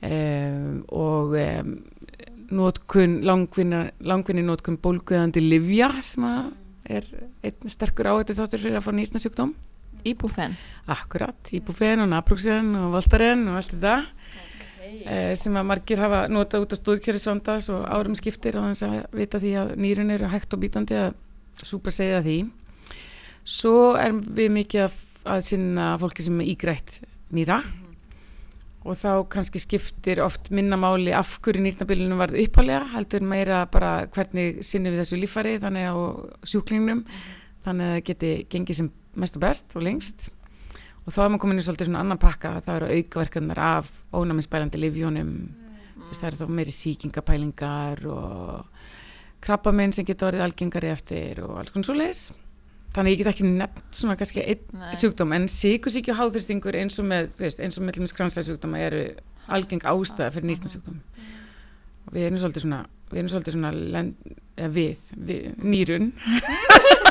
[0.00, 1.62] eh, og eh,
[2.50, 6.24] notkun, langvinni, notkun bólguðandi livja sem
[6.88, 7.04] er
[7.44, 9.52] einn sterkur áhættu þáttur fyrir að fá nýrnasjúkdóm.
[10.08, 10.56] Íbúfen?
[10.90, 13.98] Akkurat, Ibufen og Naproxen og Voltaren og allt þetta.
[15.00, 19.18] Eh, sem að margir hafa notað út af stóðkjörisvanda svo árum skiptir og þannig að
[19.20, 21.14] vita því að nýrun eru hægt og bítandi að
[21.60, 22.38] súpa segja því.
[23.44, 24.98] Svo erum við mikið að,
[25.36, 26.98] að sinna fólki sem er ígrætt
[27.32, 27.60] nýra.
[28.80, 34.06] Og þá kannski skiptir oft minna máli af hverju nýrnabilinu varð uppálega heldur meira bara
[34.08, 35.96] hvernig sinnum við þessu líffari þannig á
[36.48, 37.04] sjúklingnum.
[37.64, 40.28] Þannig að það geti gengið sem mest og best og lengst.
[41.06, 44.80] Og þá er maður komin í svolítið svona annan pakka það eru aukaverkanar af ónæmisbælandi
[44.82, 45.32] livjónum
[46.10, 48.70] það eru þá meiri sýkingapælingar og
[49.44, 52.22] krabbaminn sem getur orðið algengari eftir og alls konar svo leiðis
[52.94, 57.06] þannig ég get ekki nefnt svona kannski einn sjúkdóm en síkusíki og háþristingur eins og
[57.10, 59.04] með, þú veist, eins og með kransæðsjúkdóma eru
[59.50, 60.98] algeng ástæða fyrir nýrnasjúkdóm.
[62.08, 62.80] Og við erum svolítið svona
[63.10, 64.10] við erum svolítið svona len,
[64.58, 66.10] eða við, við nýrun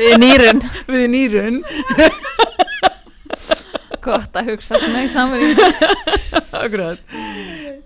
[0.00, 0.62] við nýrun.
[0.90, 1.60] Við nýrun.
[4.06, 5.58] Gott að hugsa svona í samverðin
[6.54, 7.16] akkurat.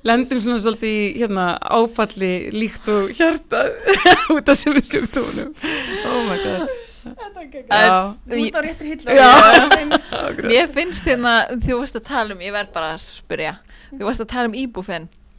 [0.06, 3.66] Lendum svona svolítið í hérna, áfalli líkt og hjarta
[4.34, 5.50] út af sem við sjúkdómanum
[6.08, 6.76] oh my god.
[7.70, 9.08] Já, út á réttir hillu.
[10.44, 13.54] Mér finnst hérna, þú varst að tala um, ég verð bara að spyrja,
[13.94, 14.58] þú varst að tala um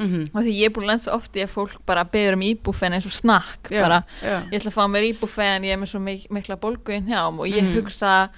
[0.01, 0.35] íbúfen Mhm.
[0.35, 2.41] og því ég er búin að lenda svo oft í að fólk bara beður um
[2.41, 4.41] íbúfen eins og snakk Já, bara, já.
[4.51, 7.39] ég ætla að fá mér íbúfen, ég er með svo mik mikla bólgu í hjám
[7.39, 7.73] og ég Mhm.
[7.75, 8.29] hugsa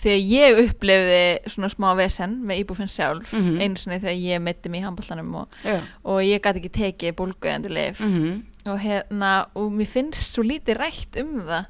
[0.00, 3.60] þegar ég upplifði svona smá vesen með íbúfen sjálf Mhm.
[3.60, 5.80] einu sinni þegar ég mitti mig í handballanum og, Já.
[6.04, 8.42] og ég gæti ekki tekið bólguðandi lif Mhm.
[8.66, 11.66] og hérna og mér finnst svo lítið rætt um það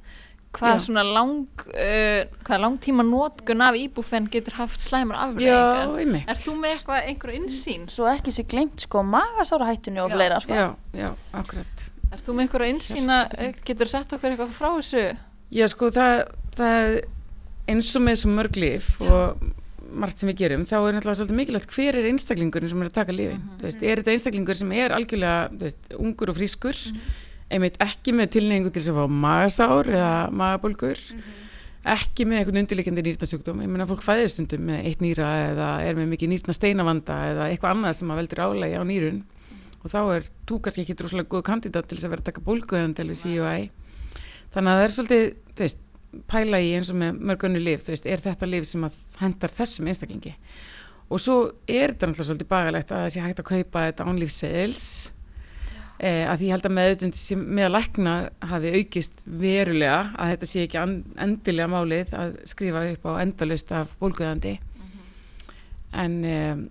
[0.56, 0.80] hvað Já.
[0.86, 6.72] svona lang uh, hvað langtíma nótkun af íbúfen getur haft slæmar afleðingar Er þú með
[6.74, 7.86] eitthvað, einhver innsýn?
[7.92, 10.66] svo ekki sér glemt sko magasára hættinu og fleira sko Já,
[10.98, 15.04] já, akkurat Er þú með eitthvað innsýn að getur sett okkur eitthvað frá þessu?
[15.54, 16.24] Já, sko, það,
[16.58, 17.00] það
[17.70, 19.48] eins og með þessu mörg lif og
[19.90, 22.94] margt sem við gerum, þá er náttúrulega svolítið mikilvægt hver er einstaklingurinn sem er að
[22.98, 23.40] taka Mhm.
[23.58, 27.00] þú veist, er þetta einstaklingur sem er algjörlega þú veist, ungur og frískur Mhm.
[27.50, 31.02] Einmitt ekki með tilneyingu til þess að fá magasár eða magabólgur
[31.90, 33.60] ekki með einhvern undirleikandi nýrnasjúkdóm.
[33.64, 37.46] Ég meina fólk fæðist stundum með eitt nýra eða er með mikið nýrna steinavanda eða
[37.50, 39.20] eitthvað annað sem að veldur álægi á nýrun.
[39.80, 42.44] Og þá er þú kannski ekki droslega góð kandidat til þess að vera að taka
[42.44, 43.70] bólguðan til við CUI
[44.54, 45.24] þannig að það er svolítið
[45.54, 45.80] þú veist,
[46.30, 49.54] pæla í eins og með mörgunni lif þú veist, er þetta lif sem að hendar
[49.54, 50.34] þessum einstaklingi?
[51.10, 51.36] Og svo
[51.66, 54.84] er þetta náttúrulega svolítið bagalegt að það sé hægt að kaupa þetta ánlífseðils
[56.00, 58.14] eh, að því held að meðutund sem með að lækna
[58.52, 60.80] hafi aukist verulega að þetta sé ekki
[61.26, 64.56] endilega málið að skrifa upp á endalaust af bólguðandi.
[66.00, 66.64] En eh,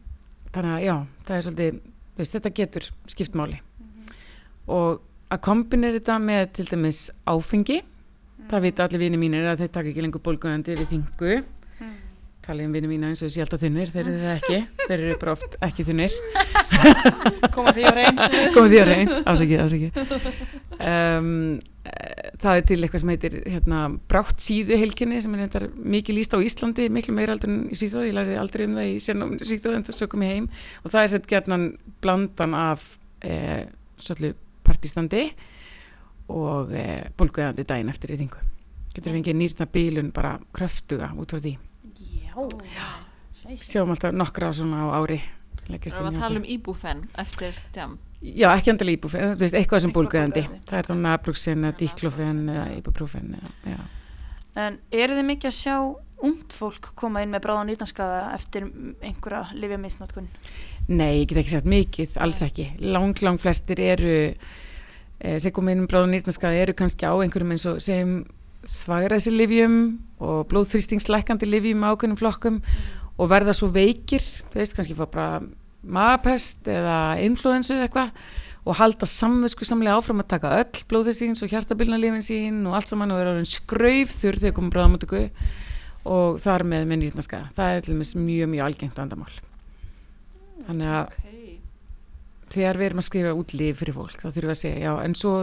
[0.54, 0.96] þannig að já,
[1.28, 1.80] það er svolítið
[2.20, 3.62] veist, þetta getur skipt máli.
[4.70, 5.00] Og
[5.30, 7.80] að kombinera þetta með til dæmis áfengi
[8.50, 11.34] það vita allir vini mínir að þeir taka ekki lengur bólguðandi við þingu
[12.58, 15.34] um vini mína eins og þessi alltaf þunnir þeir eru það ekki, þeir eru bara
[15.36, 16.16] oft ekki þunnir.
[17.56, 18.24] Koma því á reynd.
[18.56, 20.02] Komið því á reynd, ásakið, ásakið
[20.80, 21.30] um,
[21.90, 23.82] eh, það er til eitthvað sem heitir hérna,
[24.12, 28.10] brátt síðu heilkinni sem er mikið líst á Íslandi miklu meira aldrei en í Svíþóð,
[28.10, 30.50] ég lærði aldrei um það í Svíþóð en það sökum ég heim.
[30.84, 31.70] Og það er sett gerðnan
[32.04, 33.66] blandan af eh,
[34.00, 35.26] svolítið partistandi
[36.30, 38.46] og eh, bólguðandi daginn eftir í þingu.
[38.94, 41.58] Getur fengið nýrna bílun bara kröftuga út frá því
[43.60, 45.22] sjáum alltaf nokkra svona á ári
[45.70, 49.82] inn í að tala um íbúfen eftir tjám Já, ekki endilega íbúfen, þú veist, eitthvað
[49.86, 50.42] sem bólguðandi.
[50.68, 53.30] Það er þá nabruxin eða díklófen eða íbúprúfen.
[53.64, 53.78] Já.
[54.60, 55.76] en eru þið mikið að sjá
[56.28, 58.66] ungt fólk koma inn með bráðan nýtnarskaða eftir
[59.00, 60.28] einhverja lifja misnótkun
[60.90, 62.66] Nei, ég get ekki sagt mikið, alls ekki.
[62.82, 64.14] Lang, lang flestir eru,
[65.22, 68.16] e, sem komið inn um bráðun nýrnaskaði, eru kannski á einhverjum eins og sem
[68.68, 69.78] þvagræsi livjum
[70.20, 72.60] og blóðþrýstingslækandi livjum ákveðnum flokkum
[73.20, 75.42] og verða svo veikir, þú veist, kannski fá bara
[75.84, 78.14] magapest eða influensu eða eitthvað
[78.70, 83.14] og halda samvösku samlega áfram að taka öll blóðþrýstings og hjartabilnalifin sín og allt saman
[83.16, 85.24] og er orðin skraufþur þegar komum bráðamötugu
[86.10, 87.54] og þar með með nýrnaskaða.
[87.56, 89.32] Það er til dæmis mjög, mjög algengt vandamál.
[90.68, 91.56] Þannig að okay.
[92.56, 94.94] þegar við erum að skrifa út líf fyrir fólk þá þurfum við að segja, já,
[95.06, 95.34] en svo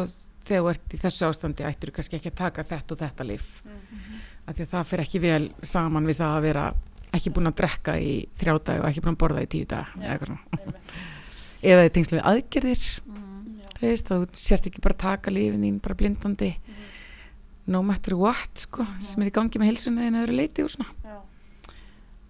[0.47, 3.28] þegar þú ert í þessu ástandi ættir þú kannski ekki að taka þetta og þetta
[3.28, 3.48] líf
[4.47, 6.66] af því að það fer ekki vel saman við það að vera
[7.16, 9.93] ekki búin að drekka í þrjá dag og ekki búin að borða í tíu dag
[9.97, 10.40] svona.
[11.73, 12.86] eða í tengslu við aðgerðir
[13.77, 16.52] þú veist, þá sért ekki bara taka lífin þín bara blindandi
[17.66, 20.93] no matter what, sko, sem er í gangi með heilsunni en öðru leiti og svona.
[21.02, 21.16] Já.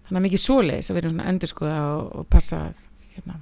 [0.07, 2.79] þannig að mikið svoleiðis að vera svona endur skoða og, og passa að
[3.13, 3.35] hérna,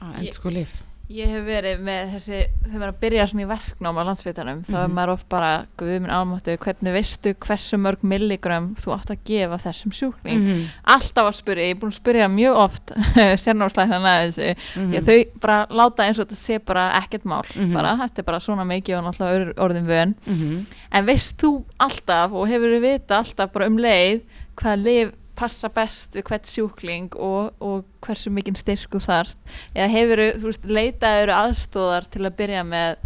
[0.00, 0.76] að endur skoða líf
[1.06, 4.72] Ég hef verið með þessi, þegar maður að byrja svona í verknám á landsbytarnum, þá
[4.74, 4.94] er Mhm.
[4.96, 9.58] maður oft bara, guð minn almáttu, hvernig veistu hversu mörg milligram þú átt að gefa
[9.62, 10.40] þessum sjúkling.
[10.42, 10.64] -hmm.
[10.84, 12.90] Alltaf að spyrja, ég er búin að spyrja mjög oft
[13.44, 14.90] sérnámslæknana þessu, Mhm.
[14.92, 17.72] því að þau bara láta eins og þetta sé bara ekkert mál, Mhm.
[17.72, 20.14] bara, þetta er bara svona mikið og náttúrulega orðin vön.
[20.26, 20.66] -hmm.
[20.90, 24.22] En veist þú alltaf og hefur við vita alltaf bara um leið
[24.56, 29.38] hvað lif passa best við hvert sjúkling og, og hversu mikinn styrk þú þarft
[29.74, 32.96] eða hefur þú veist, leitaður aðstóðar til að byrja með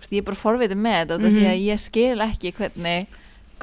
[0.00, 1.36] veist, ég er bara forvitið með þetta mm Mhm.
[1.40, 3.06] því að ég skil ekki hvernig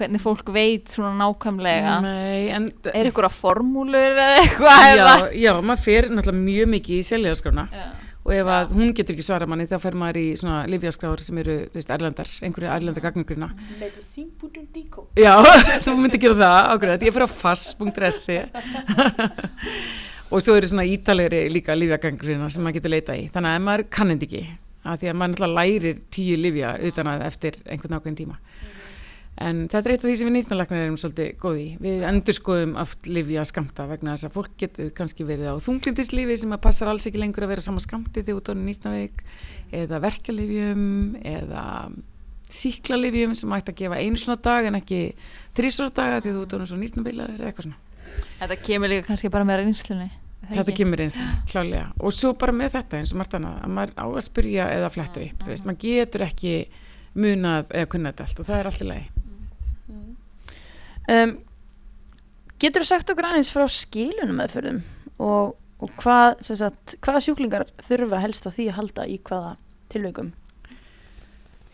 [0.02, 5.52] hvernig fólk veit svona nákvæmlega Nei, en er ykkur að formúlur eða eitthvað já, já,
[5.62, 7.84] maður fer náttúrulega mjög mikið í seljaðarskrána Já.
[8.22, 11.40] Og ef að hún getur ekki svara manni þá fer maður í svona livjaskráður sem
[11.42, 13.50] eru, þú veist, erlendar, einhverju erlendar gagnugrína
[13.80, 15.34] Medicine.dico Já,
[15.86, 18.38] þú myndir gera það, ákveðið, ég fer á fass.si
[20.32, 23.86] og svo eru svona ítalegri líka livjagangrina sem maður getur leita í, þannig að maður
[23.98, 24.44] kannandi ekki,
[24.86, 28.38] að því að maður náttúrulega lærir tíu livja utan að eftir einhvern ákveðin tíma.
[29.42, 31.66] En þetta er eitt af því sem við nýrnalagnar erum svolítið góði.
[31.82, 36.56] Við endurskoðum aft livja skamta vegna þess að fólk getur kannski verið á þunglindislifi sem
[36.56, 39.26] að passar alls ekki lengur að vera sama skamti þegar út á nýrnaveik
[39.82, 40.88] eða verkalifjum
[41.34, 41.66] eða
[42.52, 45.04] síklarlifjum sem ætti að gefa einu svona dag en ekki
[45.58, 47.80] þrísvara daga ert orðin svo nýrnabilaður eða eitthvað svona.
[48.42, 50.12] Þetta kemur líka kannski bara með reynslunni
[50.50, 51.88] Þetta kemur einstaklega, klálega.
[52.02, 54.90] Og svo bara með þetta eins og margt annað, að maður á að spyrja eða
[54.92, 56.54] flettu upp, þú veist, maður getur ekki
[57.22, 59.21] munað eða kunnað allt og það er allt í lagi.
[61.10, 61.34] Um,
[62.62, 64.84] Getur þú sagt okkur aðeins frá skilunum meðferðum
[65.18, 69.56] og, og hvað, sagt, hvaða sjúklingar þurfa helst á því að halda í hvaða
[69.90, 70.30] tilveikum?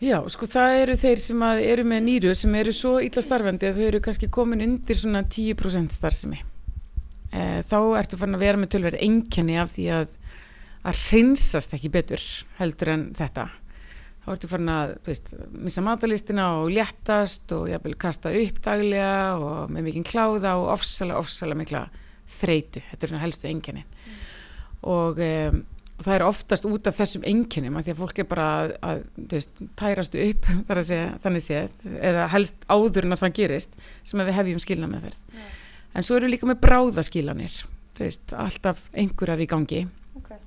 [0.00, 3.80] Já, sko það eru þeir sem eru með nýru sem eru svo illa starfandi að
[3.80, 6.38] þau eru kannski komin undir svona 10% starfsemi.
[7.34, 10.14] E, þá ertu farin að vera með tölverið einkenni af því að
[10.88, 12.22] að hreinsast ekki betur
[12.60, 13.48] heldur en þetta.
[14.28, 15.30] Þá ertu farin að, þú veist,
[15.64, 21.22] missa matalistina og léttast og jafnvel kasta upp daglega og með mikinn kláða og ofsalega,
[21.22, 21.80] ofsalega mikla
[22.28, 22.82] þreitu.
[22.90, 23.86] Þetta er svona helstu einkenni.
[24.92, 25.62] Og um,
[26.02, 29.00] það er oftast út af þessum einkennum að því að fólk er bara að, að
[29.16, 33.34] þú veist, tærastu upp þar að segja, þannig séð eða helst áður en að það
[33.40, 35.42] gerist sem að við hefjum skilna meðferð
[35.96, 37.56] en svo eru líka með bráðaskilanir
[37.98, 39.80] þú veist, alltaf einhverjar í gangi.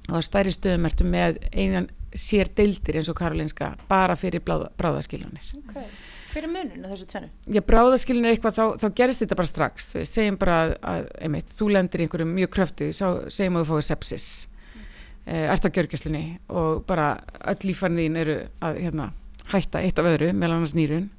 [0.09, 4.71] Og á stærri stöðum ertu með einan sér deildir eins og Karolinska bara fyrir bráða,
[4.79, 5.85] bráðaskilanir Okay.
[6.31, 7.27] Hver er munun á þessu tvennu?
[7.51, 11.49] Já, bráðaskilin er eitthvað, þá, þá gerist þetta bara strax, segjum bara að, að einmitt,
[11.57, 14.27] þú lendir í einhverjum mjög kröftu, segjum að þú fáið sepsis,
[14.71, 14.85] mm.
[15.41, 16.23] ert á gjörgjöslunni
[16.55, 17.09] og bara
[17.51, 19.09] öll lífarn þín eru að hérna,
[19.51, 21.09] hætta eitt af öðru, meðal annars nýrun,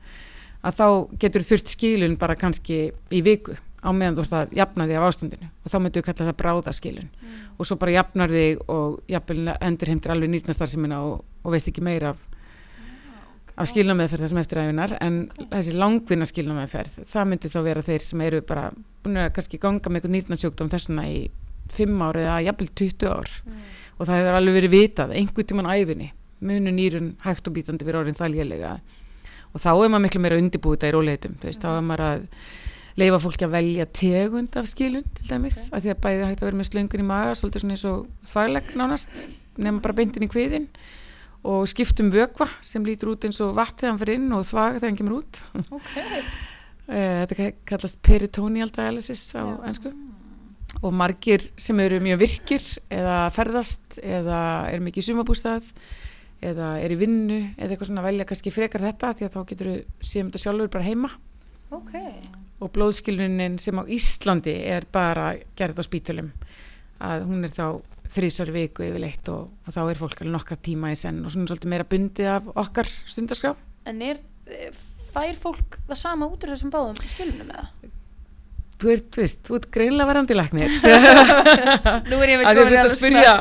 [0.65, 0.87] að þá
[1.27, 2.81] getur þurft skilun bara kannski
[3.13, 5.49] í viku á meðan þú ert að jafna þig af ástandinu.
[5.63, 7.09] Og þá myndu við kalla það bráðaskilun.
[7.13, 7.41] Mm.
[7.59, 12.15] og svo bara jafnar þig og endur heimtir alveg nýrnastarsimina og, og veist ekki meira
[12.15, 12.29] af
[13.53, 15.17] af skilnameðferð þessum eftiræfinar en
[15.51, 18.71] þessi langvinna skilnameðferð það myndi þá vera þeir sem eru bara
[19.05, 21.19] búin að kannski ganga með eitthvað nýrnarsjókdóm þessuna í
[21.73, 23.31] 5 ár eða jafnvel 20 ár.
[23.99, 26.09] Og það hefur alveg verið vitað einhvern tíman æfinni
[26.43, 28.73] munu nýrun hægt og bítandi verið orðin það lélega.
[29.53, 31.37] Og þá er maður miklu meira undirbúið þetta í róleitum
[33.01, 35.71] leifa fólki að velja tegund af skilun til dæmis okay.
[35.77, 38.31] að því að bæði hægt að vera með slöngun í maga svolítið svona eins og
[38.33, 39.25] þvægleg nánast
[39.63, 40.69] nema bara beintin í kviðin
[41.49, 44.79] og skiptum vökva sem lítur út eins og vatn þegar hann fyrir inn og þvag
[44.79, 46.25] þegar hann kemur út Okay.
[46.93, 49.93] Eh, þetta kallast peritoneal dialysis á ennsku
[50.83, 54.39] og margir sem eru mjög virkir eða ferðast eða
[54.73, 55.69] eru mikið í sumabústað
[56.43, 59.71] eða er í vinnu eða eitthvað svona velja kannski frekar þetta því að þá getur
[59.71, 59.77] þú
[60.11, 61.13] séum þetta sjálfur bara heima
[61.73, 61.95] Ok.
[62.63, 66.31] Og blóðskilunin sem á Íslandi er bara gerð á spítulum
[67.03, 67.67] að hún er þá
[68.13, 71.49] þrísar viku yfirleitt og, og þá er fólk alveg nokkra tíma í senn og svona
[71.51, 73.55] svolítið meira bundið af okkar stundaskrá.
[73.89, 74.21] En er,
[74.53, 74.71] eh,
[75.15, 77.67] fær fólk það sama út úr þessum báðum skilunum eða?
[78.83, 80.73] Þú ert, þú veist, þú ert greinlega verandi læknir.
[82.11, 83.35] Nú er ég að með þið þetta spyrja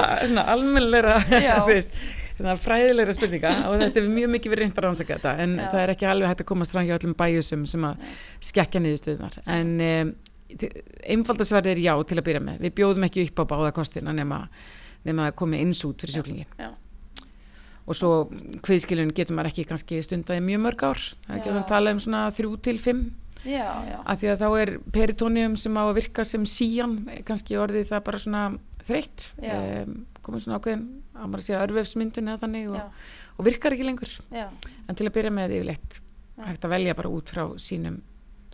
[1.41, 1.55] Já.
[1.63, 1.95] þú veist,
[2.41, 5.67] hérna, fræðilegra spurninga og þetta er mjög mikið verið reynd að rannsaka þetta en Já.
[5.71, 8.11] það er ekki alveg hægt að komast fram hjá öllum bæjusum sem að
[8.51, 10.13] skekja niðurstöðunar en um,
[11.15, 12.61] einfaldasverði er já til að byrja með.
[12.65, 14.43] Við bjóðum ekki upp á báða kostina nema,
[15.07, 16.69] nema að komi eins út fyrir sjúklingin Já.
[17.85, 18.11] og svo
[18.65, 21.03] kviðskilun getur maður ekki kannski stundaði mjög mörg ár.
[21.27, 23.09] Það getur að tala um svona þrjú til fimm.
[23.41, 23.95] Já, já.
[24.05, 28.03] af því að þá er peritónium sem á að virka sem síjan, kannski orðið það
[28.05, 28.41] bara svona
[28.85, 29.31] þreytt.
[29.41, 30.83] Um, komið svona ákveðin,
[31.21, 33.01] að maður sé örvefsmyndun eða þannig og,
[33.37, 34.47] og virkar ekki lengur Já.
[34.87, 35.99] en til að byrja með yfirleitt
[36.41, 37.99] hægt að velja bara út frá sínum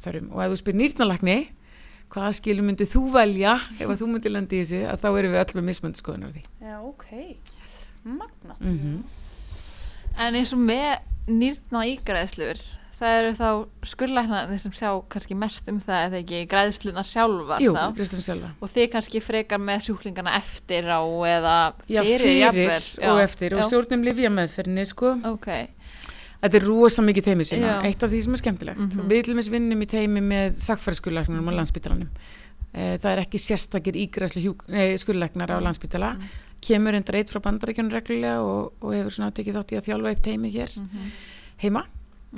[0.01, 1.37] þörfum og ef þú spyr nýrnalagni
[2.13, 5.33] hvaða skilum myndið þú velja ef að þú myndið landi í þessu að þá erum
[5.35, 7.07] við öll með mismönd skoðunar á því Já, ok.
[8.07, 8.57] Magna.
[8.59, 8.97] mm
[10.17, 12.61] En eins og með nýrna ígræðslur
[12.99, 13.49] það eru þá
[13.91, 18.51] skurlæknarnir sem sjá kannski mest um það eða ekki græðslunar sjálfar Jú, þá Kristján sjálfa
[18.61, 21.55] og þið kannski frekar með sjúklingana eftir á eða
[21.87, 22.79] Já, fyrir, fyrir jafnvel.
[23.11, 23.67] og Já, eftir og já.
[23.69, 25.49] stjórnum lifja meðferðinni sko Ok,
[26.37, 27.81] Þetta er rosa mikið teimi Já.
[27.83, 28.77] eitt af því sem er skemmtilegt.
[28.79, 29.07] Mhm.
[29.09, 32.09] Við til dæmis vinnum í teimi með þakkfæriskurlæknarnum á landsbytalanum.
[32.77, 34.43] Eh, Það er ekki sérstakir ígræslu
[35.01, 35.63] skurlæknar á Mhm.
[35.65, 36.13] landsbytala.
[36.13, 36.27] Mhm.
[36.61, 40.11] Kemur enda reitt frá bandarækjunum reglulega og, og hefur svona tekið þátt í að þjálfa
[40.11, 41.11] upp teimi hér Mhm.
[41.63, 41.83] heima.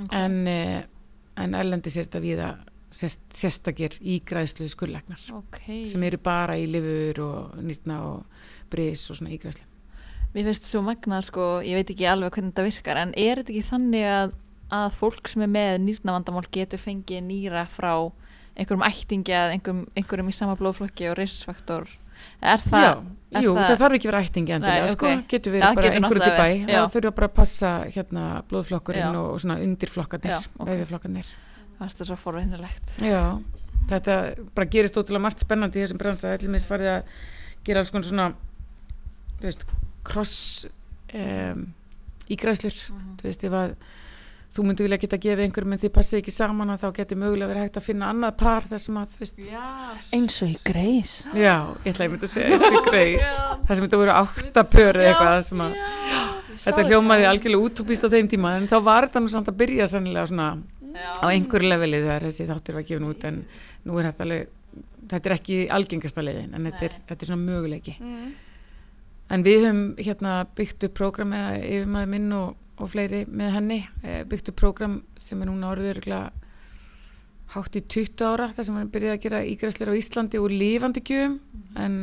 [0.04, 0.16] Ok.
[0.16, 0.82] En, eh,
[1.40, 2.50] en erlendi sér þetta viða
[2.90, 9.20] sérst, sérstakir ígræðslu skurlegnar ok sem eru bara í lifur og nýrna og bris og
[9.20, 9.66] svona ígræðslu
[10.30, 13.40] Mér finnst þetta svo magnað sko, ég veit ekki alveg hvernig þetta virkar en er
[13.40, 14.34] þetta ekki þannig að,
[14.78, 17.94] að fólk sem er með nýrnavandamál getur fengið nýra frá
[18.54, 21.90] einhverjum ættingi eða einhverjum, einhverjum í sama blóðflokki og risfaktor
[22.42, 25.26] er það, Já, er jú, það- það, þarf ekki vera ættingi endilega, Nei, sko, ok.
[25.28, 26.80] getur verið bara getur einhverjum til bæ, verið, já.
[26.80, 30.66] það þurfa bara að passa hérna blóðflokkurinn og, og svona undirflokkarnir, Já, ok.
[30.70, 31.26] vefjaflokkarnir
[31.80, 33.22] það er svo forveitnilegt Já,
[33.90, 34.16] þetta
[34.54, 37.02] bara gerist ótrúlega margt spennandi í þessum bransa, allir minnst farið að
[37.64, 38.28] gera alls konar svona
[39.40, 39.64] þú veist,
[40.04, 40.66] cross
[41.14, 41.66] um,
[42.30, 43.16] ígræslur, Mhm.
[43.18, 43.74] þú veist, ef að
[44.50, 47.50] þú myndi vilja geta gefið einhverjum en þið passið ekki saman að þá getur mögulega
[47.52, 49.40] verið hægt að finna annað par þar sem að, veist,
[50.16, 51.54] eins og í greis já,
[51.84, 53.30] ég ætla að ég myndi að segja þessi greis,
[53.68, 55.78] þar sem þetta voru átta pör eða eitthvað sem að
[56.66, 59.90] þetta hljómaði algjörlega útúbíst á þeim tíma en þá var þetta nú samt að byrja
[59.94, 60.50] sannilega svona
[60.98, 63.44] á einhverju leveli þegar þessi þáttur var gefin út en
[63.86, 64.56] nú er þetta alveg
[65.10, 67.96] þetta er ekki algengasta leiðin en þetta er, þetta er svona möguleiki.
[69.30, 72.32] En við höfum hérna byggt upp prógram með yfirmaður minn
[72.80, 76.30] og, og fleiri með henni eh, byggt upp prógram sem er núna örgulega
[77.54, 81.02] hátt í 20 ára þar sem hann byrjaði að gera ígræslir á Íslandi úr lifandi
[81.02, 81.40] gjöfum
[81.76, 81.96] en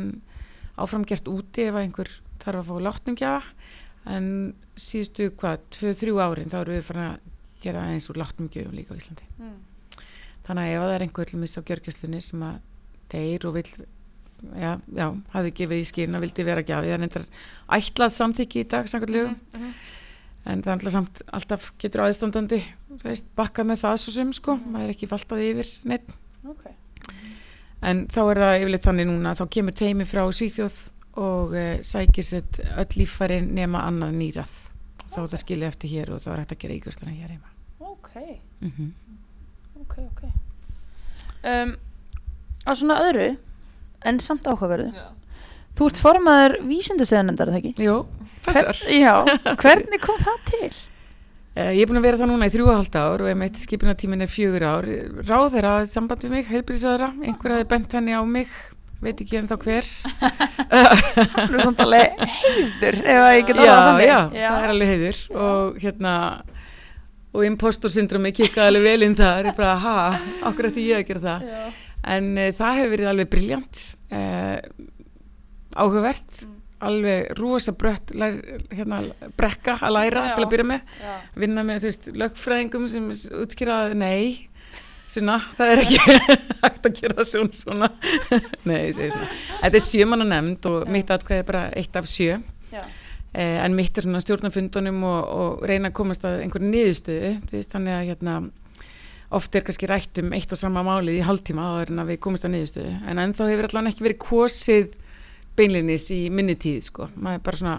[0.78, 2.10] áfram gert úti ef einhver
[2.42, 3.54] þarf að fá látnumgjafa
[4.08, 4.28] en
[4.78, 7.18] síðustu hvað, 2-3 árin þá erum við farin að
[7.62, 9.26] gera eins úr látnumgjöfum líka á Íslandi.
[10.46, 12.60] Þannig að ef það er einhver til miss á gjörgjöslunni sem að
[13.12, 13.72] deyr og vill
[14.54, 18.14] já, já, hafði gefið í skinn að vildi vera gjafi þannig að þetta er ætlað
[18.18, 19.72] samþykki í dag samkvæmt lögum
[20.44, 22.60] en það er alltaf samt alltaf getur aðstandandi
[22.98, 24.56] þú veist, bakkað með það svo sem sko.
[24.58, 26.14] Maður er ekki valtað yfir neitt
[26.48, 26.76] okay.
[27.82, 30.78] en þá er það yfirleitt þannig núna þá kemur teimi frá Svíþjóð
[31.18, 34.56] og uh, sækir sett öll líffæri nema annað nýrað.
[35.08, 37.54] Þá er það skilja eftir hér og þá er hægt að gera ígjösluna hér heima.
[37.88, 38.14] Ok,
[38.62, 38.90] mm
[39.78, 40.22] ok, ok.
[41.48, 41.76] Um,
[42.66, 43.28] á svona öðru
[44.06, 44.90] en samt áhugaverðu
[45.78, 47.74] þú ert formaður vísindasöðanendar, það ekki?
[47.86, 47.96] Jú,
[48.46, 49.12] passar já,
[49.62, 50.72] hvernig kom það til?
[51.58, 53.38] Uh, ég er búin að vera það núna í þrjú og halvt ár og ef
[53.38, 54.90] meitt skipinatímin er fjögur ár
[55.26, 58.52] ráð þeirra samband við mig, heilbrísaðara einhver hafi bent henni á mig
[59.02, 63.62] veit ekki en þá hver það er svona alveg heiður ef að ég get já,
[63.62, 64.08] orðað þannig.
[64.08, 66.14] já, það er alveg heiður og hérna
[67.38, 69.96] og impostor syndromi kikkaði alveg vel inn þar ég bara, ha,
[70.50, 71.60] okkur ætti ég að gera það Já.
[72.16, 74.56] en uh, það hefur verið alveg briljant uh,
[75.78, 76.42] áhugavert
[76.78, 79.00] alveg rosa brött hérna,
[79.38, 80.34] brekka að læra Já.
[80.36, 80.92] til að byrja með.
[81.02, 81.14] Já.
[81.42, 83.08] vinna með þú veist lögfræðingum sem
[83.42, 84.28] útskýraði nei
[85.08, 85.98] svona, það er ekki
[86.62, 87.58] hægt að gera það svona.
[87.62, 87.90] Svona
[88.68, 89.30] nei, ég segi svona.
[89.64, 92.38] Þetta er sjömanna nefnd og mitt atkvæði er bara eitt af sjö.
[92.68, 92.82] Já.
[93.32, 97.96] eh, en mitt er svona stjórnafundunum og, og reyna að komast að einhverju niðurstöðu þannig
[97.96, 98.38] að hérna
[99.34, 102.22] oft er kannski rætt um eitt og sama málið í hálftíma áður en að við
[102.24, 102.94] komast að niðurstöðu.
[103.10, 104.94] En ennþá hefur allan ekki verið kosið
[105.58, 107.78] beinlinis í minni tíð sko, maður er bara svona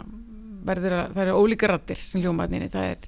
[0.69, 3.07] að, það eru ólíka rattir sem hljómaðninni, það er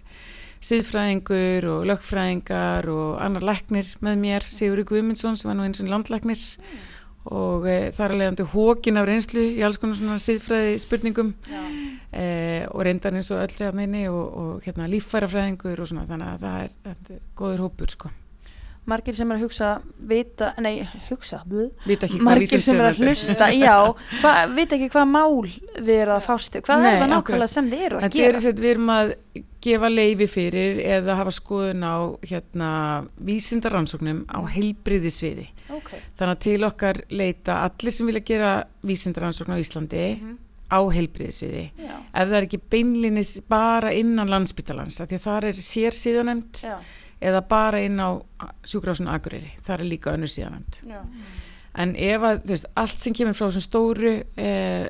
[0.62, 5.90] siðfræðingur og lögfræðingar og annar læknir með mér, Sigurður Guðmundsson sem var nú eins og
[5.90, 6.42] landlæknir.
[7.32, 12.26] Og e, það er alveg hókin af reynslu í alls konar svona siðfræði spurningum e,
[12.66, 16.08] og reyndar eins og öll hérna og, og hérna líffærafræðingur og svona.
[16.10, 18.14] Þannig að það er, er góður hópur sko,
[18.90, 19.70] margir sem er að hugsa
[20.10, 21.42] vita, nei, hugsa
[21.86, 23.76] vita margir sem er að vísindasiðanefnd hlusta já,
[24.24, 25.46] hva, vita ekki hvað mál
[25.78, 28.38] þið eru að fástu, hvað Nei, er það nákvæmlega sem þið eru að er gera?
[28.40, 29.14] þess að við erum að
[29.62, 32.70] gefa leifi fyrir eða hafa skoðun á hérna,
[33.22, 35.46] vísindaransóknum á heilbriðisviði.
[35.78, 36.00] okay.
[36.18, 40.08] Þannig að til okkar leita allir sem vilja gera vísindaransókn á Íslandi
[40.72, 41.66] á heilbriðisviði.
[41.84, 46.62] Ef það er ekki beinlinis bara innan landsbytalans, af því að það er sér síðanemnd
[46.64, 46.76] já,
[47.22, 48.18] eða bara inn á
[48.66, 50.82] sjúkrásun Akureyri, það er líka önnur síðanemnd.
[50.88, 51.02] já.
[51.82, 54.90] En ef að, þú veist, allt sem kemur frá þessum stóru eh,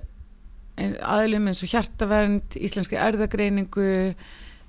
[0.82, 3.90] aðlum eins og hjartavernd, íslenski erðagreiningu,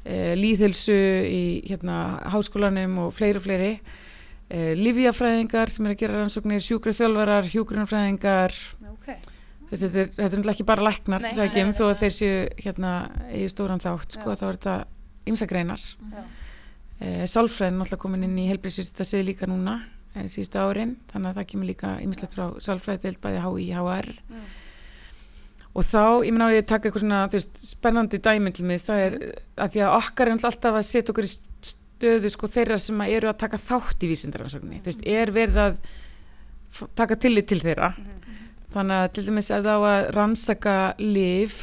[0.05, 3.71] eh, líðhilsu í hérna, háskólanum og fleiri og fleiri,
[4.51, 8.59] eh, livjafræðingar sem er að gera rannsóknir, sjúkraþjálfarar, hjúgrunarfræðingar,
[8.93, 9.09] ok
[9.73, 12.01] þú veist, þetta er, þetta er ekki bara læknar sem sækjum, nei, nei, þó að
[12.03, 12.93] þeir séu hérna
[13.33, 14.75] í stóran þátt, sko, þá er þetta
[15.33, 15.85] ymsagreinar.
[16.13, 16.25] Já.
[17.03, 19.79] Eh, Sálfræðin er náttúrulega komin inn í helbriðsvista svið líka núna
[20.15, 24.11] eh, síðustu árin, þannig að það kemur líka ymmislegt frá sálfræði deild bæði HI, HR
[24.33, 24.45] Mm.
[25.75, 28.83] og þá, ég meina á ég að taka eitthvað svona veist, spennandi dæmi til mig
[28.85, 29.17] það er
[29.57, 33.15] að því að okkar er alltaf að setja okkur í stöðu sko þeirra sem að
[33.17, 35.77] eru að taka þátt í vísindaransókninni, þú veist, er verið að
[36.99, 37.93] taka tillit til þeirra.
[38.73, 41.57] Þannig að til dæmis að þá að rannsaka lif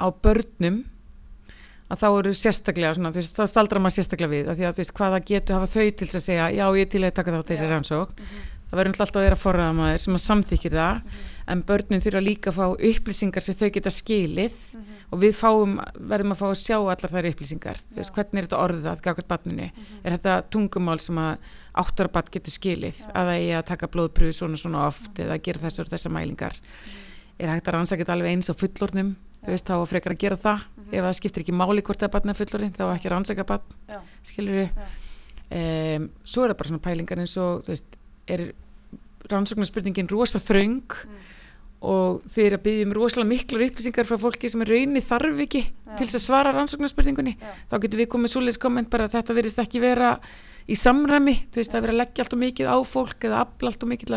[0.00, 0.84] á börnum
[1.88, 4.94] að þá eru sérstaklega svona, veist, þá staldrar maður sérstaklega við að því að veist,
[4.98, 7.68] hvaða getur hafa þau til að segja já, ég er til að taka þátt þessi
[7.70, 8.46] rannsók Mhm.
[8.68, 11.02] það verður alltaf að vera forraðamaður sem að samþykir það
[11.48, 14.84] en börnin þurfa líka að fá upplýsingar sem þau geta skilið Mhm.
[15.12, 18.60] og við fáum, verðum að fá að sjá allar þær upplýsingar, veist, hvernig er þetta
[18.68, 19.70] orðað gafkvært barninu,
[20.04, 21.38] er þetta tungumál sem að
[21.74, 25.58] áttur barn getur skilið að það eigi að taka blóðpröfu svona svona oft eða gera
[25.64, 26.52] þessar þessar mælingar?
[27.40, 30.22] Er hægt að rannsaka þetta alveg eins á fullornum þú veist, þá á frekar að
[30.24, 30.64] gera það.
[30.88, 33.14] Ef það skiptir ekki máli hvort það er barn eða fullorðin þá á ekki að
[33.14, 33.98] rannsaka barn, Já.
[34.30, 37.98] skilur um, svo er það bara svona pælingar eins og þú veist,
[38.28, 38.44] er
[39.28, 40.96] rannsóknarspurningin rosa þröng
[41.88, 45.42] og þið er að byggja um rosalega miklar upplýsingar frá fólki sem er raunni þarf
[45.44, 47.36] ekki til þess að svara rannsóknarspurningunni.
[47.38, 47.50] Já.
[47.70, 50.16] þá getur við komið svoleiðis komment bara að þetta verðist ekki vera
[50.68, 51.36] í samræmi.
[51.52, 53.86] Þú veist, það er verið að leggja allt og mikið á fólk eða afla allt
[53.86, 54.16] og mikið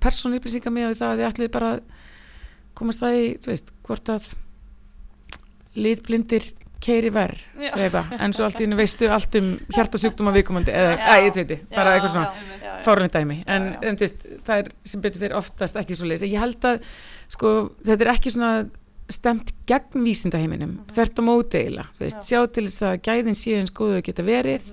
[0.00, 1.80] persónu upplýsingar með það að þið ætluði bara að
[2.78, 4.28] komast það í, þú veist, hvort að
[5.78, 6.48] litblindir
[6.80, 7.40] keiri verð
[8.16, 11.96] en svo allt í hennu veistu allt um hjartasjúkdóma viðkomandi eða, að ég veit, bara
[11.96, 13.88] eitthvað svona fárunni dæmi, en, Já, já.
[13.90, 16.86] en veist, það er sem betur fyrir oftast ekki svo leiðis ég held að,
[17.36, 17.52] sko,
[17.84, 18.52] þetta er ekki svona
[19.10, 22.28] stemt gegn vísindaheiminum þvert á móti eiginlega, þú veist, Já.
[22.30, 24.72] sjá til þess að gæðin góðu að geta verið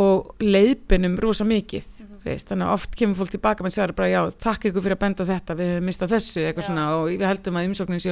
[0.00, 1.86] og leiðbinum rosa mikið
[2.20, 4.98] þú veist, þannig að oft kemur fólk tilbaka með sér bara já, takk ykkur fyrir
[4.98, 8.02] að benda þetta við höfum mistað þessu, eitthvað svona og við heldum að umsóknin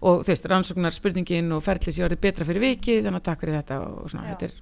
[0.00, 3.44] og þú veist, rannsóknar spurningin og ferli sé orðið betra fyrir vikið, þannig að takk
[3.44, 4.54] fyrir þetta og svona, þetta er,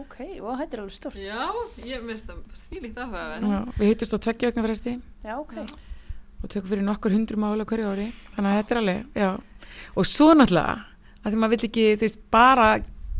[0.00, 1.20] ok, og þetta er alveg stórt.
[1.22, 1.44] Já,
[1.86, 3.50] ég minnst það svílíkt áhugaverð.
[3.54, 4.96] já, við hittust á tveggja vegna fresti.
[5.24, 5.54] Já, ok,
[6.42, 9.30] og tökum fyrir nokkur hundru mála hverju ári þannig að þetta er alveg, já.
[9.94, 10.74] Og svo náttúrulega,
[11.22, 12.68] að því maður vill ekki þú veist, bara,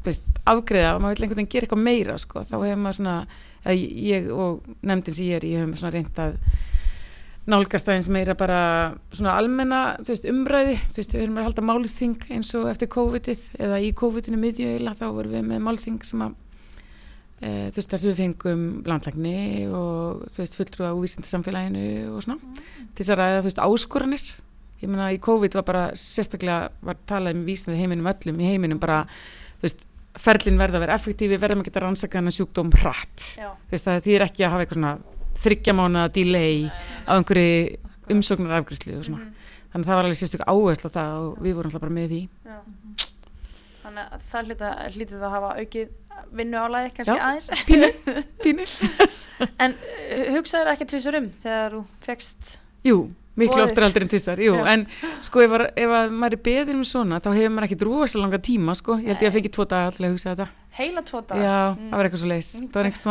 [0.03, 2.43] þú veist, afgreða og maður vill einhvern veginn gera eitthvað meira, sko.
[2.45, 3.17] Þá hefur maður svona,
[3.65, 6.37] að ég og nefndin sem ég er, ég hefum svona reynd að
[7.51, 8.61] nálgast aðeins meira bara
[9.13, 13.45] svona almenna, veist, umræði þú veist, við erum að halda málþing eins og eftir COVID-ið
[13.67, 16.35] eða í COVID-inu miðju eila þá vorum við með málþing sem að
[17.41, 19.37] e, þú veist, þar sem við fengum landlækni
[19.69, 24.29] og þú veist, fulltrúa úr vísindasamfélaginu og svona til þess að ræða, þú veist, áskoranir.
[24.81, 28.81] Ég meina í COVID var bara sérstaklega var talað um vísnaði heiminum öllum í heiminum
[28.81, 29.03] bara,
[29.61, 29.85] þú veist,
[30.21, 34.05] ferlin verða að vera effektífi, verðum að geta rannsaka hennar sjúkdóm hratt, þú veist, það
[34.07, 34.95] þýðir ekki að hafa eitthvað svona
[35.41, 36.69] þryggja mánu delay
[37.09, 37.79] á einhverju
[38.15, 39.29] umsóknar afgriðslu og svona,
[39.73, 42.09] þannig að það var alveg sérstök áherslu á það og við vorum alltaf bara með
[42.15, 42.23] því.
[42.45, 42.59] Já.
[43.85, 44.41] Þannig að það
[45.21, 45.89] það að hafa aukið
[46.39, 47.25] vinnu álæði kannski Já.
[47.27, 47.51] aðeins.
[47.69, 47.89] pínu,
[48.45, 48.65] pínu.
[49.61, 52.55] En uh, hugsaður ekki tvisar um þegar þú fegst
[52.85, 52.97] Jú,
[53.41, 54.87] miklu oftar aldrei en tvisar, en
[55.25, 58.19] sko ef, að- ef að maður er beðin um svona þá hefur maður ekki drúast
[58.21, 58.99] langa tíma, sko.
[59.01, 60.47] Ég held ég að fengi tvo daga til að hugsa þetta.
[60.79, 61.89] Heila tvo dag Já, Mm.
[61.91, 63.05] það var eitthvað svo leis það var einhvers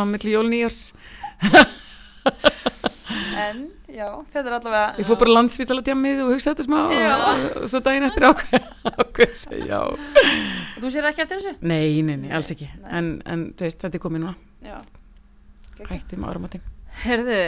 [3.44, 7.14] en já, þetta er allavega ég fór bara landsvítala djamið og hugsa þetta smá Já.
[7.14, 9.80] og, og svo daginn eftir ákveð já
[10.80, 12.92] þú sér ekki eftir þessu Nei, nei, nei, alls ekki Nei.
[13.00, 14.34] en, en þú veist, þetta er komið núna
[14.64, 14.78] já,
[15.90, 16.62] hætti með áramóti
[17.04, 17.40] Herðu,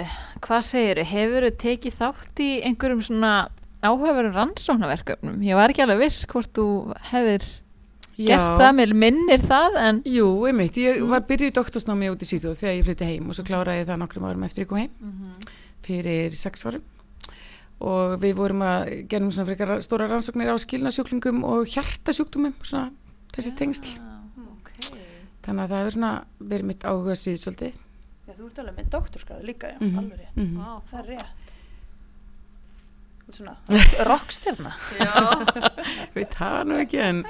[0.42, 1.10] hvað segir þau?
[1.12, 3.28] Hefur þau tekið þátt í einhverjum svona
[3.86, 5.36] áhugaverðum rannsóknarverkefnum?
[5.46, 6.64] Ég var ekki alveg viss hvort þú
[7.12, 7.46] hefur
[8.16, 11.09] gert það, mér minnir það, en Jú, einmitt, ég Mm.
[11.10, 13.86] var byrjuð í doktorsnámi út í Svíþjóð þegar ég flytti heim og svo kláraði ég
[13.90, 14.90] það nokkrum árum eftir ég kom heim.
[15.01, 15.32] Mhm.
[15.86, 16.82] fyrir sex árum.
[17.80, 22.90] Og við vorum að gerum svona frekar stóra rannsóknir á skilnasjúklingum og hjartasjúkdumum svona
[23.32, 24.01] þessi tengsl.
[24.56, 24.70] ok.
[25.44, 27.74] Þannig að það hefur svona verið mitt áhuga svið svolítið.
[28.26, 29.98] Já, þú ert alveg með doktorskráðu líka, já, Mhm.
[29.98, 30.36] alveg rétt.
[30.36, 31.26] Mm Vá, það er rétt
[34.10, 35.12] rockstjörna Já,
[36.16, 37.24] veit það nú ekki en,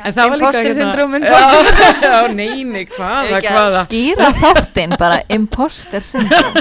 [0.00, 1.26] en það var líka Imposter syndrómin.
[1.28, 1.40] já,
[2.08, 3.84] já, nei, nei, hvaða, hvaða?
[3.86, 6.56] Skýra þáttinn bara imposter syndrom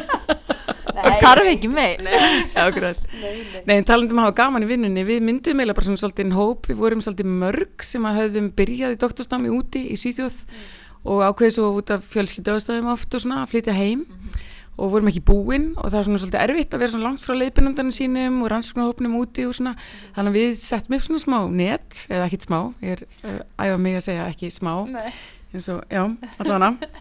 [1.02, 2.04] það þarf ekki meir.
[2.04, 3.00] Já, akkurat.
[3.22, 3.64] Nei, nei.
[3.66, 6.70] Nei, en talandum að hafa gaman í vinnunni, við myndum eiginlega bara svona svolítið hóp,
[6.70, 10.38] við vorum svolítið mörg sem að höfðum byrjað í doktorsnámi úti í Svíþjóð
[11.12, 14.06] og ákveðið svo út af fjölskyldaðastöðum oft og svona að flytja heim
[14.82, 17.36] og vorum ekki búin og það var svona svolítið erfitt að vera svona langt frá
[17.38, 19.76] leiðbyrnandarinn sínum og rannsóknarhópnum úti og svona.
[20.16, 23.80] Þannig að við settum upp svona smá net eða ekkit smá, ég er uh, æfa
[23.86, 25.12] mig að segja ekki smá nei.
[25.54, 26.04] eins og, já,
[26.42, 26.96] allavega.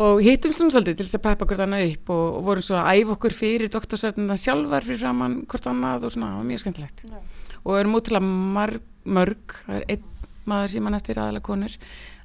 [0.00, 2.78] Og hittum svona svolítið til þess að peppa hvort annað upp og, og vorum svo
[2.78, 6.62] að æfa okkur fyrir doktorsverðina sjálfar fyrir framann hvort annað og svona, það var mjög
[6.62, 7.04] skemmtilegt.
[7.10, 7.18] Já.
[7.64, 10.06] og erum ótrúlega marg, mörg það er einn
[10.48, 11.76] maður sem hann eftir aðalega konur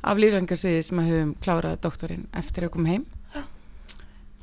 [0.06, 3.06] af lífrangarsviði sem að höfum klárað doktorinn eftir að koma heim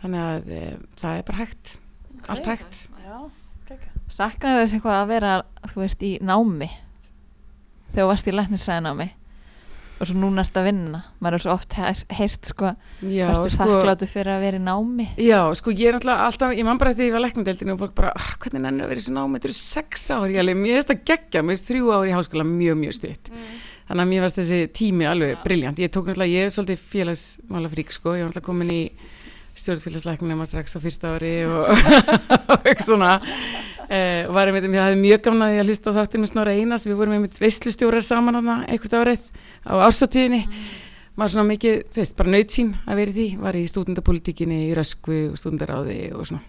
[0.03, 0.61] þannig að e,
[1.01, 1.75] það er bara hægt.
[2.33, 2.79] Allt hægt.
[4.13, 5.33] Saknar þess eitthvað að vera
[5.73, 6.69] þú veist í námi?
[7.93, 9.09] Þegar þú varst í læknisræðinámi
[10.03, 11.01] og svo núna ertu að vinna.
[11.23, 12.73] Maður er svo oft heyrt, sko
[13.07, 15.07] já, ertu þakkláttu fyrir að vera í námi?
[15.23, 17.75] Já, sko ég er alltaf, alltaf, ég man bara eftir því að ég var læknadeildinu
[17.77, 20.27] og fólk bara, ah, hvernig nennir að vera í þessu námi, þetta eru sex ár,
[20.35, 23.33] ég finnst það geggja, mér finnst þrjú ár í háskóla mjög, mjög stutt.
[23.87, 27.71] þannig að mér varst þessi tími alveg briljant, ég tók náttúrulega, ég er svolítið félagsmála
[27.71, 28.83] frík sko, ég var náttúrulega komin í
[29.59, 31.73] stjórnfélagsleiknum strax á fyrsta ári og,
[32.53, 33.17] og eitthvað svona.
[33.93, 36.87] Eh, og varum við, ég hafði mjög gamna því að hlusta á þáttinu Snorra Einars,
[36.89, 39.27] við vorum með veistlustjórar saman hana einhvert árið
[39.69, 40.47] á ásatíðinni
[41.19, 44.73] maður svona mikið, þú veist, bara nöytsýn að vera í því, var í stúdendapolitíkinni í
[44.77, 46.43] Röskvu og stúdendaráði og svona.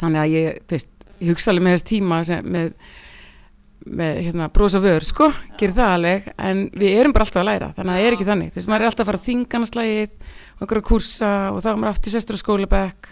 [0.00, 0.90] Þannig að ég, þú veist,
[1.20, 2.72] ég hugsa alveg með þess tíma sem, með
[3.86, 7.68] með hérna brosa vör sko, gerir það alveg en við erum bara alltaf að læra
[7.76, 10.10] þannig að það er ekki þannig, þú veist, maður er alltaf að fara þinganaslægið
[10.60, 13.10] og einhverja kursa og þá er maður aftur sestur á skólabæk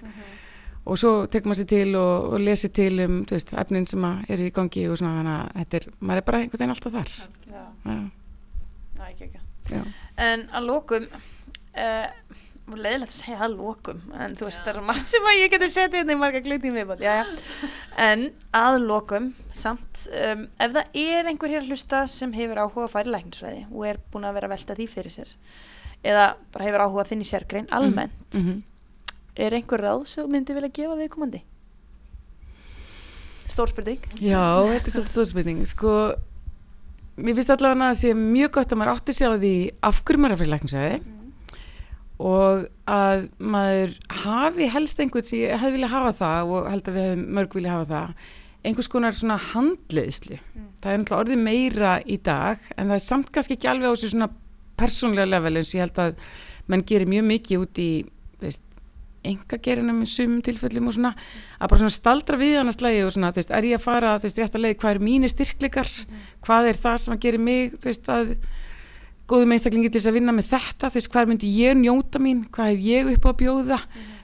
[0.88, 4.04] og svo tekur maður sér til og, og lesir til um, þú veist, efnin sem
[4.28, 6.94] eru í gangi og svona þannig að þetta er, maður er bara einhvern veginn alltaf
[6.98, 7.10] þar.
[7.48, 7.98] Já, Já,
[8.98, 9.42] Næ, ekki, ekki.
[9.72, 9.82] já.
[10.28, 12.06] En að lokum, uh,
[12.76, 15.70] leiðilegt að segja að lokum, en þú veist, það er margt sem að ég geti
[15.72, 17.68] setið inn í marga gluti í viðbót, já, já.
[18.08, 22.86] En að lokum, samt, um, ef það er einhver hér að hlusta sem hefur áhuga
[22.86, 25.32] að færi læknisfræði og er búin að vera að velta því fyrir sér,
[26.06, 28.60] eða bara hefur áhuga að þinn í sérgrein, almennt, Mm
[29.38, 31.42] er einhver ráð sem myndi vilja gefa viðkomandi?
[33.48, 34.02] Stór spurning.
[34.20, 35.92] Já, þetta er svolítið stóðspurning sko,
[37.18, 39.54] mér finnst allavega að það sé mjög gott að maður átti sig á því
[39.88, 40.98] af hverju maður er að fyrir læknisæði
[42.18, 46.98] og að maður hafi helst einhvern sem ég hefði viljað hafa það og held að
[46.98, 48.36] við hefum mörg viljað hafa það
[48.66, 50.38] einhvers konar svona handleiðslu.
[50.82, 53.94] Það er náttúrulega orðið meira í dag en það er samt kannski ekki alveg á
[53.94, 54.30] þessu svona
[54.78, 56.24] persónlega level eins og ég held að
[56.68, 57.90] menn gerir mjög mikið út í
[58.42, 58.64] veist,
[59.26, 63.14] engagerinum í sumum tilfellum og svona að bara svona staldra við hann að slægi og
[63.14, 65.32] svona, þú veist, er ég að fara, þú veist, rétt að leið, hvað eru mínir
[65.32, 65.90] styrkleikar,
[66.46, 68.34] hvað er það sem að gera mig, þú veist, að
[69.28, 72.44] góðum einstaklingi til þess að vinna með þetta, þú veist, hvað myndi ég njóta mín,
[72.54, 73.78] hvað hef ég upp á að bjóða,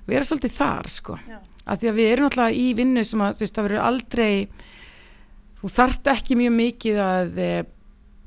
[0.09, 1.39] vera svolítið þar, sko, Já.
[1.65, 4.35] að því að við erum náttúrulega í vinnu sem að, þú veist, það verður aldrei,
[5.61, 7.51] þú þarft ekki mjög mikið að e,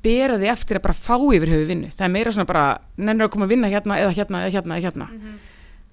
[0.06, 2.66] bera því eftir að bara fá yfir höfu vinnu, það er meira svona bara,
[2.98, 5.10] nennir að koma að vinna hérna eða hérna eða hérna eða hérna,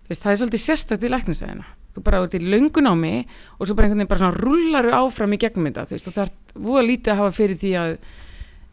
[0.05, 3.15] þú veist, það er svolítið sérstakt í læknisæðina þú bara ert í löngunámi
[3.57, 6.15] og svo bara einhvern veginn bara svona rullaru áfram í gegnum þetta þú veist, og
[6.17, 7.93] það er voða lítið að hafa fyrir því að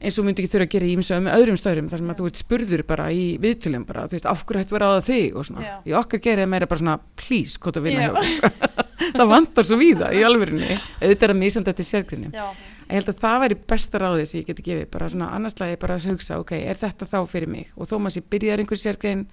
[0.03, 2.21] eins og myndi ekki þurfa að gera í ímsögum með öðrum stöðrum þar sem að
[2.21, 5.37] þú ert spurður bara í viðtölum bara, þú veist, af hverju hættu á það þig
[5.39, 5.75] og svona, Já.
[5.87, 8.13] í okkar gerið meira bara svona please, hvað það vinna Já.
[8.13, 8.83] hjá
[9.17, 12.47] það vantar svo víða í alvörinni auðvitað er að misanda þetta í sérgrinni Já.
[12.89, 15.99] ég held að það væri besta ráðið sem ég geti gefið bara svona annarslega bara
[15.99, 17.73] að hugsa ok, er þetta þá fyrir mig?
[17.77, 19.27] Og þó maður sé byrjar einhver sérgrein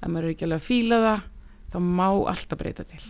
[0.00, 1.26] að maður er ekki alveg að fíla það
[1.74, 3.02] þá má alltaf breyta til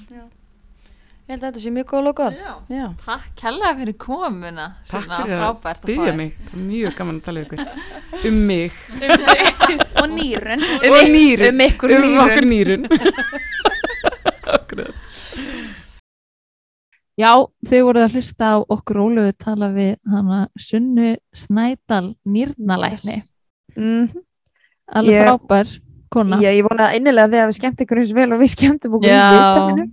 [1.25, 1.87] Ég held að þetta sé mjög
[2.19, 2.35] góð.
[2.37, 2.53] Já.
[2.69, 2.87] Já.
[3.01, 7.17] Takk kærlega fyrir komuna takk fyrir frábært að byggja fá mig það er mjög gaman
[7.17, 8.73] að tala við ykkur um mig
[10.03, 10.65] og nýrun.
[10.91, 12.21] og nýrun Um ykkur um nýrun.
[12.27, 12.85] okkur nýrun
[14.55, 14.95] Akkurat.
[17.15, 17.31] Já,
[17.71, 23.21] þau voruð að hlusta á okkur ólugu tala við hana Sunnu Snædal nýrnalækni
[23.79, 24.09] Mm
[24.93, 25.71] alveg Ég- frábær
[26.13, 29.09] kona Já, ég vona innilega þið hafi skemmt ykkur eins vel og við skemmtum okkur
[29.09, 29.87] í Já, viðtalinu.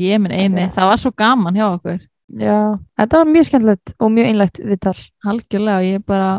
[0.00, 2.00] Ég minn eini, það var svo gaman hjá okkur
[2.40, 4.94] Já, þetta var mjög skemmtilegt og mjög einlægt viðtal.
[5.28, 6.30] algjörlega, ég bara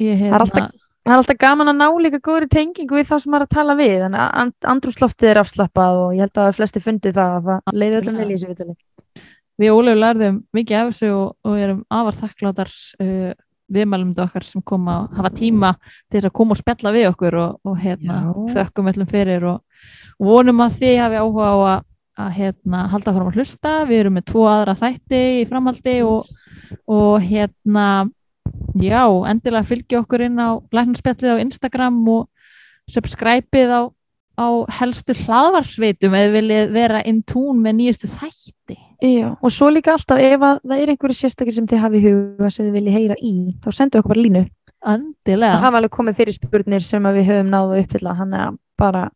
[0.00, 3.14] ég er hérna, alltaf- Það er alltaf gaman að ná líka góðri tengingu við þá
[3.22, 6.56] sem maður að tala við, þannig að and- andrúmsloftið er afslappað og ég held að
[6.58, 8.74] flesti fundið það að það leiði öllum vel í þessu viðtali.
[9.60, 13.32] við Ólegu lærðum mikið af þessu og, og erum afar þakkláttar uh,
[13.70, 15.74] viðmælum okkar sem koma að hafa tíma
[16.10, 18.20] til að koma og spjalla við okkur og, og hérna,
[18.54, 19.60] þökkum öllum fyrir og,
[20.20, 21.84] og vonum að þið hafi áhuga á að,
[22.18, 23.74] að hérna, halda fram að hlusta.
[23.88, 26.30] Við erum með tvo aðra þætti í framhaldi og,
[26.90, 27.86] og hérna
[28.80, 32.28] já, endilega fylgja okkur inn á læknarspjallið á Instagram og
[32.90, 33.82] subscribeið á,
[34.40, 34.48] á
[34.80, 38.78] helstu hlaðvarsveitum eða viljið vera in tune með nýjustu þætti.
[39.00, 42.50] Já, og svo líka alltaf ef að það er einhverju sérstakir sem þið hafi huga
[42.52, 44.42] sem þið viljið heyra í, þá sendu okkur bara línu.
[44.80, 49.08] Það Endilega, hafa alveg komið fyrir spurnir sem við höfum náðu uppfylla, hann er bara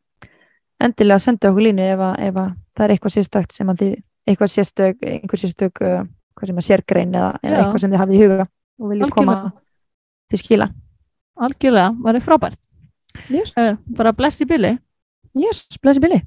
[0.86, 3.96] endilega sendu okkur línu ef að, ef að það er eitthvað sérstakt sem að þið,
[4.30, 8.16] eitthvað sérstök, einhver sérstök, uh, hvað sem að sérgrein eða, eða eitthvað sem þið hafið
[8.16, 9.36] í huga og viljið koma
[10.32, 10.70] til skila.
[11.34, 12.60] algjörlega, var það frábært.
[13.30, 14.74] Yes, uh, bara bless í byli
[15.34, 16.22] yes blessi Billy.